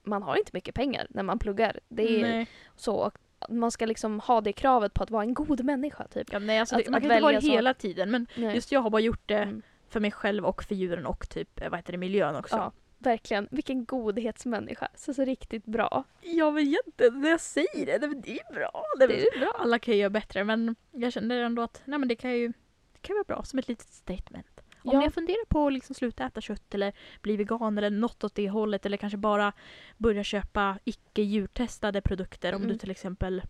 man 0.04 0.24
har 0.24 0.36
inte 0.38 0.52
mycket 0.54 0.76
pengar 0.76 1.08
när 1.10 1.24
man 1.24 1.40
pluggar. 1.40 1.80
Det 1.88 2.18
är 2.20 2.22
nej. 2.22 2.48
så. 2.76 3.12
Man 3.50 3.72
ska 3.72 3.86
liksom 3.86 4.20
ha 4.20 4.42
det 4.42 4.54
kravet 4.54 4.94
på 4.94 5.04
att 5.04 5.12
vara 5.12 5.24
en 5.24 5.34
god 5.34 5.64
människa 5.64 6.08
typ. 6.08 6.28
Ja, 6.34 6.40
nej, 6.40 6.60
alltså 6.60 6.76
att- 6.76 6.86
det, 6.86 6.92
man 6.92 7.02
kan 7.02 7.12
inte 7.12 7.22
vara 7.24 7.34
det 7.36 7.42
så. 7.42 7.52
hela 7.52 7.74
tiden. 7.74 8.12
Men 8.12 8.28
Nej. 8.36 8.56
just 8.56 8.72
jag 8.72 8.80
har 8.80 8.90
bara 8.90 9.02
gjort 9.02 9.22
det 9.28 9.38
Mm. 9.38 9.62
för 9.90 10.00
mig 10.00 10.12
själv 10.12 10.46
och 10.46 10.64
för 10.64 10.76
djuren 10.76 11.06
och 11.06 11.30
typ, 11.30 11.62
eh, 11.62 11.70
vad 11.70 11.80
heter 11.80 11.92
det, 11.92 11.98
miljön 11.98 12.36
också. 12.36 12.56
Ja, 12.56 12.72
verkligen. 13.00 13.48
Vilken 13.52 13.86
godhetsmänniska. 13.86 14.88
Så, 14.96 15.14
så 15.14 15.26
riktigt 15.26 15.66
bra. 15.66 16.04
Jag 16.22 16.52
vet 16.52 16.86
inte, 16.88 17.10
när 17.12 17.30
jag 17.30 17.42
säger 17.42 17.86
det, 17.86 17.98
det, 17.98 18.08
det 18.22 18.40
är 18.40 18.54
bra. 18.54 18.84
Det, 19.00 19.08
Det 19.08 19.28
är 19.28 19.40
bra. 19.40 19.56
Alla 19.60 19.80
kan 19.80 19.94
ju 19.94 20.00
göra 20.00 20.10
bättre 20.10 20.44
men 20.44 20.76
jag 20.92 21.14
kände 21.14 21.36
ändå 21.36 21.62
att 21.62 21.82
nej, 21.86 22.00
men 22.00 22.08
det 22.10 22.16
kan 22.16 22.32
ju 22.32 22.48
det 22.94 23.00
kan 23.02 23.16
vara 23.16 23.24
bra 23.24 23.44
som 23.44 23.60
ett 23.60 23.68
litet 23.68 23.88
statement. 23.94 24.60
Om 24.84 24.92
Ja. 24.94 25.04
jag 25.04 25.14
funderar 25.14 25.46
på 25.46 25.68
att 25.68 25.74
liksom 25.74 25.96
sluta 25.96 26.26
äta 26.26 26.42
kött 26.42 26.74
eller 26.74 26.94
bli 27.22 27.38
vegan 27.38 27.78
eller 27.78 27.90
något 27.90 28.24
åt 28.24 28.36
det 28.36 28.50
hållet 28.50 28.86
eller 28.86 28.98
kanske 28.98 29.18
bara 29.18 29.54
börja 29.98 30.24
köpa 30.24 30.80
icke 30.84 31.22
djurtestade 31.22 32.02
produkter 32.02 32.54
om 32.54 32.62
Mm. 32.62 32.74
du 32.74 32.78
till 32.80 32.92
exempel 32.92 33.42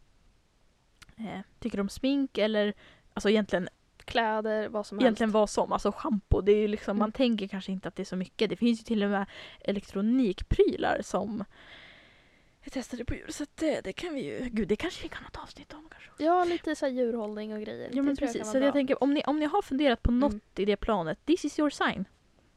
eh, 1.18 1.40
tycker 1.60 1.80
om 1.80 1.90
smink 1.90 2.38
eller 2.38 2.74
alltså 3.14 3.30
egentligen 3.30 3.70
Kläder, 4.10 4.68
vad 4.70 4.86
som 4.86 5.00
egentligen 5.00 5.28
helst. 5.30 5.34
vad 5.34 5.50
som. 5.50 5.72
Alltså 5.74 5.92
schampo, 5.92 6.42
det 6.42 6.52
är 6.52 6.68
liksom, 6.68 6.98
man 6.98 7.06
Mm. 7.06 7.12
tänker 7.12 7.48
kanske 7.48 7.72
inte 7.72 7.88
att 7.88 7.96
det 7.96 8.04
är 8.04 8.06
så 8.06 8.16
mycket. 8.16 8.50
Det 8.50 8.56
finns 8.56 8.80
ju 8.80 8.84
till 8.84 9.04
och 9.04 9.10
med 9.10 9.26
elektronikprylar 10.00 11.02
som 11.04 11.44
jag 12.62 12.74
testade 12.74 13.06
på 13.06 13.14
djur. 13.14 13.26
Så 13.30 13.44
att 13.44 13.58
det, 13.58 13.82
det 13.82 13.94
kan 13.94 14.14
vi 14.14 14.22
ju, 14.26 14.50
gud 14.50 14.68
det 14.68 14.76
kanske 14.76 15.04
vi 15.04 15.10
kan 15.10 15.24
ha 15.24 15.28
ett 15.30 15.38
avsnitt 15.38 15.74
om 15.74 15.88
kanske. 15.92 16.24
Ja, 16.24 16.44
lite 16.44 16.76
så 16.76 16.86
här 16.86 16.94
djurhållning 16.94 17.54
och 17.54 17.62
grejer. 17.62 17.90
Ja 17.94 18.02
men 18.02 18.16
Det 18.16 18.22
precis, 18.22 18.52
så 18.52 18.58
jag 18.58 18.74
tänker 18.74 19.04
om 19.04 19.14
ni, 19.14 19.24
om 19.26 19.40
ni 19.40 19.46
har 19.46 19.62
funderat 19.62 20.02
på 20.04 20.12
något 20.12 20.32
Mm. 20.32 20.42
i 20.56 20.66
det 20.66 20.78
planet, 20.78 21.26
this 21.26 21.46
is 21.46 21.60
your 21.60 21.70
sign. 21.70 22.06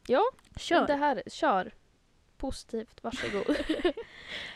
Ja, 0.07 0.23
Kör! 0.57 0.87
Det 0.87 0.95
här, 0.95 1.23
kör. 1.27 1.73
Positivt, 2.43 3.03
varsågod. 3.05 3.57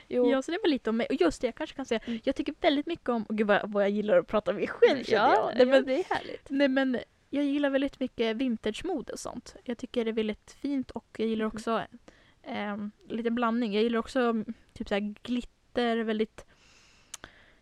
jo. 0.09 0.31
Ja, 0.31 0.43
så 0.43 0.51
det 0.53 0.59
var 0.63 0.69
lite 0.69 0.91
om 0.91 0.97
mig. 0.97 1.07
Och 1.11 1.15
just 1.21 1.41
det, 1.41 1.47
jag 1.47 1.55
kanske 1.55 1.77
kan 1.77 1.87
säga, 1.87 2.01
Mm. 2.07 2.21
jag 2.25 2.37
tycker 2.37 2.55
väldigt 2.61 2.87
mycket 2.87 3.09
om, 3.09 3.23
och 3.23 3.37
gud 3.37 3.47
vad, 3.47 3.71
vad 3.73 3.83
jag 3.83 3.91
gillar 3.91 4.19
att 4.19 4.27
prata 4.27 4.53
med 4.53 4.59
mig 4.61 4.69
själv 4.69 5.05
ja. 5.09 5.53
Nej, 5.57 5.67
men, 5.67 5.85
det 5.85 5.95
är 5.95 6.05
härligt. 6.15 6.47
nej 6.51 6.69
men 6.69 6.99
jag 7.31 7.45
gillar 7.45 7.71
väldigt 7.71 8.01
mycket 8.01 8.37
vintage-mode 8.37 9.13
och 9.13 9.19
sånt. 9.19 9.57
Jag 9.65 9.79
tycker 9.79 10.05
det 10.05 10.11
är 10.11 10.13
väldigt 10.13 10.57
fint 10.61 10.91
och 10.91 11.07
jag 11.19 11.29
gillar 11.29 11.45
Mhm. 11.47 11.53
också 11.55 11.83
ehm, 12.43 12.91
lite 13.09 13.31
blandning. 13.31 13.75
Jag 13.75 13.83
gillar 13.83 13.99
också 13.99 14.21
mm, 14.21 14.55
typ 14.73 14.89
så 14.89 14.95
här 14.95 15.15
glitter, 15.23 15.97
väldigt, 15.97 16.45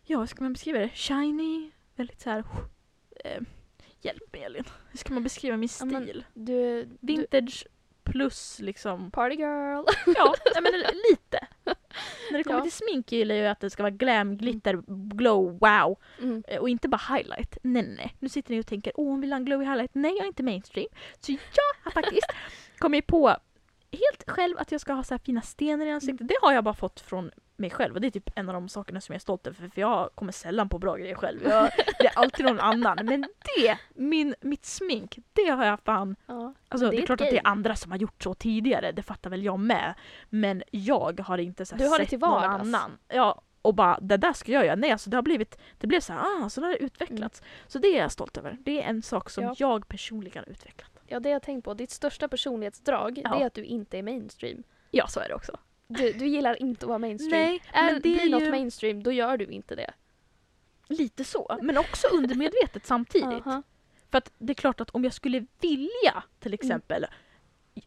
ja 0.03 0.17
vad 0.19 0.29
ska 0.29 0.43
man 0.43 0.53
beskriva 0.53 0.79
det? 0.79 0.89
Shiny, 0.93 1.71
väldigt 1.95 2.21
så 2.21 2.29
här, 2.29 2.43
eh, 3.25 3.41
hjälp 4.01 4.33
mig 4.33 4.43
Elin. 4.43 4.63
Hur 4.91 4.97
ska 4.97 5.13
man 5.13 5.23
beskriva 5.23 5.57
min 5.57 5.69
Ja, 5.79 5.85
men- 5.85 6.03
stil? 6.03 6.25
Du, 6.33 6.87
Vintage 6.99 7.67
plus 8.05 8.59
liksom 8.59 9.11
party 9.11 9.35
girl. 9.35 9.83
Ja, 10.15 10.35
men 10.61 10.71
lite. 11.09 11.47
När 12.31 12.37
det 12.37 12.43
kommer 12.43 12.57
Ja. 12.59 12.63
till 12.63 12.71
smink 12.71 13.11
gillar 13.11 13.35
jag 13.35 13.51
att 13.51 13.59
det 13.59 13.69
ska 13.69 13.83
vara 13.83 13.91
glam, 13.91 14.37
glitter, 14.37 14.81
glow, 15.15 15.57
wow. 15.59 15.97
Mm. 16.21 16.43
Eh, 16.47 16.59
Och 16.59 16.69
inte 16.69 16.87
bara 16.87 17.15
highlight. 17.17 17.57
Nej, 17.61 17.83
nej. 17.97 18.15
Nu 18.19 18.29
sitter 18.29 18.51
ni 18.53 18.61
och 18.61 18.67
tänker, 18.67 18.93
åh 18.95 19.07
hon 19.09 19.21
vill 19.21 19.31
ha 19.31 19.37
en 19.37 19.45
glowy 19.45 19.65
highlight. 19.65 19.91
Nej, 19.95 20.11
jag 20.11 20.23
är 20.23 20.27
inte 20.27 20.43
mainstream. 20.43 20.87
Så 21.19 21.31
jag 21.31 21.37
har 21.83 21.91
faktiskt 21.91 22.27
kommit 22.77 23.07
på 23.07 23.37
helt 23.91 24.23
själv 24.27 24.57
att 24.57 24.71
jag 24.71 24.81
ska 24.81 24.93
ha 24.93 25.03
så 25.03 25.13
här 25.13 25.19
fina 25.19 25.41
stenar 25.41 25.85
i 25.85 25.91
ansiktet. 25.91 26.27
Det 26.27 26.35
har 26.41 26.53
jag 26.53 26.63
bara 26.63 26.73
fått 26.73 26.99
från 26.99 27.31
mig 27.57 27.69
själv 27.69 27.95
och 27.95 28.01
det 28.01 28.07
är 28.07 28.11
typ 28.11 28.29
en 28.35 28.49
av 28.49 28.53
de 28.53 28.69
sakerna 28.69 29.01
som 29.01 29.13
jag 29.13 29.17
är 29.17 29.21
stolt 29.21 29.47
över 29.47 29.69
för 29.69 29.81
jag 29.81 30.09
kommer 30.15 30.31
sällan 30.31 30.69
på 30.69 30.79
bra 30.79 30.95
grejer 30.95 31.15
själv. 31.15 31.39
Jag, 31.43 31.69
det 31.99 32.05
är 32.07 32.17
alltid 32.19 32.45
någon 32.45 32.59
annan. 32.59 32.97
Men 33.03 33.21
det, 33.57 33.77
min, 33.95 34.35
mitt 34.41 34.65
smink, 34.65 35.17
det 35.33 35.47
har 35.49 35.65
jag 35.65 35.79
fan 35.79 36.15
Ja. 36.25 36.53
Alltså, 36.69 36.89
det 36.89 36.97
är, 36.97 36.99
ett 36.99 37.05
klart 37.05 37.21
att 37.21 37.29
det 37.29 37.37
är 37.37 37.47
andra 37.47 37.75
som 37.75 37.91
har 37.91 37.97
gjort 37.97 38.23
så 38.23 38.33
tidigare, 38.33 38.91
det 38.91 39.03
fattar 39.03 39.29
väl 39.29 39.43
jag 39.43 39.59
med. 39.59 39.93
Men 40.29 40.63
jag 40.71 41.19
har 41.19 41.37
inte 41.37 41.65
så 41.65 41.75
här 41.75 41.83
Du 41.83 41.89
har 41.89 41.97
det 41.99 42.03
sett 42.03 42.09
till 42.09 42.19
någon 42.19 42.29
vardags. 42.29 42.61
annan. 42.61 42.97
Ja, 43.07 43.41
och 43.61 43.75
bara 43.75 43.99
det 43.99 44.17
där 44.17 44.33
ska 44.33 44.51
jag 44.51 44.65
göra. 44.65 44.75
Nej, 44.75 44.91
alltså 44.91 45.09
det 45.09 45.17
har 45.17 45.21
blivit, 45.21 45.57
det 45.77 45.87
blev 45.87 45.99
så 45.99 46.13
här, 46.13 46.19
ah, 46.45 46.49
så 46.49 46.61
det 46.61 46.67
har 46.67 46.75
utvecklats. 46.75 47.41
Så 47.67 47.79
det 47.79 47.87
är 47.87 48.01
jag 48.01 48.11
stolt 48.11 48.37
över. 48.37 48.57
Det 48.61 48.83
är 48.83 48.89
en 48.89 49.01
sak 49.01 49.29
som 49.29 49.43
Ja. 49.43 49.55
jag 49.57 49.87
personligen 49.87 50.43
har 50.47 50.51
utvecklat. 50.51 50.91
ja, 51.07 51.19
det 51.19 51.29
jag 51.29 51.41
tänkt 51.41 51.63
på. 51.65 51.73
Ditt 51.73 51.91
största 51.91 52.27
personlighetsdrag 52.27 53.21
Ja. 53.23 53.29
det 53.35 53.43
är 53.43 53.47
att 53.47 53.53
du 53.53 53.63
inte 53.63 53.97
är 53.97 54.03
mainstream. 54.03 54.63
Ja, 54.91 55.07
så 55.07 55.19
är 55.19 55.27
det 55.27 55.35
också. 55.35 55.57
Du, 55.87 56.13
du 56.13 56.27
gillar 56.27 56.61
inte 56.61 56.85
att 56.85 56.87
vara 56.89 56.99
mainstream. 56.99 57.41
Nej, 57.41 57.61
men 57.73 57.93
det 57.93 57.99
blir 58.01 58.29
något 58.29 58.43
ju- 58.43 58.51
mainstream, 58.51 59.03
då 59.03 59.11
gör 59.11 59.37
du 59.37 59.45
inte 59.45 59.75
det. 59.75 59.93
Lite 60.87 61.23
så, 61.23 61.57
men 61.61 61.77
också 61.77 62.07
undermedvetet 62.07 62.85
samtidigt. 62.85 63.47
Aha. 63.47 63.63
För 64.11 64.17
att 64.17 64.31
det 64.37 64.53
är 64.53 64.55
klart 64.55 64.81
att 64.81 64.89
om 64.89 65.03
jag 65.03 65.13
skulle 65.13 65.45
vilja 65.61 66.23
till 66.39 66.53
Mm. 66.53 66.57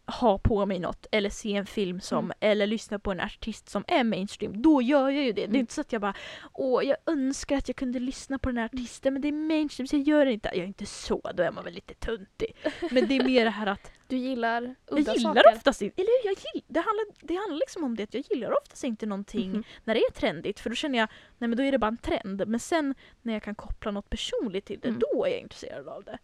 Ha 0.06 0.38
på 0.38 0.66
mig 0.66 0.78
något 0.78 1.06
eller 1.10 1.30
se 1.30 1.54
en 1.54 1.66
film 1.66 2.00
som 2.00 2.24
Mm. 2.24 2.36
eller 2.40 2.66
lyssna 2.66 2.98
på 2.98 3.12
en 3.12 3.20
artist 3.20 3.68
som 3.68 3.84
är 3.88 4.04
mainstream, 4.04 4.62
då 4.62 4.82
gör 4.82 5.08
jag 5.10 5.24
ju 5.24 5.32
det. 5.32 5.40
Det 5.40 5.44
Mm. 5.44 5.54
är 5.56 5.60
inte 5.60 5.74
så 5.74 5.80
att 5.80 5.92
jag 5.92 6.00
bara 6.02 6.14
åh 6.54 6.84
jag 6.84 6.96
önskar 7.06 7.56
att 7.56 7.68
jag 7.68 7.76
kunde 7.76 7.98
lyssna 7.98 8.38
på 8.38 8.48
den 8.48 8.58
här 8.58 8.64
artisten 8.64 9.12
men 9.12 9.22
det 9.22 9.28
är 9.28 9.32
mainstream 9.32 9.86
så 9.86 9.96
jag 9.96 10.02
gör 10.02 10.24
det 10.24 10.32
inte. 10.32 10.48
Jag 10.48 10.58
är 10.58 10.64
inte 10.64 10.86
så, 10.86 11.20
då 11.34 11.42
är 11.42 11.50
man 11.50 11.64
väl 11.64 11.74
lite 11.74 11.94
tuntig. 11.94 12.56
Men 12.90 13.08
det 13.08 13.16
är 13.16 13.24
mer 13.24 13.44
det 13.44 13.50
här 13.50 13.66
att 13.66 13.90
Du 14.08 14.16
gillar 14.16 14.62
jag 14.62 14.98
udda 14.98 15.14
gillar 15.14 15.34
saker. 15.34 15.52
oftast 15.56 15.82
inte, 15.82 16.02
eller 16.02 16.10
jag 16.24 16.32
gill, 16.54 16.62
det, 16.68 16.80
handlar, 16.80 17.04
det 17.26 17.34
handlar 17.34 17.56
liksom 17.56 17.84
om 17.84 17.96
det 17.96 18.02
att 18.02 18.14
jag 18.14 18.24
gillar 18.30 18.62
oftast 18.62 18.84
inte 18.84 19.06
någonting 19.06 19.50
Mhm. 19.50 19.64
när 19.84 19.94
det 19.94 20.00
är 20.00 20.10
trendigt 20.12 20.60
för 20.60 20.70
då 20.70 20.76
känner 20.76 20.98
jag, 20.98 21.08
nej 21.38 21.48
men 21.48 21.56
då 21.56 21.62
är 21.62 21.72
det 21.72 21.78
bara 21.78 21.88
en 21.88 21.96
trend. 21.96 22.42
Men 22.48 22.60
sen 22.60 22.94
när 23.22 23.32
jag 23.32 23.42
kan 23.42 23.54
koppla 23.54 23.90
något 23.90 24.10
personligt 24.10 24.64
till 24.64 24.80
det, 24.80 24.88
Mm. 24.88 25.00
då 25.12 25.24
är 25.24 25.30
jag 25.30 25.40
intresserad 25.40 25.88
av 25.88 26.04
det. 26.04 26.18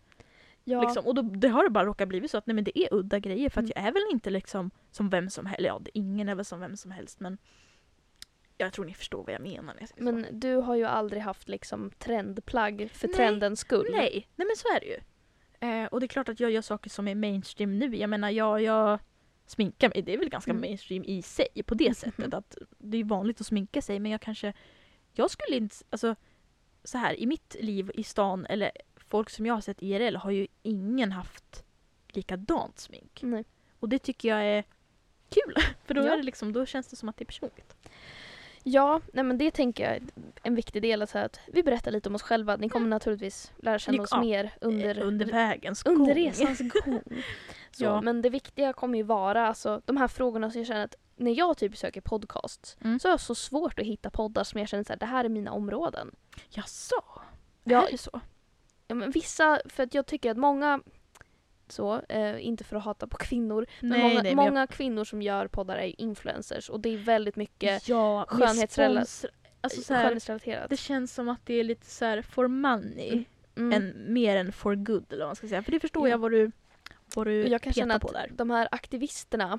Ja. 0.65 0.83
Liksom. 0.83 1.07
Och 1.07 1.15
då, 1.15 1.23
det 1.23 1.49
har 1.49 1.65
det 1.65 1.71
bara 1.71 1.85
råkat 1.85 2.09
blivit 2.09 2.31
så 2.31 2.39
att 2.39 2.47
nej, 2.47 2.55
men 2.55 2.65
det 2.65 2.79
är 2.79 2.89
udda 2.95 3.19
grejer 3.19 3.51
för 3.51 3.61
att 3.61 3.65
Mm. 3.65 3.73
jag 3.77 3.89
är 3.89 3.93
väl 3.93 4.03
inte 4.13 4.31
liksom 4.31 4.71
som 4.91 5.11
vem 5.11 5.31
som 5.31 5.47
helst. 5.47 5.65
Ja, 5.67 5.79
det- 5.83 5.99
ingen 5.99 6.29
är 6.29 6.35
väl 6.35 6.45
som 6.45 6.61
vem 6.61 6.77
som 6.77 6.91
helst 6.91 7.21
men 7.21 7.39
jag 8.59 8.73
tror 8.73 8.85
ni 8.85 8.95
förstår 8.95 9.25
vad 9.25 9.35
jag 9.35 9.43
menar 9.43 9.77
jag 9.81 9.89
Men 10.03 10.25
så. 10.25 10.31
du 10.33 10.55
har 10.57 10.75
ju 10.77 10.85
aldrig 10.85 11.23
haft 11.23 11.49
liksom 11.49 11.91
trendplagg 11.99 12.91
för 12.93 13.09
Nej. 13.09 13.17
trendens 13.17 13.61
skull. 13.61 13.87
Nej, 13.91 14.29
nej 14.37 14.47
men 14.47 14.57
så 14.57 14.69
är 14.69 14.81
det 14.81 14.87
ju. 14.87 14.99
Eh, 15.69 15.87
och 15.87 16.01
det 16.01 16.07
är 16.07 16.09
klart 16.09 16.29
att 16.29 16.41
jag 16.41 16.51
gör 16.51 16.61
saker 16.63 16.91
som 16.91 17.09
är 17.09 17.15
mainstream 17.15 17.79
nu. 17.79 17.97
Jag 17.97 18.11
menar 18.11 18.31
jag, 18.31 18.63
jag 18.63 18.99
sminkar 19.47 19.89
mig, 19.89 20.03
det 20.03 20.15
är 20.15 20.19
väl 20.19 20.29
ganska 20.29 20.51
Mm. 20.51 20.61
mainstream 20.61 21.05
i 21.05 21.23
sig 21.23 21.49
på 21.67 21.75
det 21.75 21.95
sättet 21.99 22.35
att 22.35 22.57
det 22.79 22.97
är 22.99 23.05
vanligt 23.05 23.41
att 23.41 23.47
sminka 23.47 23.83
sig 23.83 23.99
men 24.01 24.13
jag 24.13 24.21
kanske, 24.21 24.53
jag 25.13 25.31
skulle 25.31 25.57
inte, 25.57 25.77
alltså 25.91 26.15
så 26.85 26.99
här 26.99 27.21
i 27.21 27.27
mitt 27.27 27.57
liv 27.61 27.91
i 27.95 28.03
stan 28.03 28.47
eller 28.47 28.71
folk 29.15 29.31
som 29.31 29.47
jag 29.47 29.55
har 29.55 29.61
sett 29.61 29.83
IRL 29.83 30.17
har 30.17 30.31
ju 30.31 30.47
ingen 30.63 31.13
haft 31.13 31.65
likadant 32.09 32.79
smink. 32.79 33.21
Nej. 33.23 33.45
Och 33.81 33.89
det 33.89 33.99
tycker 33.99 34.29
jag 34.29 34.45
är 34.45 34.65
kul. 35.31 35.55
För 35.85 35.95
då, 35.95 36.03
Ja. 36.03 36.13
är 36.13 36.17
det 36.17 36.23
liksom, 36.23 36.53
då 36.53 36.67
känns 36.67 36.87
det 36.87 36.97
som 36.97 37.09
att 37.09 37.17
det 37.17 37.23
är 37.23 37.27
personligt. 37.27 37.77
Ja, 38.63 39.01
nej 39.13 39.25
men 39.25 39.39
det 39.39 39.51
tänker 39.51 39.85
jag 39.85 39.93
är 39.97 40.03
en 40.43 40.55
viktig 40.55 40.83
del. 40.83 41.03
Att, 41.03 41.11
här 41.13 41.25
att 41.25 41.41
vi 41.53 41.63
berättar 41.63 41.91
lite 41.91 42.09
om 42.09 42.15
oss 42.15 42.23
själva. 42.23 42.57
Ni 42.57 42.69
kommer 42.69 42.89
naturligtvis 42.89 43.53
lära 43.57 43.79
känna 43.79 44.03
oss 44.03 44.09
ja, 44.13 44.21
mer 44.21 44.55
under, 44.61 44.99
Eh, 45.01 45.07
under 45.07 45.27
vägens 45.27 45.87
under 45.87 46.15
resans 46.15 46.59
gång. 46.85 47.01
Så, 47.71 47.85
Ja. 47.85 48.01
Men 48.01 48.23
det 48.23 48.31
viktiga 48.31 48.73
kommer 48.73 48.99
ju 48.99 49.05
vara 49.05 49.49
alltså, 49.49 49.83
de 49.85 49.97
här 49.97 50.09
frågorna 50.09 50.51
som 50.51 50.61
jag 50.61 50.67
känner 50.69 50.85
att 50.85 50.95
när 51.17 51.39
jag 51.39 51.57
typ 51.59 51.77
söker 51.77 52.01
podcast 52.01 52.77
Mm. 52.85 52.99
så 52.99 53.09
har 53.09 53.13
jag 53.13 53.21
så 53.21 53.35
svårt 53.35 53.79
att 53.79 53.87
hitta 53.87 54.11
poddar 54.11 54.45
som 54.45 54.61
jag 54.61 54.69
känner 54.69 54.93
att 54.93 55.01
det 55.01 55.07
här 55.07 55.25
är 55.25 55.29
mina 55.29 55.53
områden. 55.53 56.15
Jaså? 56.49 57.03
Ja. 57.65 57.87
Är 57.87 57.91
det 57.93 57.99
så? 57.99 58.21
Ja, 58.87 58.95
men 58.95 59.11
vissa, 59.11 59.61
för 59.65 59.83
att 59.83 59.95
jag 59.95 60.07
tycker 60.07 60.31
att 60.31 60.37
många 60.37 60.81
så, 61.69 62.01
eh, 62.09 62.47
inte 62.47 62.65
för 62.65 62.77
att 62.77 62.85
hata 62.85 63.07
på 63.07 63.17
kvinnor, 63.17 63.67
men 63.81 63.91
Nej, 63.91 64.01
många, 64.03 64.23
nej, 64.23 64.35
men 64.35 64.45
jag- 64.45 64.53
många 64.53 64.67
kvinnor 64.67 65.05
som 65.05 65.23
gör 65.23 65.47
poddar 65.47 65.77
är 65.77 65.85
ju 65.87 65.93
influencers 65.99 66.71
och 66.71 66.81
det 66.81 66.89
är 66.95 66.99
väldigt 66.99 67.37
mycket 67.37 67.89
ja, 67.89 68.19
med 68.19 68.41
skönhetsrela- 68.41 69.01
sponsor- 69.05 69.31
Alltså 69.61 69.93
skönhetsrelaterat. 69.95 70.71
det 70.71 70.77
känns 70.77 71.15
som 71.15 71.29
att 71.29 71.47
det 71.47 71.55
är 71.55 71.65
lite 71.65 71.87
så 71.87 72.05
här 72.05 72.23
for 72.23 72.49
money. 72.49 73.11
Mm. 73.13 73.25
Mm. 73.57 73.73
Än, 73.73 74.13
mer 74.13 74.37
än 74.37 74.53
for 74.53 74.75
good 74.75 75.05
eller 75.13 75.25
vad 75.25 75.29
man 75.29 75.37
ska 75.37 75.49
säga. 75.49 75.63
För 75.63 75.73
det 75.73 75.81
förstår 75.81 76.09
Ja. 76.09 76.11
jag 76.11 76.19
vad 76.19 76.31
du, 76.31 76.53
vad 77.15 77.27
du 77.27 77.47
jag 77.47 77.63
kan 77.63 77.73
känna 77.73 77.99
på 77.99 78.09
att 78.09 78.15
där. 78.15 78.31
de 78.33 78.51
här 78.51 78.69
aktivisterna, 78.71 79.59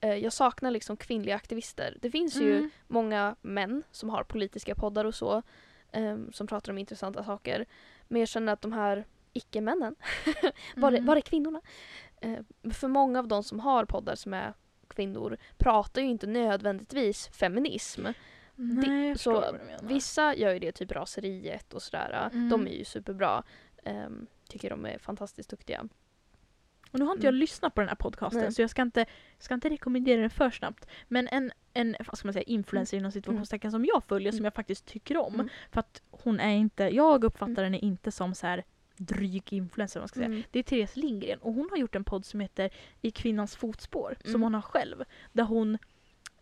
eh, 0.00 0.14
jag 0.14 0.32
saknar 0.32 0.70
liksom 0.70 0.96
kvinnliga 0.96 1.34
aktivister. 1.36 1.96
Det 2.02 2.10
finns 2.10 2.36
ju 2.36 2.56
Mm. 2.56 2.70
många 2.88 3.36
män 3.42 3.82
som 3.90 4.10
har 4.10 4.24
politiska 4.24 4.74
poddar 4.74 5.04
och 5.04 5.14
så, 5.14 5.42
eh, 5.92 6.16
som 6.32 6.46
pratar 6.46 6.72
om 6.72 6.78
intressanta 6.78 7.24
saker. 7.24 7.66
Men 8.08 8.20
jag 8.20 8.28
känner 8.28 8.52
att 8.52 8.60
de 8.60 8.72
här 8.72 9.06
icke-männen, 9.32 9.94
var, 10.76 10.92
är, 10.92 10.96
Mm. 10.96 11.06
var 11.06 11.16
är 11.16 11.20
kvinnorna? 11.20 11.60
Eh, 12.20 12.38
för 12.72 12.88
många 12.88 13.18
av 13.18 13.28
de 13.28 13.42
som 13.42 13.60
har 13.60 13.84
poddar 13.84 14.14
som 14.14 14.34
är 14.34 14.54
kvinnor 14.88 15.36
pratar 15.56 16.02
ju 16.02 16.08
inte 16.08 16.26
nödvändigtvis 16.26 17.28
feminism. 17.28 18.06
Nej, 18.54 19.08
jag 19.08 19.18
så. 19.20 19.56
Vissa 19.82 20.34
gör 20.34 20.52
ju 20.52 20.58
det, 20.58 20.72
typ 20.72 20.92
raseriet 20.92 21.74
och 21.74 21.82
sådär. 21.82 22.28
Mm. 22.32 22.48
De 22.48 22.66
är 22.66 22.72
ju 22.78 22.84
superbra. 22.84 23.42
Um, 23.84 24.26
tycker 24.48 24.70
de 24.70 24.86
är 24.86 24.98
fantastiskt 24.98 25.50
duktiga. 25.50 25.88
Och 26.96 27.00
nu 27.00 27.06
har 27.06 27.12
inte 27.12 27.26
jag 27.26 27.32
Mm. 27.32 27.40
lyssnat 27.40 27.74
på 27.74 27.80
den 27.80 27.88
här 27.88 27.96
podcasten 27.96 28.40
Nej. 28.42 28.52
så 28.52 28.62
jag 28.62 28.70
ska 28.70 28.82
inte, 28.82 29.06
ska 29.38 29.54
inte 29.54 29.68
rekommendera 29.68 30.20
den 30.20 30.30
för 30.30 30.50
snabbt. 30.50 30.86
Men 31.08 31.28
en, 31.28 31.52
en 31.74 31.96
vad 32.06 32.18
ska 32.18 32.26
man 32.28 32.32
säga, 32.32 32.42
influencer 32.42 32.96
inom 32.96 33.12
situationstecken 33.12 33.70
som 33.70 33.84
jag 33.84 34.04
följer 34.04 34.32
som 34.32 34.36
Mm. 34.36 34.44
jag 34.44 34.54
faktiskt 34.54 34.86
tycker 34.86 35.16
om. 35.16 35.34
Mm. 35.34 35.48
För 35.70 35.80
att 35.80 36.02
hon 36.10 36.40
är 36.40 36.54
inte, 36.56 36.84
jag 36.84 37.24
uppfattar 37.24 37.52
Mm. 37.52 37.64
henne 37.64 37.78
inte 37.78 38.12
som 38.12 38.34
så 38.34 38.46
här 38.46 38.64
dryg 38.96 39.52
influencer. 39.52 40.00
Man 40.00 40.08
ska 40.08 40.14
säga. 40.14 40.26
Mm. 40.26 40.42
Det 40.50 40.58
är 40.58 40.62
Therese 40.62 40.96
Lindgren 40.96 41.38
och 41.38 41.52
hon 41.54 41.68
har 41.70 41.76
gjort 41.76 41.94
en 41.94 42.04
podd 42.04 42.24
som 42.24 42.40
heter 42.40 42.70
I 43.02 43.10
kvinnans 43.10 43.56
fotspår 43.56 44.16
som 44.22 44.30
Mm. 44.30 44.42
hon 44.42 44.54
har 44.54 44.62
själv. 44.62 45.04
Där 45.32 45.44
hon 45.44 45.78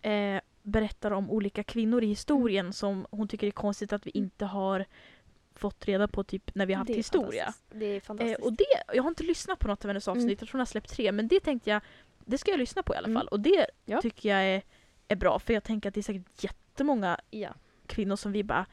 eh, 0.03 0.41
berättar 0.63 1.11
om 1.11 1.31
olika 1.31 1.63
kvinnor 1.65 2.03
i 2.03 2.07
historien 2.07 2.73
som 2.73 3.07
hon 3.11 3.29
tycker 3.29 3.47
är 3.47 3.51
konstigt 3.51 3.93
att 3.93 4.07
vi 4.07 4.11
Mm. 4.15 4.25
inte 4.25 4.45
har 4.45 4.85
fått 5.71 5.85
reda 5.89 6.09
på 6.09 6.25
typ 6.25 6.55
när 6.55 6.67
vi 6.67 6.73
har 6.73 6.79
haft 6.79 6.89
Det 6.89 6.95
historia. 6.97 7.55
Det 7.71 7.87
är 7.87 7.95
Eh, 7.97 8.01
fantastiskt. 8.01 8.41
och 8.41 8.53
det, 8.53 8.65
jag 8.95 9.03
har 9.03 9.09
inte 9.11 9.23
lyssnat 9.23 9.59
på 9.59 9.69
något 9.69 9.85
av 9.85 9.89
hennes 9.89 10.09
avsnitt, 10.09 10.23
Mm. 10.25 10.31
jag 10.31 10.39
tror 10.39 10.53
hon 10.53 10.61
har 10.61 10.67
släppt 10.67 10.91
tre, 10.91 11.13
men 11.13 11.29
det 11.29 11.41
tänkte 11.41 11.71
jag, 11.71 11.83
det 12.25 12.39
ska 12.39 12.51
jag 12.51 12.59
lyssna 12.59 12.83
på 12.83 12.95
i 12.95 12.97
alla 12.97 13.07
Mm. 13.09 13.21
fall. 13.21 13.29
Och 13.29 13.41
det 13.41 13.67
Ja. 13.85 14.01
tycker 14.01 14.29
jag 14.29 14.45
är, 14.45 14.63
är 15.09 15.17
bra, 15.17 15.39
för 15.39 15.53
jag 15.55 15.65
tänker 15.65 15.89
att 15.89 15.95
det 15.95 16.01
är 16.01 16.03
säkert 16.03 16.45
jättemånga 16.45 17.19
ja. 17.31 17.55
kvinnor 17.87 18.17
som 18.17 18.33
vi 18.33 18.45
bara, 18.45 18.67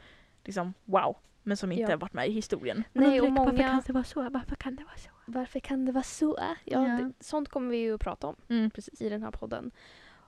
liksom 0.44 0.74
wow, 0.86 1.18
men 1.44 1.58
som 1.58 1.72
inte 1.72 1.82
Ja. 1.82 1.90
har 1.90 1.98
varit 1.98 2.14
med 2.14 2.28
i 2.28 2.32
historien. 2.32 2.84
Nej, 2.94 3.22
och 3.22 3.28
Varför 3.30 3.52
många- 3.52 3.68
kan 3.70 3.82
det 3.88 3.94
vara 3.94 4.04
så? 4.04 4.30
Varför 4.30 4.56
kan 4.56 4.76
det 4.76 4.84
vara 4.84 4.98
så? 4.98 5.10
Varför 5.26 5.60
kan 5.60 5.86
det 5.86 5.92
vara 5.92 6.04
så? 6.04 6.36
Ja, 6.40 6.56
Ja. 6.66 6.80
Det, 6.80 7.14
sånt 7.20 7.50
kommer 7.50 7.70
vi 7.72 7.78
ju 7.78 7.94
att 7.96 8.02
prata 8.02 8.28
om 8.28 8.36
Mm, 8.50 8.70
precis. 8.72 9.02
i 9.02 9.10
den 9.10 9.24
här 9.24 9.32
podden. 9.32 9.72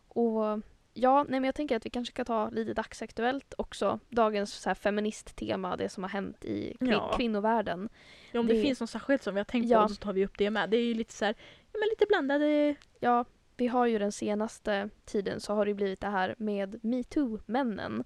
Och 0.08 0.60
ja, 0.93 1.23
nej 1.23 1.39
men 1.39 1.43
jag 1.43 1.56
tänker 1.56 1.75
att 1.75 1.86
vi 1.86 1.89
kanske 1.89 2.12
ska 2.13 2.25
ta 2.25 2.49
lite 2.49 2.73
dagsaktuellt 2.73 3.53
också. 3.58 3.99
Dagens 4.10 4.53
så 4.53 4.69
här 4.69 4.75
feministtema, 4.75 5.77
det 5.77 5.89
som 5.89 6.03
har 6.03 6.10
hänt 6.10 6.45
i 6.45 6.73
kvin- 6.79 6.91
Ja. 6.91 7.13
kvinnovärlden. 7.17 7.89
Ja, 8.32 8.39
om 8.39 8.47
det, 8.47 8.53
Det- 8.53 8.62
finns 8.62 8.79
något 8.79 8.89
särskilt 8.89 9.23
som 9.23 9.34
vi 9.34 9.39
har 9.39 9.45
tänkt 9.45 9.69
Ja. 9.69 9.82
på 9.84 9.89
så 9.89 9.95
tar 9.95 10.13
vi 10.13 10.25
upp 10.25 10.38
det 10.38 10.49
med. 10.49 10.69
Det 10.69 10.77
är 10.77 10.84
ju 10.86 10.93
lite 10.93 11.13
så 11.13 11.25
här, 11.25 11.36
ja, 11.71 11.79
men 11.79 11.89
lite 11.89 12.06
blandade. 12.10 12.75
Ja, 12.99 13.25
vi 13.58 13.67
har 13.67 13.86
ju 13.86 13.99
den 13.99 14.12
senaste 14.12 14.89
tiden 15.06 15.39
så 15.39 15.53
har 15.53 15.65
det 15.65 15.73
blivit 15.73 16.01
det 16.01 16.08
här 16.08 16.36
med 16.38 16.79
metoo-männen. 16.84 18.03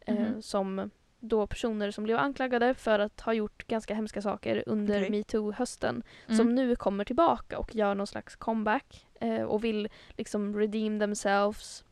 Eh, 0.00 0.14
Mhm. 0.14 0.42
som 0.42 0.90
då 1.20 1.46
personer 1.46 1.90
som 1.90 2.04
blev 2.04 2.18
anklagade 2.18 2.74
för 2.74 2.98
att 2.98 3.20
ha 3.20 3.32
gjort 3.32 3.66
ganska 3.66 3.94
hemska 3.94 4.22
saker 4.22 4.62
under 4.66 4.98
Okej. 5.00 5.10
metoo-hösten. 5.10 6.02
Mm. 6.26 6.36
Som 6.36 6.54
nu 6.54 6.76
kommer 6.76 7.04
tillbaka 7.04 7.58
och 7.58 7.74
gör 7.74 7.94
någon 7.94 8.06
slags 8.06 8.36
comeback. 8.36 9.06
Eh, 9.20 9.42
och 9.42 9.64
vill 9.64 9.88
liksom 10.10 10.56
redeem 10.58 11.00
themselves. 11.00 11.84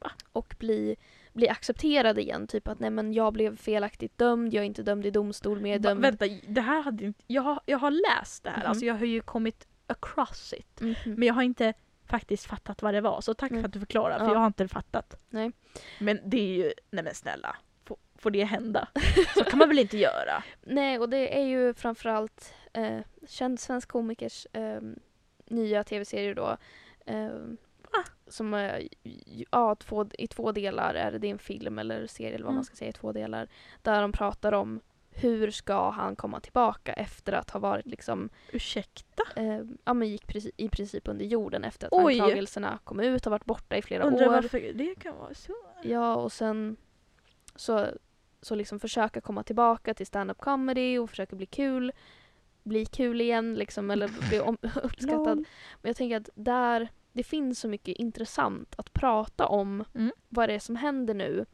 Va? 0.00 0.10
Och 0.32 0.54
bli, 0.58 0.96
bli 1.32 1.48
accepterade 1.48 2.20
igen. 2.22 2.46
Typ 2.46 2.68
att 2.68 2.80
nej 2.80 2.90
men 2.90 3.12
jag 3.12 3.32
blev 3.32 3.56
felaktigt 3.56 4.18
dömd, 4.18 4.54
jag 4.54 4.62
är 4.62 4.66
inte 4.66 4.82
dömd 4.82 5.06
i 5.06 5.10
domstol 5.10 5.60
men 5.60 5.70
jag 5.70 5.78
är 5.78 5.82
Va, 5.82 5.88
dömd. 5.88 6.00
vänta, 6.02 6.26
det 6.48 6.60
här 6.60 6.82
hade 6.82 7.04
inte, 7.04 7.22
jag, 7.26 7.42
har, 7.42 7.60
jag 7.66 7.78
har 7.78 7.90
läst 7.90 8.44
det 8.44 8.50
här, 8.50 8.58
Mhm. 8.60 8.66
alltså 8.68 8.84
jag 8.84 8.94
har 8.94 9.06
ju 9.06 9.20
kommit 9.20 9.66
across 9.86 10.52
it. 10.52 10.80
Mhm. 10.80 10.94
Men 11.04 11.22
jag 11.22 11.34
har 11.34 11.42
inte 11.42 11.74
faktiskt 12.06 12.46
fattat 12.46 12.82
vad 12.82 12.94
det 12.94 13.00
var, 13.00 13.20
så 13.20 13.34
tack 13.34 13.50
Mm. 13.50 13.62
för 13.62 13.68
att 13.68 13.72
du 13.72 13.80
förklarar, 13.80 14.18
för 14.18 14.26
Ja. 14.26 14.32
jag 14.32 14.38
har 14.38 14.46
inte 14.46 14.68
fattat. 14.68 15.20
Nej. 15.30 15.52
Men 16.00 16.20
det 16.24 16.38
är 16.40 16.56
ju, 16.64 16.72
nej 16.90 17.04
men 17.04 17.14
snälla, 17.14 17.56
får, 17.84 17.96
får 18.16 18.30
det 18.30 18.44
hända? 18.44 18.88
Så 19.36 19.44
kan 19.44 19.58
man 19.58 19.68
väl 19.68 19.78
inte 19.78 19.96
göra? 19.98 20.42
Nej, 20.62 20.98
och 20.98 21.08
det 21.08 21.38
är 21.38 21.44
ju 21.46 21.74
framförallt 21.74 22.54
eh, 22.72 22.98
känd 23.28 23.60
svensk 23.60 23.88
komikers 23.88 24.46
eh, 24.52 24.80
nya 25.46 25.84
tv-serier 25.84 26.34
då. 26.34 26.56
Eh, 27.06 27.28
Va? 27.28 27.56
Som 28.26 28.54
eh, 28.54 28.86
ja, 29.50 29.74
två, 29.74 30.06
i 30.18 30.26
två 30.26 30.52
delar 30.52 30.94
är 30.94 31.18
det, 31.18 31.26
är 31.26 31.30
en 31.30 31.38
film 31.38 31.78
eller 31.78 32.06
serie 32.06 32.34
eller 32.34 32.44
vad 32.44 32.50
Mm. 32.50 32.54
man 32.56 32.64
ska 32.64 32.76
säga 32.76 32.88
i 32.90 32.92
två 32.92 33.12
delar. 33.12 33.48
Där 33.82 34.02
de 34.02 34.12
pratar 34.12 34.52
om 34.52 34.80
hur 35.10 35.50
ska 35.50 35.90
han 35.90 36.16
komma 36.16 36.40
tillbaka 36.40 36.92
efter 36.92 37.32
att 37.32 37.50
ha 37.50 37.60
varit 37.60 37.86
liksom, 37.86 38.28
Ursäkta? 38.52 39.22
eh, 39.36 39.60
ja 39.84 39.94
men 39.94 40.08
gick 40.08 40.26
preci- 40.26 40.50
i 40.56 40.68
princip 40.68 41.08
under 41.08 41.24
jorden 41.24 41.64
efter 41.64 41.86
att 41.86 41.92
Oj. 41.92 42.20
anklagelserna 42.20 42.78
kom 42.84 43.00
ut 43.00 43.26
och 43.26 43.30
varit 43.30 43.44
borta 43.44 43.76
i 43.76 43.82
flera 43.82 44.04
Undrar 44.04 44.26
år. 44.26 44.30
varför 44.32 44.72
det 44.74 44.94
kan 44.94 45.16
vara 45.16 45.34
så. 45.34 45.52
Ja, 45.82 46.14
och 46.16 46.32
sen 46.32 46.76
så, 47.54 47.86
så 48.40 48.54
liksom 48.54 48.80
försöka 48.80 49.20
komma 49.20 49.42
tillbaka 49.42 49.94
till 49.94 50.06
stand-up 50.06 50.38
comedy 50.38 50.98
och 50.98 51.10
försöka 51.10 51.36
bli 51.36 51.46
kul. 51.46 51.92
Bli 52.62 52.86
kul 52.86 53.20
igen 53.20 53.54
liksom, 53.54 53.90
eller 53.90 54.10
bli 54.28 54.38
uppskattad. 54.82 55.36
Men 55.82 55.88
jag 55.88 55.96
tänker 55.96 56.16
att 56.16 56.28
där, 56.34 56.88
det 57.18 57.24
finns 57.24 57.60
så 57.60 57.68
mycket 57.68 57.96
intressant 57.96 58.74
att 58.78 58.92
prata 58.92 59.46
om 59.46 59.84
Mm. 59.94 60.12
vad 60.28 60.48
det 60.48 60.54
är 60.54 60.58
som 60.58 60.76
händer 60.76 61.14
nu. 61.14 61.46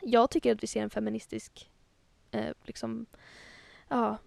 Jag 0.00 0.30
tycker 0.30 0.52
att 0.54 0.62
vi 0.62 0.66
ser 0.66 0.82
en 0.82 0.90
feministisk, 0.90 1.70
eh, 2.30 2.52
liksom, 2.64 3.06
ja, 3.88 4.18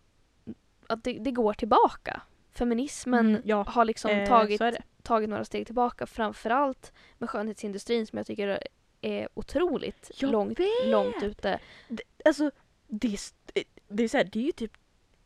att 0.87 1.03
det, 1.03 1.13
det 1.19 1.31
går 1.31 1.53
tillbaka. 1.53 2.21
Feminismen 2.51 3.29
Mm, 3.29 3.41
ja, 3.45 3.63
har 3.63 3.85
liksom 3.85 4.11
eh, 4.11 4.27
tagit 4.27 4.61
tagit 5.03 5.29
några 5.29 5.45
steg 5.45 5.65
tillbaka. 5.65 6.05
Framförallt 6.05 6.93
med 7.17 7.29
skönhetsindustrin 7.29 8.07
som 8.07 8.17
jag 8.17 8.25
tycker 8.27 8.59
är 9.01 9.29
otroligt 9.33 10.11
Jag 10.19 10.31
långt, 10.31 10.59
vet. 10.59 10.87
långt 10.87 11.23
ute. 11.23 11.59
Det, 11.87 12.03
alltså, 12.25 12.51
det, 12.87 13.07
är 13.07 13.19
det, 13.87 14.03
är 14.03 14.07
så 14.07 14.17
här, 14.17 14.23
det 14.31 14.39
är 14.39 14.43
ju 14.43 14.51
typ 14.51 14.73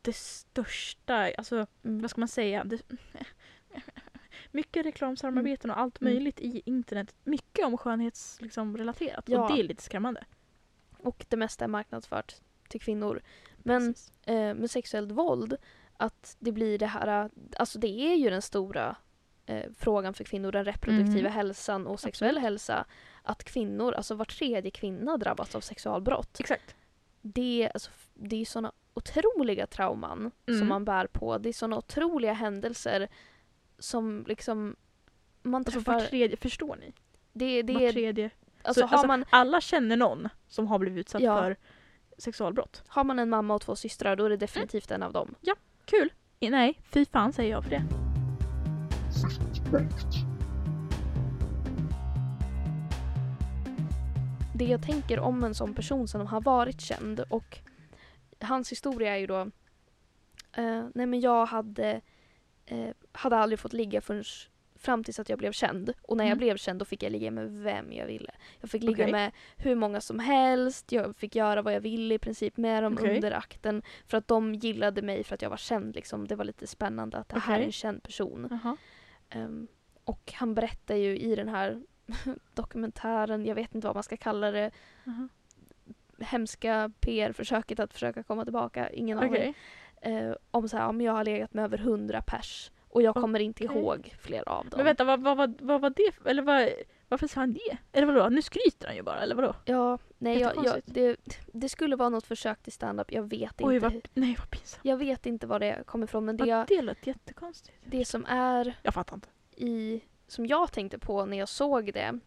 det 0.02 0.16
största, 0.16 1.14
alltså 1.38 1.66
Mm. 1.84 2.00
vad 2.02 2.10
ska 2.10 2.20
man 2.20 2.28
säga? 2.28 2.64
Det, 2.64 2.82
mycket 4.52 4.86
reklamsamarbeten 4.86 5.70
och 5.70 5.78
allt 5.78 6.00
Mm. 6.00 6.14
möjligt 6.14 6.40
i 6.40 6.62
internet. 6.66 7.14
Mycket 7.24 7.66
om 7.66 7.78
skönhetsrelaterat 7.78 8.42
liksom, 8.42 8.76
relaterat. 8.76 9.24
Ja. 9.28 9.42
och 9.42 9.52
det 9.54 9.60
är 9.60 9.64
lite 9.64 9.82
skrämmande. 9.82 10.24
Och 10.98 11.26
det 11.28 11.36
mesta 11.36 11.64
är 11.64 11.68
marknadsfört 11.68 12.34
till 12.68 12.80
kvinnor. 12.80 13.20
Men 13.56 13.94
eh, 14.26 14.54
med 14.54 14.70
sexuellt 14.70 15.12
våld, 15.12 15.56
att 15.96 16.36
det 16.38 16.52
blir 16.52 16.78
det 16.78 16.86
här, 16.86 17.30
alltså 17.56 17.78
det 17.78 17.88
är 18.12 18.14
ju 18.14 18.30
den 18.30 18.42
stora 18.42 18.96
eh, 19.46 19.70
frågan 19.78 20.14
för 20.14 20.24
kvinnor, 20.24 20.52
den 20.52 20.64
reproduktiva 20.64 21.28
Mhm. 21.28 21.32
hälsan 21.36 21.86
och 21.86 22.00
sexuell 22.00 22.38
hälsa. 22.38 22.84
Att 23.22 23.44
kvinnor, 23.44 23.92
alltså 23.92 24.14
var 24.14 24.24
tredje 24.24 24.70
kvinna 24.70 25.16
drabbas 25.16 25.54
av 25.54 25.60
sexualbrott. 25.60 26.40
Exakt. 26.40 26.74
det, 27.22 27.70
alltså, 27.74 27.90
det 28.14 28.36
är 28.40 28.44
såna 28.44 28.72
otroliga 28.94 29.66
trauman 29.66 30.30
Mm. 30.46 30.58
som 30.60 30.68
man 30.68 30.84
bär 30.84 31.06
på. 31.06 31.38
Det 31.38 31.48
är 31.48 31.52
såna 31.52 31.76
otroliga 31.78 32.32
händelser 32.32 33.08
som 33.82 34.24
liksom 34.28 34.76
man 35.42 35.54
Alltså 35.54 35.72
träffar. 35.72 35.92
var 35.92 36.00
tredje, 36.00 36.36
förstår 36.36 36.76
ni? 36.76 36.92
det, 37.32 37.62
det 37.62 37.72
var 37.72 37.92
tredje. 37.92 38.30
alltså, 38.62 38.80
Så, 38.80 38.86
har, 38.86 38.92
alltså, 38.92 39.06
man, 39.06 39.24
Alla 39.30 39.60
känner 39.60 39.96
någon 39.96 40.28
som 40.48 40.66
har 40.66 40.78
blivit 40.78 41.00
utsatt 41.00 41.22
Ja. 41.22 41.42
för 41.42 41.56
sexualbrott. 42.18 42.82
har 42.88 43.04
man 43.04 43.18
en 43.18 43.28
mamma 43.28 43.54
och 43.54 43.60
två 43.62 43.76
systrar 43.76 44.16
då 44.16 44.24
är 44.24 44.30
det 44.30 44.36
definitivt 44.36 44.90
en 44.90 45.02
av 45.02 45.12
dem. 45.12 45.34
Kul! 45.84 46.12
I- 46.40 46.50
Nej, 46.50 46.80
fy 46.84 47.04
fan 47.04 47.32
säger 47.32 47.50
jag 47.50 47.62
för 47.64 47.70
det. 47.70 47.82
Det 54.54 54.64
jag 54.64 54.82
tänker 54.82 55.18
om 55.20 55.44
en 55.44 55.54
sån 55.54 55.74
person 55.74 56.08
som 56.08 56.26
har 56.26 56.40
varit 56.40 56.80
känd 56.80 57.20
och 57.20 57.58
hans 58.40 58.72
historia 58.72 59.14
är 59.14 59.18
ju 59.18 59.26
då 59.26 59.40
eh, 60.52 60.84
nej 60.94 61.06
men 61.06 61.20
jag 61.20 61.46
hade, 61.46 62.00
eh, 62.72 62.94
hade 63.12 63.36
aldrig 63.36 63.58
fått 63.58 63.72
ligga 63.72 64.00
förrän 64.00 64.24
fram 64.76 65.04
tills 65.04 65.18
att 65.20 65.28
jag 65.28 65.38
blev 65.38 65.52
känd. 65.52 65.92
Och 66.02 66.16
när 66.16 66.24
jag 66.24 66.28
Mm. 66.32 66.38
blev 66.38 66.56
känd 66.56 66.78
då 66.78 66.84
fick 66.84 67.02
jag 67.02 67.12
ligga 67.12 67.30
med 67.30 67.50
vem 67.50 67.92
jag 67.92 68.06
ville. 68.06 68.30
Jag 68.60 68.70
fick 68.70 68.82
ligga 68.82 69.04
Okej. 69.04 69.12
med 69.12 69.32
hur 69.56 69.74
många 69.74 70.00
som 70.00 70.18
helst, 70.18 70.92
jag 70.92 71.16
fick 71.16 71.36
göra 71.36 71.62
vad 71.62 71.74
jag 71.74 71.80
ville 71.80 72.14
i 72.14 72.18
princip 72.18 72.56
med 72.56 72.82
dem 72.82 72.92
Okej. 73.00 73.14
under 73.14 73.32
akten. 73.32 73.82
För 74.06 74.16
att 74.18 74.28
de 74.28 74.54
gillade 74.54 75.02
mig 75.02 75.24
för 75.24 75.34
att 75.34 75.42
jag 75.42 75.50
var 75.50 75.56
känd. 75.56 75.94
Liksom. 75.94 76.26
Det 76.28 76.36
var 76.36 76.44
lite 76.44 76.66
spännande 76.66 77.16
att 77.18 77.28
det 77.28 77.38
här 77.38 77.58
är 77.60 77.64
en 77.64 77.72
känd 77.72 78.02
person. 78.02 78.48
Jaha. 78.50 78.76
Ehm, 79.30 79.66
och 80.04 80.32
han 80.34 80.54
berättar 80.54 80.94
ju 80.94 81.18
i 81.18 81.34
den 81.36 81.48
här 81.48 81.82
dokumentären, 82.54 83.46
jag 83.46 83.54
vet 83.54 83.74
inte 83.74 83.86
vad 83.86 83.96
man 83.96 84.02
ska 84.02 84.16
kalla 84.16 84.50
det, 84.50 84.70
Jaha. 85.04 85.28
hemska 86.18 86.90
PR-försöket 87.00 87.80
att 87.80 87.92
försöka 87.92 88.22
komma 88.22 88.44
tillbaka, 88.44 88.90
ingen 88.90 89.18
aning. 89.18 89.54
Eh, 90.04 90.32
om 90.50 90.68
så 90.68 90.76
här, 90.76 90.86
om 90.88 91.00
jag 91.00 91.12
har 91.12 91.24
legat 91.24 91.54
med 91.54 91.64
över 91.64 91.78
hundra 91.78 92.22
pers 92.22 92.70
och 92.88 93.02
jag 93.02 93.14
kommer 93.14 93.40
inte 93.40 93.64
ihåg 93.64 94.14
flera 94.20 94.42
av 94.52 94.64
dem. 94.68 94.76
Men 94.76 94.84
vänta, 94.84 95.04
vad, 95.04 95.20
vad, 95.20 95.36
vad, 95.36 95.60
vad 95.60 95.80
var 95.80 95.90
det? 95.90 96.30
Eller 96.30 96.42
vad, 96.42 96.68
varför 97.08 97.26
sa 97.26 97.40
han 97.40 97.52
det? 97.52 97.76
Eller 97.92 98.06
vadå? 98.06 98.28
Nu 98.28 98.42
skryter 98.42 98.86
han 98.86 98.96
ju 98.96 99.02
bara, 99.02 99.20
eller 99.20 99.34
vadå? 99.34 99.54
Ja, 99.64 99.98
nej, 100.18 100.38
jag, 100.40 100.52
jag, 100.64 100.80
det, 100.84 101.16
det 101.52 101.68
skulle 101.68 101.96
vara 101.96 102.08
något 102.08 102.26
försök 102.26 102.62
till 102.62 102.72
stand-up, 102.72 103.12
jag 103.12 103.22
vet 103.22 103.54
Oj, 103.60 103.74
inte. 103.74 103.88
vad, 103.88 104.08
nej 104.14 104.36
vad 104.38 104.50
pinsamt. 104.50 104.80
Jag 104.84 104.96
vet 104.96 105.26
inte 105.26 105.46
var 105.46 105.58
det 105.58 105.82
kommer 105.86 106.04
ifrån 106.04 106.24
men 106.24 106.36
det, 106.36 106.46
Ja, 106.46 106.64
det 106.68 106.82
lät 106.82 107.06
jättekonstigt. 107.06 107.76
det 107.84 108.04
som 108.04 108.26
är 108.28 108.74
Jag 108.82 108.94
fattar 108.94 109.14
inte. 109.16 109.28
i, 109.56 110.00
som 110.26 110.46
jag 110.46 110.72
tänkte 110.72 110.98
på 110.98 111.24
när 111.26 111.38
jag 111.38 111.48
såg 111.48 111.92
det 111.92 112.18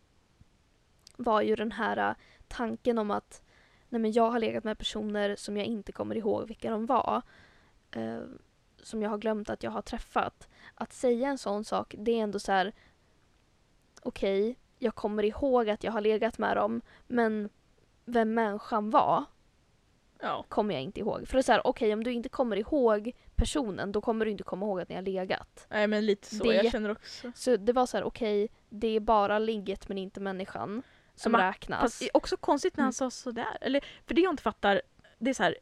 var 1.18 1.42
ju 1.42 1.56
den 1.56 1.72
här 1.72 2.10
äh, 2.10 2.16
tanken 2.48 2.98
om 2.98 3.12
att 3.12 3.42
nej 3.90 4.02
men 4.02 4.12
jag 4.12 4.32
har 4.32 4.40
legat 4.40 4.64
med 4.64 4.78
personer 4.78 5.36
som 5.36 5.58
jag 5.58 5.66
inte 5.66 5.92
kommer 5.92 6.16
ihåg 6.18 6.48
vilka 6.48 6.70
de 6.72 6.86
var. 6.86 7.22
Eh, 7.95 8.19
som 8.84 9.01
jag 9.01 9.10
har 9.10 9.17
glömt 9.17 9.49
att 9.49 9.63
jag 9.63 9.71
har 9.71 9.81
träffat. 9.81 10.47
Att 10.75 10.93
säga 10.93 11.27
en 11.29 11.38
sån 11.38 11.63
sak, 11.65 11.95
det 11.97 12.12
är 12.12 12.23
ändå 12.23 12.39
så 12.39 12.51
här. 12.51 12.73
okej, 14.01 14.58
jag 14.79 14.95
kommer 14.95 15.23
ihåg 15.25 15.69
att 15.69 15.84
jag 15.84 15.91
har 15.91 16.01
legat 16.01 16.38
med 16.38 16.58
dem, 16.58 16.81
men 17.08 17.49
vem 18.05 18.34
människan 18.34 18.89
var 18.89 19.23
Ja. 20.19 20.45
kommer 20.49 20.73
jag 20.73 20.84
inte 20.84 20.99
ihåg. 20.99 21.27
För 21.27 21.34
det 21.34 21.39
är 21.39 21.43
så 21.43 21.51
här, 21.51 21.67
okej 21.67 21.93
om 21.93 22.03
du 22.03 22.12
inte 22.13 22.29
kommer 22.29 22.55
ihåg 22.58 23.12
personen, 23.36 23.91
då 23.91 24.01
kommer 24.01 24.25
du 24.25 24.31
inte 24.31 24.43
komma 24.43 24.65
ihåg 24.65 24.81
att 24.81 24.89
ni 24.89 24.95
har 24.95 25.01
legat. 25.01 25.67
Nej 25.69 25.88
men 25.88 26.05
lite 26.05 26.36
så, 26.36 26.43
Det 26.43 26.53
jag 26.55 26.71
känner 26.71 26.91
också. 26.91 27.31
Så 27.36 27.58
det 27.58 27.73
var 27.73 27.86
så 27.86 27.97
här, 27.97 28.03
okej, 28.03 28.47
det 28.69 28.88
är 28.88 28.99
bara 28.99 29.39
ligget 29.39 29.88
men 29.89 29.97
inte 29.97 30.19
människan 30.19 30.84
som 31.15 31.31
Men- 31.31 31.41
räknas. 31.41 31.81
Fast 31.81 31.99
det 31.99 32.05
är 32.05 32.17
också 32.17 32.38
konstigt 32.38 32.77
när 32.77 32.81
han 32.84 32.88
Mm. 32.89 32.93
sa 32.93 33.10
sådär. 33.10 33.58
Eller, 33.62 33.86
för 34.05 34.15
det 34.15 34.21
jag 34.21 34.34
inte 34.34 34.43
fattar, 34.43 34.81
det 35.17 35.29
är 35.29 35.34
så 35.34 35.43
här. 35.43 35.55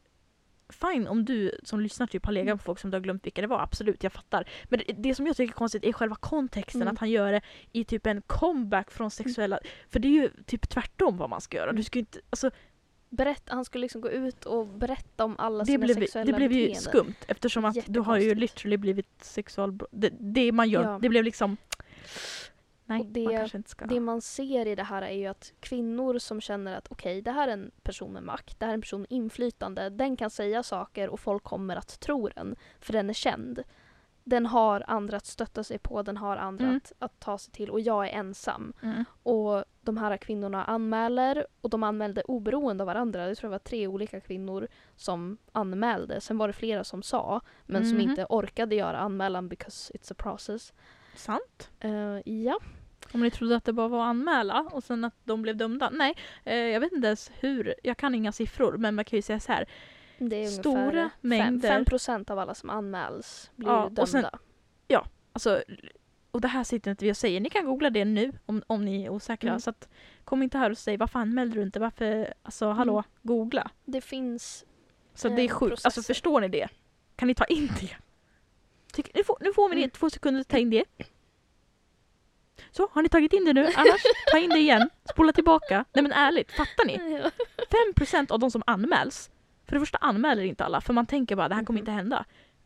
Fine 0.68 1.08
om 1.08 1.24
du 1.24 1.52
som 1.62 1.80
lyssnar 1.80 2.06
typ 2.06 2.24
har 2.26 2.32
legat 2.32 2.44
Mm. 2.46 2.54
med 2.56 2.62
folk 2.64 2.78
som 2.78 2.90
du 2.90 2.94
har 2.96 3.00
glömt 3.02 3.26
vilka 3.26 3.40
det 3.40 3.46
var, 3.46 3.60
absolut 3.60 4.02
jag 4.02 4.12
fattar. 4.12 4.48
Men 4.64 4.80
det, 4.86 4.92
det 4.92 5.14
som 5.14 5.26
jag 5.26 5.36
tycker 5.36 5.52
är 5.52 5.56
konstigt 5.56 5.84
är 5.84 5.92
själva 5.92 6.16
kontexten, 6.16 6.82
Mm. 6.82 6.94
att 6.94 6.98
han 7.00 7.10
gör 7.10 7.32
det 7.32 7.40
i 7.72 7.84
typ 7.84 8.06
en 8.06 8.22
comeback 8.22 8.90
från 8.90 9.10
sexuella... 9.10 9.58
För 9.90 9.98
det 9.98 10.08
är 10.08 10.12
ju 10.12 10.30
typ 10.46 10.68
tvärtom 10.68 11.16
vad 11.16 11.30
man 11.30 11.40
ska 11.40 11.56
göra. 11.56 11.70
Mm. 11.70 11.76
Du 11.76 11.82
ska 11.84 11.98
ju 11.98 12.00
inte, 12.00 12.20
alltså, 12.30 12.50
Berätt, 13.08 13.42
han 13.46 13.64
skulle 13.64 13.82
liksom 13.82 14.00
gå 14.00 14.10
ut 14.10 14.44
och 14.44 14.66
berätta 14.66 15.24
om 15.24 15.36
alla 15.38 15.58
det, 15.58 15.66
sina 15.66 15.78
blev, 15.84 15.94
sexuella 15.94 16.26
det 16.26 16.32
blev 16.32 16.52
ju 16.52 16.66
beteenden. 16.66 16.82
skumt 16.82 17.14
eftersom 17.28 17.64
att 17.64 17.76
du 17.86 18.00
har 18.00 18.18
ju 18.18 18.34
literally 18.34 18.76
blivit 18.76 19.08
sexualbrott. 19.24 19.88
Det, 19.92 20.10
det 20.20 20.52
man 20.52 20.68
gör, 20.68 20.82
Ja. 20.82 20.98
det 21.02 21.08
blev 21.08 21.24
liksom... 21.24 21.56
Nej, 22.98 23.00
Och 23.06 23.06
det- 23.12 23.54
man. 23.80 23.88
Det 23.88 24.00
man 24.00 24.20
ser 24.20 24.66
i 24.66 24.74
det 24.74 24.82
här 24.82 25.02
är 25.02 25.10
ju 25.10 25.26
att 25.26 25.52
kvinnor 25.60 26.18
som 26.18 26.40
känner 26.40 26.76
att 26.76 26.88
okej, 26.90 27.22
det 27.22 27.30
här 27.30 27.48
är 27.48 27.52
en 27.52 27.70
person 27.82 28.12
med 28.12 28.22
makt, 28.22 28.60
det 28.60 28.64
här 28.66 28.72
är 28.72 28.74
en 28.74 28.80
person 28.80 29.00
med 29.00 29.12
inflytande, 29.12 29.88
den 29.90 30.16
kan 30.16 30.30
säga 30.30 30.62
saker 30.62 31.08
och 31.08 31.20
folk 31.20 31.42
kommer 31.44 31.76
att 31.76 32.00
tro 32.00 32.28
den, 32.28 32.56
för 32.80 32.92
den 32.92 33.10
är 33.10 33.14
känd. 33.14 33.62
Den 34.26 34.46
har 34.46 34.84
andra 34.86 35.16
att 35.16 35.26
stötta 35.26 35.64
sig 35.64 35.78
på, 35.78 36.02
den 36.02 36.16
har 36.16 36.36
andra 36.36 36.64
Mm. 36.64 36.76
att, 36.76 36.92
att 36.98 37.20
ta 37.20 37.38
sig 37.38 37.52
till 37.52 37.70
och 37.70 37.80
jag 37.80 38.08
är 38.08 38.12
ensam. 38.12 38.72
Mm. 38.82 39.04
Och 39.22 39.64
de 39.80 39.96
här 39.96 40.16
kvinnorna 40.16 40.64
anmäler 40.64 41.46
och 41.60 41.70
de 41.70 41.82
anmälde 41.82 42.22
oberoende 42.22 42.82
av 42.82 42.86
varandra. 42.86 43.28
Jag 43.28 43.36
tror 43.36 43.48
det 43.48 43.52
var 43.54 43.58
tre 43.58 43.86
olika 43.86 44.20
kvinnor 44.20 44.68
som 44.96 45.38
anmälde. 45.52 46.20
Sen 46.20 46.38
var 46.38 46.46
det 46.46 46.52
flera 46.52 46.84
som 46.84 47.02
sa 47.02 47.40
men 47.66 47.86
som 47.86 47.98
Mhm. 47.98 48.10
inte 48.10 48.26
orkade 48.28 48.74
göra 48.74 48.98
anmälan 48.98 49.48
because 49.48 49.92
it's 49.94 50.12
a 50.12 50.14
process. 50.18 50.72
Sant. 51.16 51.70
Eh, 51.80 52.18
ja, 52.32 52.58
Om 53.12 53.20
ni 53.20 53.30
trodde 53.30 53.56
att 53.56 53.64
det 53.64 53.72
bara 53.72 53.88
var 53.88 54.00
att 54.02 54.08
anmäla 54.10 54.60
och 54.72 54.84
sen 54.84 55.04
att 55.04 55.14
de 55.24 55.42
blev 55.42 55.56
dömda. 55.56 55.90
Nej, 55.90 56.14
eh, 56.44 56.54
jag 56.56 56.80
vet 56.80 56.92
inte 56.92 57.06
ens 57.06 57.30
hur. 57.40 57.74
Jag 57.82 57.96
kan 57.96 58.14
inga 58.14 58.32
siffror 58.32 58.76
men 58.76 58.94
man 58.94 59.04
kan 59.04 59.16
ju 59.16 59.22
säga 59.22 59.40
så 59.40 59.52
här. 59.52 59.66
det 60.18 60.44
är 60.44 60.48
Stora 60.48 61.10
mängder. 61.20 61.68
5 61.68 61.84
procent 61.84 62.30
av 62.30 62.38
alla 62.38 62.54
som 62.54 62.70
anmäls 62.70 63.50
blir 63.56 63.68
Ja, 63.68 63.82
dömda. 63.82 64.02
och 64.02 64.08
sen- 64.08 64.26
Alltså, 65.36 65.62
och 66.30 66.40
det 66.40 66.48
här 66.48 66.64
sitter 66.64 66.90
inte 66.90 67.04
vi 67.04 67.12
och 67.12 67.16
säger. 67.16 67.40
Ni 67.40 67.50
kan 67.50 67.64
googla 67.66 67.90
det 67.90 68.04
nu 68.04 68.32
om, 68.46 68.62
om 68.66 68.84
ni 68.84 69.04
är 69.04 69.08
osäkra. 69.10 69.48
Mm. 69.50 69.60
Så 69.60 69.70
att, 69.70 69.88
kom 70.24 70.42
inte 70.42 70.58
här 70.58 70.70
och 70.70 70.78
säg 70.78 70.96
varför 70.96 71.18
anmälde 71.18 71.54
du 71.56 71.62
inte? 71.62 71.80
Varför? 71.80 72.34
Alltså 72.42 72.70
hallå, 72.70 72.92
Mm. 72.92 73.04
googla. 73.22 73.70
Det 73.84 74.00
finns 74.00 74.64
Så 75.14 75.28
Eh, 75.28 75.34
det 75.34 75.42
är 75.42 75.48
sjukt. 75.48 75.84
Alltså 75.84 76.02
förstår 76.02 76.40
ni 76.40 76.48
det? 76.48 76.68
Kan 77.16 77.28
ni 77.28 77.34
ta 77.34 77.44
in 77.44 77.66
det? 77.80 77.96
Tyck, 78.92 79.14
nu, 79.14 79.24
får, 79.24 79.36
nu 79.40 79.52
får 79.52 79.68
vi 79.68 79.74
det 79.74 79.80
Mm. 79.80 79.90
två 79.90 80.10
sekunder 80.10 80.40
att 80.40 80.48
ta 80.48 80.58
in 80.58 80.70
det. 80.70 80.84
Så, 82.76 82.88
har 82.92 83.02
ni 83.02 83.08
tagit 83.08 83.32
in 83.32 83.44
det 83.44 83.52
nu? 83.52 83.66
Annars, 83.76 84.02
ta 84.30 84.38
in 84.38 84.50
det 84.50 84.58
igen. 84.58 84.90
Spola 85.10 85.32
tillbaka. 85.32 85.84
Nej 85.92 86.02
men 86.02 86.12
ärligt, 86.12 86.52
fattar 86.52 86.84
ni? 86.86 87.20
5% 87.96 88.30
av 88.32 88.38
de 88.38 88.50
som 88.50 88.62
anmäls, 88.66 89.30
för 89.66 89.72
det 89.74 89.80
första 89.80 89.98
anmäler 89.98 90.42
inte 90.42 90.64
alla 90.64 90.80
för 90.80 90.92
man 90.92 91.06
tänker 91.06 91.36
bara 91.36 91.48
det 91.48 91.54
här 91.54 91.64
kommer 91.64 91.80
Mhm. 91.80 91.82
inte 91.82 91.90
hända. 91.92 92.24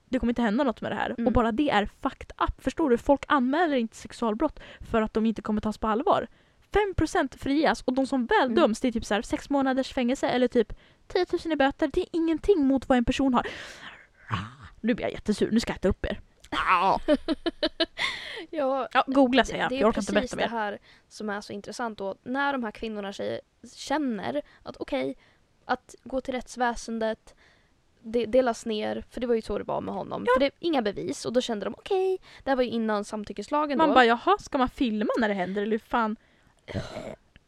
Det 0.09 0.19
kommer 0.19 0.31
inte 0.31 0.43
hända 0.43 0.65
något 0.65 0.81
med 0.81 0.93
det 0.93 0.97
här. 0.97 1.11
Mm. 1.11 1.27
Och 1.27 1.33
bara 1.33 1.53
det 1.53 1.71
är 1.71 1.89
fucked 2.03 2.33
up. 2.49 2.65
Förstår 2.65 2.91
du? 2.91 2.99
Folk 2.99 3.25
anmäler 3.29 3.77
inte 3.77 3.97
sexualbrott 3.97 4.61
för 4.91 5.03
att 5.03 5.15
de 5.15 5.27
inte 5.27 5.43
kommer 5.43 5.61
tas 5.61 5.79
på 5.79 5.87
allvar. 5.89 6.27
5% 6.73 7.35
frias 7.39 7.83
och 7.83 7.93
de 7.95 8.07
som 8.07 8.27
väl 8.27 8.43
Mm. 8.43 8.55
döms 8.55 8.81
det 8.81 8.89
är 8.89 8.93
typ 8.93 9.05
så 9.05 9.15
här 9.15 9.23
6 9.23 9.51
månaders 9.51 9.93
fängelse 9.93 10.29
eller 10.29 10.49
typ 10.49 10.73
10 11.07 11.27
000 11.45 11.53
i 11.53 11.57
böter. 11.57 11.91
Det 11.93 12.01
är 12.01 12.07
ingenting 12.13 12.67
mot 12.67 12.89
vad 12.89 12.99
en 12.99 13.05
person 13.05 13.35
har. 13.35 13.47
Nu 14.81 14.95
blir 14.95 15.05
jag 15.07 15.13
jättesur, 15.13 15.51
nu 15.51 15.61
ska 15.61 15.71
jag 15.71 15.77
äta 15.77 15.89
upp 15.89 16.05
er. 16.07 16.21
ja, 18.51 18.89
Ja, 18.93 19.05
googla 19.07 19.45
säger 19.45 19.63
jag. 19.63 19.71
Det 19.71 19.77
är 19.77 19.81
Jag 19.81 19.89
orkar 19.89 20.03
inte 20.03 20.13
precis 20.13 20.31
berätta 20.35 20.49
det 20.49 20.55
mer. 20.55 20.61
här 20.61 20.79
som 21.09 21.31
är 21.31 21.41
så 21.41 21.53
intressant 21.53 21.99
då. 21.99 22.15
När 22.23 22.53
de 22.53 22.65
här 22.65 22.71
kvinnorna 22.71 23.13
säger, 23.13 23.41
känner 23.75 24.43
att 24.63 24.77
okej, 24.77 25.17
att 25.65 25.95
gå 26.05 26.21
till 26.21 26.35
rättsväsendet, 26.35 27.35
det 28.01 28.27
delas 28.27 28.67
ner, 28.67 29.05
för 29.11 29.21
det 29.21 29.27
var 29.27 29.35
ju 29.35 29.43
så 29.43 29.59
det 29.59 29.65
var 29.65 29.81
med 29.81 29.95
honom. 29.95 30.27
För 30.35 30.41
det 30.41 30.47
är 30.47 30.53
inga 30.59 30.83
bevis 30.83 31.25
och 31.25 31.33
då 31.33 31.41
kände 31.41 31.65
de 31.67 31.75
okej, 31.75 32.19
det 32.45 32.51
här 32.51 32.57
var 32.57 32.63
ju 32.63 32.71
innan 32.71 33.05
samtyckeslagen 33.05 33.79
Man 33.79 33.89
då. 33.89 33.95
bara 33.95 34.05
jaha, 34.05 34.37
ska 34.41 34.59
man 34.59 34.69
filma 34.69 35.11
när 35.19 35.29
det 35.29 35.35
händer 35.35 35.63
eller 35.63 35.73
hur 35.73 35.79
fan? 35.79 36.17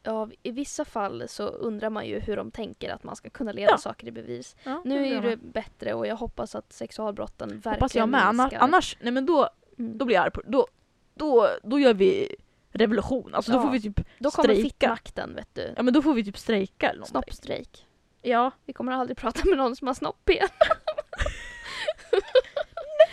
Ja, 0.03 0.29
I 0.43 0.51
vissa 0.51 0.85
fall 0.85 1.29
så 1.29 1.47
undrar 1.47 1.91
man 1.91 2.07
ju 2.07 2.19
hur 2.21 2.37
de 2.37 2.51
tänker 2.51 2.91
att 2.93 3.03
man 3.05 3.17
ska 3.17 3.31
kunna 3.31 3.53
leda 3.53 3.71
Ja. 3.71 3.79
saker 3.79 4.07
i 4.07 4.11
bevis. 4.11 4.57
Ja, 4.65 4.83
Nu 4.85 5.07
är 5.07 5.21
det 5.23 5.37
bättre 5.37 5.95
och 5.95 6.07
jag 6.07 6.17
hoppas 6.17 6.55
att 6.55 6.73
sexualbrotten 6.73 7.49
verkligen 7.49 7.75
Hoppas 7.75 7.95
jag 7.95 8.09
med. 8.09 8.27
Annars, 8.27 8.53
annars, 8.53 8.97
nej 9.01 9.13
men 9.13 9.27
då, 9.27 9.49
Mm. 9.79 9.99
då 9.99 10.05
blir 10.05 10.17
jag 10.17 10.23
arg 10.25 10.31
på 10.31 10.43
då, 10.47 10.67
då, 11.15 11.49
då 11.63 11.79
gör 11.79 11.95
vi 11.95 12.37
revolution. 12.73 13.35
Alltså 13.35 13.53
då 13.53 13.59
Ja. 13.59 13.63
får 13.63 13.71
vi 13.71 13.81
typ 13.81 14.01
Då 14.19 14.31
kommer 14.31 14.49
strejka. 14.55 14.69
fittmakten, 14.69 15.35
vet 15.35 15.55
du. 15.55 15.75
Ja 15.77 15.83
men 15.83 15.95
då 15.95 16.03
får 16.03 16.15
vi 16.15 16.25
typ 16.25 16.39
strejka 16.39 16.87
eller 16.89 16.99
någonting. 17.01 17.11
Snoppstrejk. 17.23 17.87
Ja. 18.23 18.51
Vi 18.65 18.73
kommer 18.73 18.93
aldrig 18.93 19.17
prata 19.17 19.41
med 19.49 19.59
någon 19.59 19.77
som 19.77 19.87
har 19.87 19.95
snopp 19.95 20.29
igen. 20.29 20.49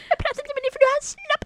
Jag 0.10 0.18
pratar 0.20 0.42
inte 0.42 0.54
med 0.56 0.64
dig 0.64 0.72
för 0.72 0.80
du 0.80 0.86
har 0.86 1.02
snopp! 1.02 1.46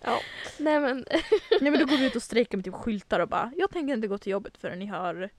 ja. 0.04 0.18
Nej 0.62 0.80
men, 0.80 1.04
Nej 1.60 1.70
men 1.70 1.78
då 1.80 1.86
går 1.86 1.96
vi 1.96 2.06
ut 2.06 2.16
och 2.16 2.22
strejkar 2.22 2.58
med 2.58 2.64
typ 2.64 2.74
skyltar 2.74 3.20
och 3.20 3.28
bara 3.28 3.52
Jag 3.56 3.70
tänker 3.70 3.94
inte 3.94 4.08
gå 4.08 4.18
till 4.18 4.32
jobbet 4.32 4.56
förrän 4.58 4.78
ni 4.78 4.86
har 4.86 5.30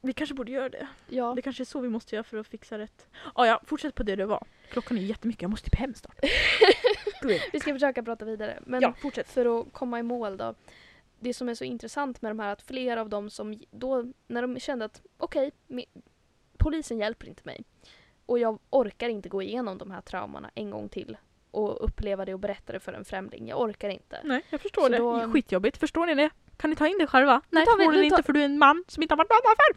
Vi 0.00 0.12
kanske 0.12 0.34
borde 0.34 0.52
göra 0.52 0.68
det. 0.68 0.88
ja. 1.08 1.32
Det 1.36 1.42
kanske 1.42 1.62
är 1.62 1.64
så 1.64 1.80
vi 1.80 1.88
måste 1.88 2.14
göra 2.14 2.24
för 2.24 2.36
att 2.38 2.46
fixa 2.46 2.78
rätt. 2.78 3.06
Ja, 3.34 3.46
ja, 3.46 3.60
fortsätt 3.66 3.94
på 3.94 4.02
det 4.02 4.16
det 4.16 4.26
var. 4.26 4.46
Klockan 4.70 4.98
är 4.98 5.02
jättemycket, 5.02 5.42
jag 5.42 5.50
måste 5.50 5.70
typ 5.70 5.78
hem 5.80 5.94
snart. 5.94 6.18
Vi 7.52 7.60
ska 7.60 7.72
försöka 7.72 8.02
prata 8.02 8.24
vidare. 8.24 8.58
Men 8.66 8.82
ja, 8.82 8.92
fortsätt. 8.92 9.28
för 9.28 9.60
att 9.60 9.72
komma 9.72 9.98
i 9.98 10.02
mål 10.02 10.36
då. 10.36 10.54
Det 11.20 11.34
som 11.34 11.48
är 11.48 11.54
så 11.54 11.64
intressant 11.64 12.22
med 12.22 12.30
de 12.30 12.38
här 12.38 12.52
att 12.52 12.62
flera 12.62 13.00
av 13.00 13.08
dem 13.08 13.30
som 13.30 13.60
då, 13.70 14.12
när 14.26 14.42
de 14.42 14.60
kände 14.60 14.84
att 14.84 15.02
okej, 15.18 15.50
me- 15.68 16.02
polisen 16.58 16.98
hjälper 16.98 17.28
inte 17.28 17.42
mig. 17.44 17.64
Och 18.26 18.38
jag 18.38 18.58
orkar 18.70 19.08
inte 19.08 19.28
gå 19.28 19.42
igenom 19.42 19.78
de 19.78 19.90
här 19.90 20.00
traumorna 20.00 20.50
en 20.54 20.70
gång 20.70 20.88
till 20.88 21.16
och 21.52 21.84
uppleva 21.84 22.24
det 22.24 22.34
och 22.34 22.40
berätta 22.40 22.72
det 22.72 22.80
för 22.80 22.92
en 22.92 23.04
främling. 23.04 23.48
Jag 23.48 23.60
orkar 23.60 23.88
inte. 23.88 24.20
Nej, 24.24 24.42
jag 24.50 24.60
förstår 24.60 24.82
Så 24.82 24.88
det. 24.88 24.98
då- 24.98 25.30
skitjobbigt. 25.32 25.76
Förstår 25.78 26.06
ni 26.06 26.14
det? 26.14 26.30
Kan 26.56 26.70
ni 26.70 26.76
ta 26.76 26.86
in 26.86 26.96
det 26.98 27.06
själva? 27.06 27.40
Nej, 27.50 27.64
förmodligen 27.66 28.10
tar- 28.10 28.16
inte 28.16 28.22
för 28.26 28.32
du 28.32 28.40
är 28.40 28.44
en 28.44 28.58
man 28.58 28.84
som 28.88 29.02
inte 29.02 29.12
har 29.12 29.16
varit 29.16 29.30
med 29.30 29.40
förr. 29.56 29.76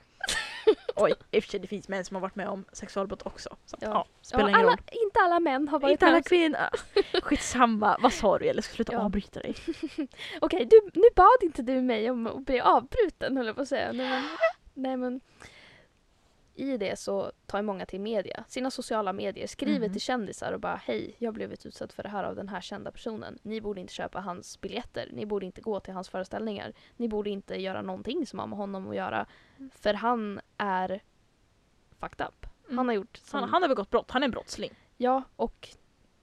Oj, 0.95 1.13
i 1.32 1.39
och 1.39 1.43
för 1.43 1.51
sig 1.51 1.59
det 1.59 1.67
finns 1.67 1.88
män 1.88 2.05
som 2.05 2.15
har 2.15 2.21
varit 2.21 2.36
med 2.36 2.47
om 2.49 2.65
sexualbrott 2.73 3.21
också. 3.26 3.49
Så 3.65 3.78
Ja. 3.82 3.88
ja. 3.89 4.05
spelar 4.21 4.43
Ja, 4.43 4.49
ingen 4.49 4.59
alla, 4.59 4.71
roll. 4.71 4.78
inte 5.05 5.19
alla 5.19 5.39
män 5.39 5.67
har 5.67 5.80
varit 5.80 5.91
Inte 5.91 6.05
alla 6.05 6.15
med. 6.15 6.26
kvinnor. 6.26 6.57
Skitsamma, 7.21 7.97
vad 8.01 8.13
sa 8.13 8.38
du? 8.38 8.45
Eller 8.45 8.61
ska 8.61 8.73
sluta 8.76 8.93
Ja. 8.93 8.99
avbryta 8.99 9.39
dig. 9.39 9.55
Okej, 10.41 10.65
du, 10.65 10.82
nu 10.93 11.03
bad 11.15 11.38
inte 11.41 11.61
du 11.61 11.82
mig 11.82 12.11
om 12.11 12.28
att 12.28 12.45
bli 12.45 12.59
avbruten 12.59 13.38
höll 13.38 13.45
jag 13.47 13.55
på 13.55 13.61
att 13.61 13.67
säga. 13.67 13.91
Nej 13.91 14.09
men, 14.09 14.23
nej, 14.73 14.97
men 14.97 15.21
i 16.56 16.78
det 16.78 16.99
så 16.99 17.32
tar 17.45 17.62
många 17.62 17.86
till 17.86 17.99
media, 18.01 18.43
sina 18.47 18.72
sociala 18.72 19.14
medier, 19.14 19.47
skriver 19.47 19.80
Mhm. 19.86 19.91
till 19.91 20.01
kändisar 20.01 20.51
och 20.51 20.60
bara 20.60 20.76
hej, 20.76 21.16
jag 21.18 21.34
blev 21.34 21.51
utsatt 21.51 21.93
för 21.93 22.03
det 22.03 22.10
här 22.10 22.24
av 22.24 22.36
den 22.36 22.49
här 22.49 22.62
kända 22.62 22.91
personen. 22.91 23.39
Ni 23.41 23.62
borde 23.62 23.82
inte 23.82 23.93
köpa 23.93 24.20
hans 24.20 24.62
biljetter, 24.62 25.10
ni 25.14 25.26
borde 25.26 25.45
inte 25.45 25.62
gå 25.62 25.80
till 25.80 25.93
hans 25.93 26.10
föreställningar, 26.10 26.74
ni 26.97 27.08
borde 27.08 27.30
inte 27.30 27.56
göra 27.62 27.82
någonting 27.82 28.26
som 28.28 28.39
har 28.39 28.47
med 28.47 28.58
honom 28.58 28.89
att 28.89 28.95
göra. 28.95 29.26
För 29.72 29.93
han 29.93 30.39
är 30.58 31.01
fucked 31.99 32.28
up. 32.28 32.45
Mm. 32.66 32.78
Han 32.78 32.88
har 32.88 32.95
gjort 32.95 33.18
som, 33.18 33.39
Han, 33.39 33.49
han 33.49 33.62
har 33.62 33.70
begått 33.70 33.89
brott, 33.89 34.12
han 34.12 34.24
är 34.24 34.26
en 34.26 34.32
brottsling. 34.32 34.72
Ja, 34.97 35.24
och 35.36 35.70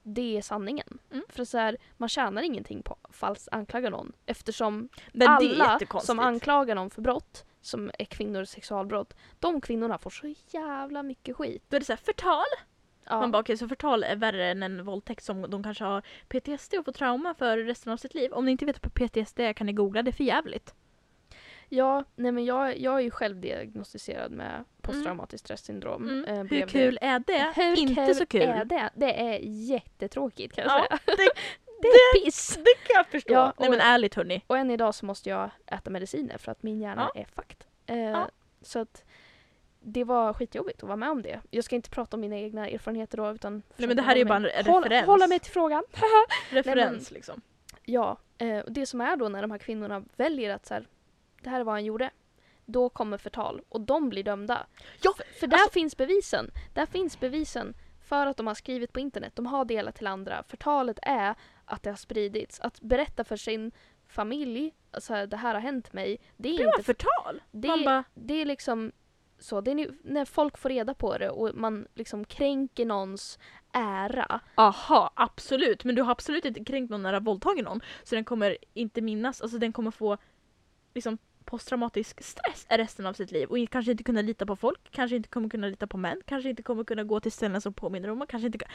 det 0.03 0.37
är 0.37 0.41
sanningen. 0.41 0.99
Mm. 1.11 1.25
För 1.29 1.45
så 1.45 1.57
här, 1.57 1.77
man 1.97 2.09
tjänar 2.09 2.41
ingenting 2.41 2.83
på 2.83 2.97
att 3.01 3.15
falskt 3.15 3.47
anklaga 3.51 3.89
någon 3.89 4.11
eftersom 4.25 4.89
Men 5.13 5.27
alla 5.27 5.79
som 6.01 6.19
anklagar 6.19 6.75
någon 6.75 6.89
för 6.89 7.01
brott, 7.01 7.45
som 7.65 7.91
är 7.99 8.05
kvinnors 8.05 8.49
sexualbrott, 8.49 9.13
de 9.39 9.61
kvinnorna 9.61 9.97
får 9.97 10.09
så 10.09 10.33
jävla 10.47 11.03
mycket 11.03 11.35
skit. 11.35 11.63
Då 11.69 11.75
är 11.75 11.79
det 11.79 11.85
såhär, 11.85 11.97
förtal! 11.97 12.45
Ja. 13.09 13.19
Man 13.19 13.31
bara 13.31 13.39
okej, 13.39 13.57
så 13.57 13.67
förtal 13.67 14.03
är 14.03 14.15
värre 14.15 14.51
än 14.51 14.63
en 14.63 14.85
våldtäkt 14.85 15.23
som 15.23 15.49
de 15.49 15.63
kanske 15.63 15.83
har 15.83 16.01
PTSD 16.27 16.73
och 16.73 16.85
får 16.85 16.91
trauma 16.91 17.33
för 17.33 17.57
resten 17.57 17.93
av 17.93 17.97
sitt 17.97 18.13
liv. 18.13 18.33
Om 18.33 18.45
ni 18.45 18.51
inte 18.51 18.65
vet 18.65 18.79
vad 18.83 18.93
PTSD 18.93 19.39
är 19.39 19.53
kan 19.53 19.67
ni 19.67 19.73
googla, 19.73 20.01
det 20.01 20.09
är 20.09 20.13
för 20.13 20.23
jävligt. 20.23 20.73
ja, 21.69 22.03
nej 22.15 22.31
men 22.31 22.45
jag, 22.45 22.79
jag 22.79 22.95
är 22.95 22.99
ju 22.99 23.11
själv 23.11 23.39
diagnostiserad 23.41 24.31
med 24.31 24.63
posttraumatiskt 24.81 25.45
stressyndrom. 25.45 26.09
Mm. 26.09 26.25
eh, 26.25 26.43
Hur 26.59 26.67
kul 26.67 26.97
är 27.01 27.19
det. 27.19 27.53
Hur 27.55 27.79
inte 27.79 28.05
kul 28.05 28.15
så 28.15 28.25
kul. 28.25 28.41
är 28.41 28.65
det? 28.65 28.89
Det 28.95 29.21
är 29.21 29.39
jättetråkigt 29.43 30.55
kan 30.55 30.63
jag 30.63 30.71
Ja, 30.91 30.97
säga. 31.05 31.17
det, 31.17 31.29
Det 31.91 32.19
är 32.19 32.25
piss! 32.25 32.55
det 32.55 32.73
kan 32.87 32.95
jag 32.95 33.07
förstå. 33.07 33.33
Ja, 33.33 33.53
Nej 33.57 33.69
men 33.69 33.79
ärligt 33.79 34.15
hörni. 34.15 34.43
Och 34.47 34.57
än 34.57 34.71
idag 34.71 34.95
så 34.95 35.05
måste 35.05 35.29
jag 35.29 35.49
äta 35.67 35.89
mediciner 35.89 36.37
för 36.37 36.51
att 36.51 36.63
min 36.63 36.79
hjärna 36.81 37.11
är 37.15 37.25
fucked. 37.35 37.63
Eh, 37.85 37.97
Ja. 37.97 38.29
Så 38.61 38.79
att 38.79 39.03
det 39.79 40.03
var 40.03 40.33
skitjobbigt 40.33 40.83
att 40.83 40.87
vara 40.87 40.95
med 40.97 41.09
om 41.09 41.21
det. 41.21 41.41
Jag 41.51 41.63
ska 41.63 41.75
inte 41.75 41.89
prata 41.89 42.17
om 42.17 42.21
mina 42.21 42.37
egna 42.37 42.67
erfarenheter 42.69 43.17
då 43.17 43.31
utan 43.31 43.63
Nej 43.77 43.87
men 43.87 43.97
det 43.97 44.03
här 44.03 44.15
är 44.15 44.19
ju 44.19 44.23
hålla 44.25 44.39
bara 44.39 44.49
en 44.51 44.65
hålla, 44.65 44.85
referens. 44.85 45.05
hålla 45.07 45.27
mig 45.27 45.39
till 45.39 45.51
frågan. 45.51 45.83
Referens 46.49 47.11
liksom. 47.11 47.41
Ja, 47.85 48.17
eh, 48.37 48.57
och 48.59 48.71
det 48.71 48.85
som 48.85 49.01
är 49.01 49.15
då 49.17 49.29
när 49.29 49.41
de 49.41 49.51
här 49.51 49.57
kvinnorna 49.57 50.03
väljer 50.15 50.55
att 50.55 50.65
så 50.65 50.73
här, 50.73 50.87
det 51.41 51.49
här 51.49 51.59
är 51.59 51.63
vad 51.63 51.75
han 51.75 51.85
gjorde. 51.85 52.09
Då 52.65 52.89
kommer 52.89 53.17
förtal 53.17 53.61
och 53.69 53.81
de 53.81 54.09
blir 54.09 54.23
dömda. 54.23 54.65
Ja, 55.01 55.13
för, 55.17 55.39
för 55.39 55.47
där 55.47 55.57
alltså- 55.57 55.71
finns 55.71 55.97
bevisen. 55.97 56.51
Där 56.73 56.85
finns 56.85 57.19
bevisen 57.19 57.73
för 58.05 58.25
att 58.25 58.37
de 58.37 58.47
har 58.47 58.55
skrivit 58.55 58.93
på 58.93 58.99
internet. 58.99 59.35
De 59.35 59.45
har 59.45 59.65
delat 59.65 59.95
till 59.95 60.07
andra. 60.07 60.43
Förtalet 60.47 60.99
är 61.01 61.35
att 61.65 61.83
det 61.83 61.89
har 61.89 61.97
spridits. 61.97 62.59
Att 62.59 62.81
berätta 62.81 63.23
för 63.23 63.35
sin 63.37 63.71
familj, 64.07 64.73
alltså 64.91 65.25
det 65.25 65.37
här 65.37 65.53
har 65.53 65.61
hänt 65.61 65.93
mig. 65.93 66.17
Det 66.37 66.49
är 66.49 66.57
Det 66.57 66.63
inte 66.63 66.83
förtal. 66.83 67.41
det, 67.51 67.67
Man 67.67 67.83
bara, 67.83 68.03
det 68.13 68.33
är 68.41 68.45
liksom 68.45 68.91
så, 69.39 69.61
det 69.61 69.71
är 69.71 69.91
när 70.03 70.25
folk 70.25 70.57
får 70.57 70.69
reda 70.69 70.93
på 70.93 71.17
det 71.17 71.29
och 71.29 71.55
man 71.55 71.87
liksom 71.95 72.25
kränker 72.25 72.85
någons 72.85 73.39
ära. 73.73 74.39
aha, 74.55 75.11
absolut. 75.15 75.83
Men 75.83 75.95
du 75.95 76.01
har 76.01 76.11
absolut 76.11 76.45
inte 76.45 76.63
kränkt 76.63 76.91
någon 76.91 77.03
när 77.03 77.11
du 77.11 77.15
har 77.15 77.21
våldtagit 77.21 77.65
någon. 77.65 77.81
Så 78.03 78.15
den 78.15 78.23
kommer 78.25 78.57
inte 78.73 79.01
minnas, 79.01 79.41
alltså 79.41 79.57
den 79.57 79.73
kommer 79.73 79.91
få 79.91 80.17
liksom 80.93 81.17
posttraumatisk 81.45 82.23
stress 82.23 82.65
resten 82.69 83.05
av 83.05 83.13
sitt 83.13 83.31
liv 83.31 83.49
och 83.49 83.57
kanske 83.71 83.91
inte 83.91 84.03
kunna 84.03 84.21
lita 84.21 84.45
på 84.45 84.55
folk, 84.55 84.79
kanske 84.91 85.15
inte 85.15 85.29
kommer 85.29 85.49
kunna 85.49 85.67
lita 85.67 85.87
på 85.87 85.97
män, 85.97 86.21
kanske 86.25 86.49
inte 86.49 86.63
kommer 86.63 86.83
kunna 86.83 87.03
gå 87.03 87.19
till 87.19 87.31
ställen 87.31 87.61
som 87.61 87.73
påminner 87.73 88.09
om 88.09 88.21
och 88.21 88.29
kanske 88.29 88.45
inte 88.45 88.57
kan... 88.57 88.69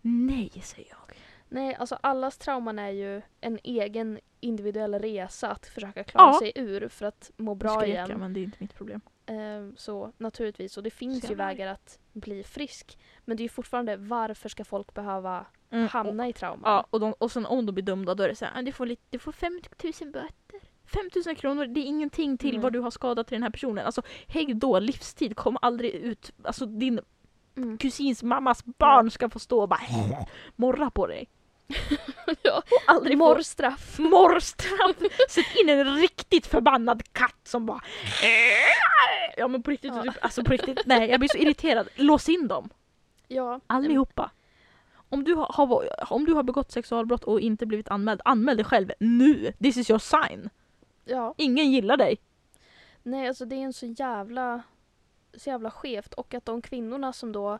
Nej, 0.00 0.50
säger 0.62 0.88
jag. 0.90 1.16
Nej, 1.54 1.74
alltså 1.74 1.98
allas 2.00 2.38
trauman 2.38 2.78
är 2.78 2.90
ju 2.90 3.22
en 3.40 3.58
egen 3.64 4.20
individuell 4.40 4.94
resa 4.94 5.50
att 5.50 5.66
försöka 5.66 6.04
klara 6.04 6.26
Ja. 6.32 6.38
sig 6.38 6.52
ur 6.54 6.88
för 6.88 7.06
att 7.06 7.30
må 7.36 7.54
bra 7.54 7.74
Skrek 7.80 7.88
igen. 7.88 8.20
men 8.20 8.32
det 8.32 8.40
är 8.40 8.44
inte 8.44 8.56
mitt 8.60 8.74
problem. 8.74 9.00
Ehm, 9.26 9.74
så 9.76 10.12
naturligtvis, 10.18 10.76
och 10.76 10.82
det 10.82 10.90
finns 10.90 11.30
ju 11.30 11.34
vägar 11.34 11.66
att 11.66 11.98
bli 12.12 12.44
frisk. 12.44 12.98
Men 13.24 13.36
det 13.36 13.40
är 13.40 13.44
ju 13.44 13.48
fortfarande 13.48 13.96
varför 13.96 14.48
ska 14.48 14.64
folk 14.64 14.94
behöva 14.94 15.46
Mm, 15.70 15.88
hamna 15.88 16.28
i 16.28 16.32
trauma? 16.32 16.62
ja, 16.68 16.86
och, 16.90 17.00
de, 17.00 17.12
och 17.18 17.32
sen 17.32 17.46
om 17.46 17.66
de 17.66 17.72
blir 17.72 17.84
dömda 17.84 18.14
då 18.14 18.22
är 18.22 18.28
det 18.28 18.34
så 18.36 18.44
här, 18.44 18.52
"Ah, 18.58 18.62
du 18.62 18.72
får, 18.72 18.86
lite, 18.86 19.02
du 19.10 19.18
får 19.18 19.32
50 19.32 19.68
000 20.04 20.12
böter. 20.12 20.60
5 20.84 21.10
000 21.26 21.36
kronor, 21.36 21.66
det 21.66 21.80
är 21.80 21.84
ingenting 21.84 22.38
till 22.38 22.52
Nej. 22.52 22.60
vad 22.60 22.72
du 22.72 22.78
har 22.80 22.90
skadat 22.90 23.26
till 23.26 23.34
den 23.34 23.42
här 23.42 23.50
personen. 23.50 23.86
Alltså 23.86 24.02
hej 24.26 24.54
då, 24.54 24.78
livstid, 24.78 25.36
kom 25.36 25.58
aldrig 25.62 25.90
ut. 25.94 26.32
Alltså 26.44 26.66
din 26.66 27.00
Mm. 27.56 27.78
kusins 27.78 28.22
mammas 28.22 28.64
barn 28.64 29.10
ska 29.10 29.28
få 29.30 29.38
stå 29.38 29.60
och 29.62 29.68
bara 29.68 29.80
morra 30.56 30.90
på 30.90 31.06
dig. 31.06 31.28
Ja. 32.42 32.62
Aldrig 32.86 33.18
Morrstraff. 33.18 33.98
morrstraff. 33.98 34.96
Sätt 35.28 35.46
in 35.62 35.68
en 35.68 35.96
riktigt 35.96 36.46
förbannad 36.46 37.02
katt 37.12 37.40
som 37.44 37.66
bara 37.66 37.80
Ja 39.36 39.48
men 39.48 39.62
på 39.62 39.70
riktigt, 39.70 39.94
Ja. 39.94 40.02
typ, 40.02 40.14
alltså 40.20 40.44
på 40.44 40.52
riktigt, 40.52 40.80
nej 40.86 41.10
jag 41.10 41.20
blir 41.20 41.28
så 41.28 41.38
irriterad. 41.38 41.88
Lås 41.94 42.28
in 42.28 42.48
dem, 42.48 42.70
Ja. 43.28 43.60
allihopa. 43.66 44.30
Om 45.08 45.24
du 45.24 45.34
har, 45.34 45.46
har, 45.52 45.88
om 46.12 46.24
du 46.24 46.32
har 46.32 46.42
begått 46.42 46.72
sexualbrott 46.72 47.24
och 47.24 47.40
inte 47.40 47.66
blivit 47.66 47.88
anmäld, 47.88 48.20
anmäl 48.24 48.56
dig 48.56 48.64
själv 48.64 48.92
nu! 49.00 49.52
This 49.62 49.76
is 49.76 49.90
your 49.90 49.98
sign! 49.98 50.50
Ja. 51.04 51.34
Ingen 51.36 51.72
gillar 51.72 51.96
dig! 51.96 52.18
Nej, 53.02 53.28
alltså 53.28 53.44
det 53.44 53.54
är 53.56 53.60
en 53.60 53.72
så 53.72 53.86
jävla, 53.86 54.62
så 55.34 55.50
jävla 55.50 55.70
skevt. 55.70 56.14
Och 56.14 56.34
att 56.34 56.44
de 56.46 56.62
kvinnorna 56.62 57.12
som 57.12 57.32
då, 57.32 57.58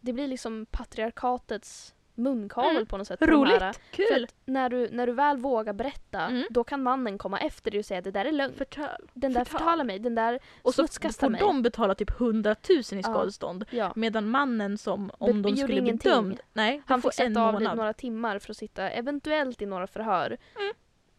det 0.00 0.12
blir 0.12 0.26
liksom 0.28 0.66
patriarkatets 0.70 1.94
munkavel 2.18 2.70
Mm. 2.70 2.86
på 2.86 2.96
något 2.96 3.06
sätt. 3.06 3.20
här. 3.20 3.26
Roligt! 3.28 3.58
För 3.58 3.74
Kul! 3.90 4.26
när 4.44 4.68
du, 4.68 4.88
när 4.92 5.06
du 5.06 5.12
väl 5.12 5.36
vågar 5.36 5.72
berätta, 5.72 6.20
Mm. 6.20 6.44
då 6.50 6.64
kan 6.64 6.82
mannen 6.82 7.18
komma 7.18 7.38
efter 7.38 7.70
dig 7.70 7.78
och 7.80 7.86
säga 7.86 8.00
det 8.00 8.10
där 8.10 8.24
är 8.24 8.32
lögn. 8.32 8.52
Förtöl. 8.54 9.08
Den 9.14 9.32
där 9.32 9.44
förtal. 9.44 9.58
förtalar 9.60 9.84
mig, 9.84 9.98
den 9.98 10.14
där 10.14 10.38
Och 10.62 10.74
så 10.74 10.82
får 11.26 11.28
mig. 11.30 11.40
de 11.40 11.62
betala 11.62 11.94
typ 11.94 12.10
100 12.20 12.56
000 12.92 13.00
i 13.00 13.02
skadestånd. 13.02 13.64
Ja. 13.70 13.92
Medan 13.96 14.28
mannen 14.30 14.78
som, 14.78 15.10
om 15.18 15.42
Be- 15.42 15.50
de 15.50 15.56
skulle 15.56 15.82
bli 15.82 15.92
dömd, 15.92 16.40
nej, 16.52 16.82
Han 16.86 17.02
får 17.02 17.08
en 17.08 17.12
sätta 17.12 17.42
av 17.42 17.52
månad. 17.52 17.76
några 17.76 17.92
timmar 17.92 18.38
för 18.38 18.50
att 18.50 18.56
sitta 18.56 18.90
eventuellt 18.90 19.62
i 19.62 19.66
några 19.66 19.86
förhör. 19.86 20.26
Mm. 20.26 20.72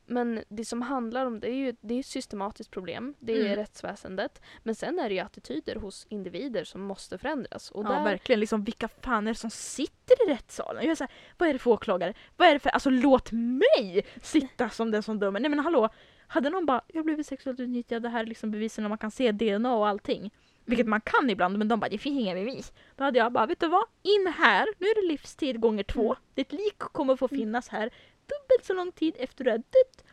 Men 0.09 0.43
det 0.49 0.65
som 0.65 0.81
handlar 0.81 1.25
om 1.25 1.39
det 1.39 1.47
är 1.47 1.53
ju 1.55 1.75
det 1.81 1.93
är 1.93 1.99
ett 1.99 2.05
systematiskt 2.05 2.71
problem. 2.71 3.13
Det 3.19 3.33
är 3.33 3.45
Mm. 3.45 3.55
rättsväsendet. 3.55 4.41
Men 4.63 4.75
sen 4.75 4.99
är 4.99 5.09
det 5.09 5.15
ju 5.15 5.21
attityder 5.21 5.75
hos 5.75 6.05
individer 6.09 6.63
som 6.63 6.81
måste 6.81 7.17
förändras. 7.17 7.71
Och 7.71 7.85
ja 7.85 7.89
där, 7.89 8.03
verkligen, 8.03 8.39
liksom, 8.39 8.63
vilka 8.63 8.87
fan 8.87 9.27
är 9.27 9.31
det 9.31 9.35
som 9.39 9.49
sitter 9.49 10.27
i 10.27 10.33
rättssalen? 10.33 10.83
Jag 10.83 10.91
är 10.91 10.95
så 10.95 11.03
här, 11.03 11.13
vad 11.37 11.49
är 11.49 11.53
det 11.53 11.59
för 11.59 11.71
åklagare? 11.71 12.13
Vad 12.37 12.47
är 12.47 12.53
det 12.53 12.59
för, 12.59 12.69
alltså 12.69 12.89
låt 12.89 13.31
mig 13.31 14.05
sitta 14.21 14.69
som 14.69 14.91
den 14.91 15.03
som 15.03 15.19
dömer. 15.19 15.39
Nej 15.39 15.49
men 15.49 15.59
hallå, 15.59 15.89
hade 16.27 16.49
någon 16.49 16.65
bara, 16.65 16.81
jag 16.87 17.05
blivit 17.05 17.27
sexuellt 17.27 17.59
utnyttjad, 17.59 18.03
det 18.03 18.09
här 18.09 18.19
är 18.19 18.25
liksom 18.25 18.51
bevisen 18.51 18.83
och 18.85 18.89
man 18.89 18.97
kan 18.97 19.11
se 19.11 19.31
DNA 19.31 19.75
och 19.75 19.87
allting. 19.87 20.31
Vilket 20.65 20.87
man 20.87 21.01
kan 21.01 21.29
ibland, 21.29 21.57
men 21.57 21.67
de 21.67 21.79
bara, 21.79 21.89
det 21.89 21.97
finns 21.97 22.19
inga 22.19 22.33
bevis. 22.33 22.73
Då 22.95 23.03
hade 23.03 23.19
jag 23.19 23.31
bara, 23.31 23.45
vet 23.45 23.59
du 23.59 23.67
vad? 23.67 23.83
In 24.03 24.33
här, 24.37 24.67
nu 24.77 24.87
är 24.87 25.01
det 25.01 25.07
livstid 25.07 25.59
gånger 25.59 25.83
två. 25.83 26.03
Mm. 26.05 26.15
Ditt 26.33 26.51
lik 26.51 26.77
kommer 26.79 27.15
få 27.15 27.27
Mm. 27.31 27.39
finnas 27.39 27.69
här 27.69 27.89
dubbelt 28.29 28.65
så 28.65 28.73
lång 28.73 28.91
tid 28.91 29.15
efter 29.19 29.43
du 29.43 29.51
är 29.51 29.57
dött. 29.57 30.03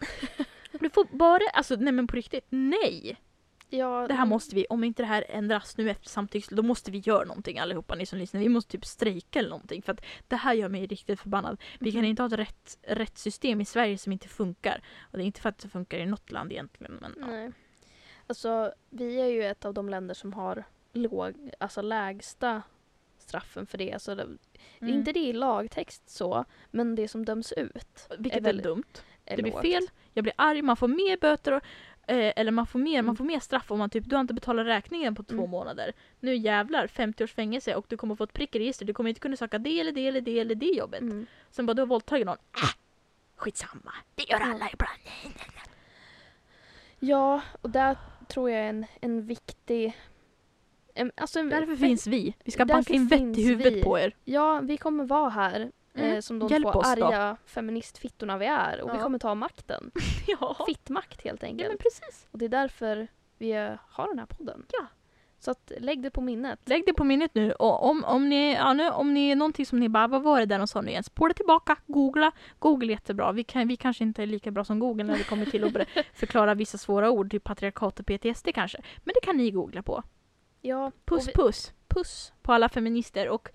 Du 0.81 0.91
får 0.91 1.05
bara, 1.11 1.41
alltså 1.53 1.77
nej 1.77 1.93
men 1.93 2.07
på 2.07 2.17
riktigt, 2.17 2.47
nej! 2.49 3.17
ja, 3.69 4.07
Det 4.09 4.15
här 4.15 4.27
måste 4.27 4.55
vi, 4.55 4.67
om 4.71 4.85
inte 4.85 5.03
det 5.03 5.07
här 5.07 5.25
ändras 5.29 5.77
nu 5.77 5.91
efter 5.91 6.09
samtycke, 6.09 6.55
då 6.55 6.63
måste 6.63 6.91
vi 6.91 6.99
göra 6.99 7.25
någonting 7.25 7.59
allihopa 7.59 7.95
ni 7.95 8.07
som 8.07 8.19
lyssnar. 8.19 8.41
Vi 8.41 8.49
måste 8.49 8.71
typ 8.71 8.85
strejka 8.85 9.39
eller 9.39 9.51
någonting 9.51 9.83
för 9.83 9.93
att 9.93 10.05
det 10.29 10.37
här 10.37 10.55
gör 10.55 10.69
mig 10.69 10.87
riktigt 10.87 11.21
förbannad. 11.21 11.61
Vi 11.81 11.93
kan 11.93 12.01
Mhm. 12.01 12.11
inte 12.11 12.23
ha 12.23 12.27
ett 12.27 12.33
rätt, 12.33 12.79
rättssystem 12.83 13.61
i 13.61 13.65
Sverige 13.65 13.99
som 13.99 14.13
inte 14.13 14.29
funkar. 14.29 14.83
Och 15.11 15.19
det 15.19 15.25
är 15.25 15.27
inte 15.27 15.41
för 15.41 15.49
att 15.49 15.59
det 15.59 15.69
funkar 15.69 15.99
i 15.99 16.07
något 16.07 16.31
land 16.31 16.53
egentligen 16.53 16.99
men 17.01 17.15
ja. 17.21 17.27
Nej. 17.27 17.53
Alltså, 18.27 18.73
vi 18.91 19.21
är 19.21 19.27
ju 19.27 19.45
ett 19.45 19.65
av 19.65 19.75
de 19.75 19.89
länder 19.89 20.15
som 20.15 20.33
har 20.33 20.65
låg, 20.93 21.51
alltså 21.61 21.83
lägsta 21.83 22.63
straffen 23.29 23.67
för 23.67 23.79
det. 23.79 23.93
Alltså, 23.93 24.15
det 24.15 24.27
Mm. 24.81 24.95
Inte 24.95 25.13
det 25.13 25.21
i 25.21 25.33
lagtext 25.33 26.09
så, 26.11 26.45
men 26.71 26.95
det 26.95 27.09
som 27.09 27.25
döms 27.25 27.53
ut 27.53 28.09
Vilket 28.19 28.39
är, 28.41 28.45
väldigt- 28.45 28.65
dumt. 28.65 28.85
är 29.25 29.37
Det 29.37 29.43
blir 29.43 29.61
fel, 29.63 29.87
jag 30.13 30.23
blir 30.25 30.35
arg, 30.37 30.63
man 30.63 30.77
får 30.77 30.89
mer 30.89 31.17
böter 31.17 31.53
och, 31.53 31.63
eh, 32.11 32.33
eller 32.37 32.51
man 32.53 32.67
får 32.67 32.79
mer, 32.79 32.97
man 33.03 33.05
Mm. 33.05 33.17
får 33.17 33.25
mer 33.25 33.41
straff 33.41 33.71
om 33.71 33.79
man 33.79 33.91
typ, 33.91 34.05
du 34.09 34.17
har 34.17 34.21
inte 34.21 34.35
betalat 34.35 34.67
räkningen 34.67 35.15
på 35.15 35.23
två 35.23 35.35
Mm. 35.37 35.51
månader. 35.51 35.93
Nu 36.21 36.37
jävlar, 36.37 36.87
50 36.87 37.25
års 37.25 37.33
fängelse 37.33 37.75
och 37.75 37.87
du 37.89 37.97
kommer 37.97 38.15
få 38.15 38.25
ett 38.25 38.33
prick 38.33 38.55
i 38.57 38.59
registret. 38.59 38.87
Du 38.87 38.95
kommer 38.95 39.09
inte 39.09 39.21
kunna 39.21 39.37
söka 39.37 39.59
det 39.59 39.81
eller 39.81 39.93
det 39.93 40.09
eller 40.09 40.21
det 40.21 40.41
eller 40.41 40.55
det 40.55 40.67
jobbet. 40.67 41.01
Mm. 41.01 41.27
Sen 41.51 41.67
bara, 41.67 41.75
du 41.75 41.83
har 41.83 41.87
våldtagit 41.87 42.27
någon. 42.27 42.39
Äh, 42.63 42.71
skitsamma, 43.37 43.93
det 44.15 44.29
gör 44.31 44.41
alla 44.41 44.71
ibland. 44.73 45.01
Ja, 46.99 47.41
och 47.63 47.71
där 47.71 47.97
tror 48.29 48.51
jag 48.51 48.61
är 48.61 48.69
en, 48.69 48.87
en 49.01 49.27
viktig... 49.27 49.97
Alltså 51.17 51.43
Därför 51.43 51.77
finns 51.77 52.07
vi. 52.07 52.35
Vi 52.45 52.51
ska 52.53 52.65
banka 52.65 52.93
in 52.95 53.07
vett 53.07 53.39
i 53.39 53.47
huvudet 53.49 53.73
vi. 53.75 53.83
på 53.83 53.99
er. 53.99 54.17
Ja, 54.25 54.61
vi 54.63 54.77
kommer 54.77 55.05
vara 55.05 55.29
här 55.29 55.73
Mm. 55.99 56.13
eh, 56.13 56.21
som 56.21 56.39
de 56.39 56.49
Hjälp 56.49 56.63
två 56.65 56.73
då. 56.73 56.81
arga 56.81 57.37
feministfittorna 57.47 58.39
vi 58.39 58.47
är. 58.47 58.81
Och 58.81 58.91
vi 58.91 58.97
Ja. 58.97 59.03
kommer 59.03 59.19
ta 59.19 59.35
makten. 59.35 59.91
Ja. 60.41 60.57
Fittmakt 60.67 61.25
helt 61.25 61.43
ja, 61.43 61.49
enkelt. 61.49 61.69
men 61.69 61.79
precis. 61.79 62.27
Och 62.31 62.39
det 62.39 62.45
är 62.45 62.49
därför 62.49 63.09
vi 63.39 63.51
eh, 63.53 63.71
har 63.89 64.09
den 64.09 64.19
här 64.19 64.27
podden. 64.27 64.67
Ja. 64.73 64.87
Så 65.39 65.51
att 65.51 65.73
lägg 65.79 66.03
det 66.03 66.11
på 66.11 66.21
minnet. 66.21 66.59
Lägg 66.65 66.83
det 66.87 66.93
på 66.93 67.05
minnet 67.05 67.35
nu. 67.35 67.53
Och 67.53 67.89
om, 67.91 68.05
om, 68.05 68.29
ni, 68.29 68.55
ja, 68.55 68.73
nu, 68.73 68.91
om 68.91 69.15
ni 69.15 69.35
någonting 69.35 69.67
som 69.67 69.81
ni 69.81 69.89
bara, 69.89 70.07
vad 70.09 70.23
var 70.23 70.41
det 70.41 70.47
där 70.47 70.59
de 70.59 70.67
sa 70.67 70.81
nu 70.81 70.89
igen? 70.91 71.03
Spåra 71.05 71.33
tillbaka, 71.35 71.77
googla. 71.87 72.33
Google 72.59 72.87
är 72.87 72.91
jättebra. 72.91 73.33
Vi, 73.33 73.45
kan, 73.45 73.69
vi 73.69 73.77
kanske 73.77 74.05
inte 74.05 74.23
är 74.23 74.27
lika 74.27 74.51
bra 74.51 74.65
som 74.65 74.79
Google 74.79 75.05
när 75.05 75.19
det 75.19 75.25
kommer 75.25 75.47
till 75.47 75.65
att 75.65 75.89
förklara 76.15 76.55
vissa 76.55 76.79
svåra 76.79 77.11
ord, 77.11 77.31
typ 77.31 77.45
patriarkat 77.45 78.01
och 78.01 78.07
PTSD 78.07 78.49
kanske. 78.55 78.79
Men 79.05 79.13
det 79.15 79.27
kan 79.27 79.37
ni 79.37 79.51
googla 79.51 79.83
på. 79.83 80.03
Ja, 80.61 80.93
Puss 81.05 81.29
vi, 81.29 81.33
puss 81.33 81.73
puss. 81.89 82.33
på 82.43 82.53
alla 82.53 82.69
feminister 82.69 83.29
och 83.29 83.49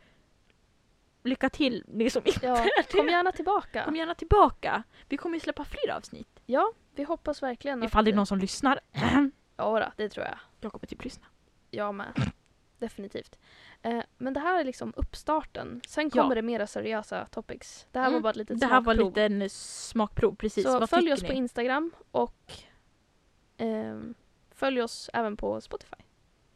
lycka 1.23 1.49
till 1.49 1.83
ni 1.87 2.09
som 2.09 2.21
inte 2.27 2.45
Ja, 2.45 2.57
är 2.57 2.91
kom 2.97 3.05
det. 3.05 3.11
gärna 3.11 3.31
tillbaka. 3.31 3.83
Kom 3.85 3.95
gärna 3.95 4.15
tillbaka. 4.15 4.83
Vi 5.09 5.17
kommer 5.17 5.35
ju 5.35 5.39
släppa 5.39 5.63
fler 5.65 5.91
avsnitt. 5.95 6.39
Ja, 6.45 6.73
vi 6.95 7.03
hoppas 7.03 7.43
verkligen 7.43 7.83
Ifall 7.83 8.05
det 8.05 8.11
är 8.11 8.15
någon 8.15 8.25
som 8.25 8.37
lyssnar. 8.39 8.79
Ja, 9.57 9.79
då, 9.79 9.91
det 9.97 10.09
tror 10.09 10.25
jag. 10.25 10.37
Jag 10.61 10.71
kommer 10.71 10.87
typ 10.87 11.03
lyssna. 11.03 11.25
Jag 11.71 11.95
med. 11.95 12.31
Definitivt. 12.79 13.39
Eh, 13.81 14.01
men 14.17 14.33
det 14.33 14.39
här 14.39 14.59
är 14.59 14.63
liksom 14.63 14.93
uppstarten. 14.95 15.81
Sen 15.87 16.11
Ja. 16.13 16.21
kommer 16.21 16.35
det 16.35 16.41
mera 16.41 16.67
seriösa 16.67 17.25
topics. 17.25 17.87
Det 17.91 17.99
här 17.99 18.05
var 18.05 18.11
Mm. 18.11 18.21
bara 18.21 18.29
ett 18.29 18.35
litet 18.35 18.59
Det 18.59 18.65
här 18.65 18.81
var 18.81 18.93
smakprov. 18.93 19.07
lite 19.09 19.23
en 19.23 19.49
smakprov, 19.49 20.35
precis. 20.35 20.63
Så 20.65 20.79
Vad 20.79 20.89
följ 20.89 21.13
oss 21.13 21.21
ni? 21.21 21.27
på 21.27 21.33
Instagram 21.33 21.91
och 22.11 22.53
ehm, 23.57 24.13
följ 24.51 24.81
oss 24.81 25.09
även 25.13 25.37
på 25.37 25.61
Spotify. 25.61 25.95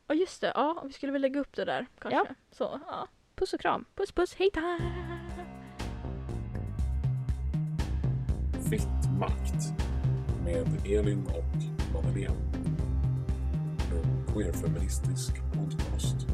Ja 0.08 0.16
just 0.16 0.41
det, 0.41 0.51
ja 0.56 0.84
vi 0.88 0.93
skulle 0.93 1.12
väl 1.12 1.22
lägga 1.22 1.39
upp 1.39 1.56
det 1.56 1.66
där 1.66 1.86
kanske. 1.99 2.18
Ja. 2.18 2.36
Så, 2.51 2.80
ja. 2.88 3.08
Puss 3.36 3.53
och 3.53 3.60
kram. 3.60 3.86
Puss 3.95 4.12
puss, 4.12 4.36
hej 4.36 4.49
då! 4.53 4.78
Fitt 8.70 9.20
makt 9.20 9.86
med 10.43 10.68
Elin 10.86 11.26
och 11.28 11.93
Madeleine. 11.93 12.36
En 13.91 14.34
queerfeministisk 14.34 15.34
podcast. 15.53 16.24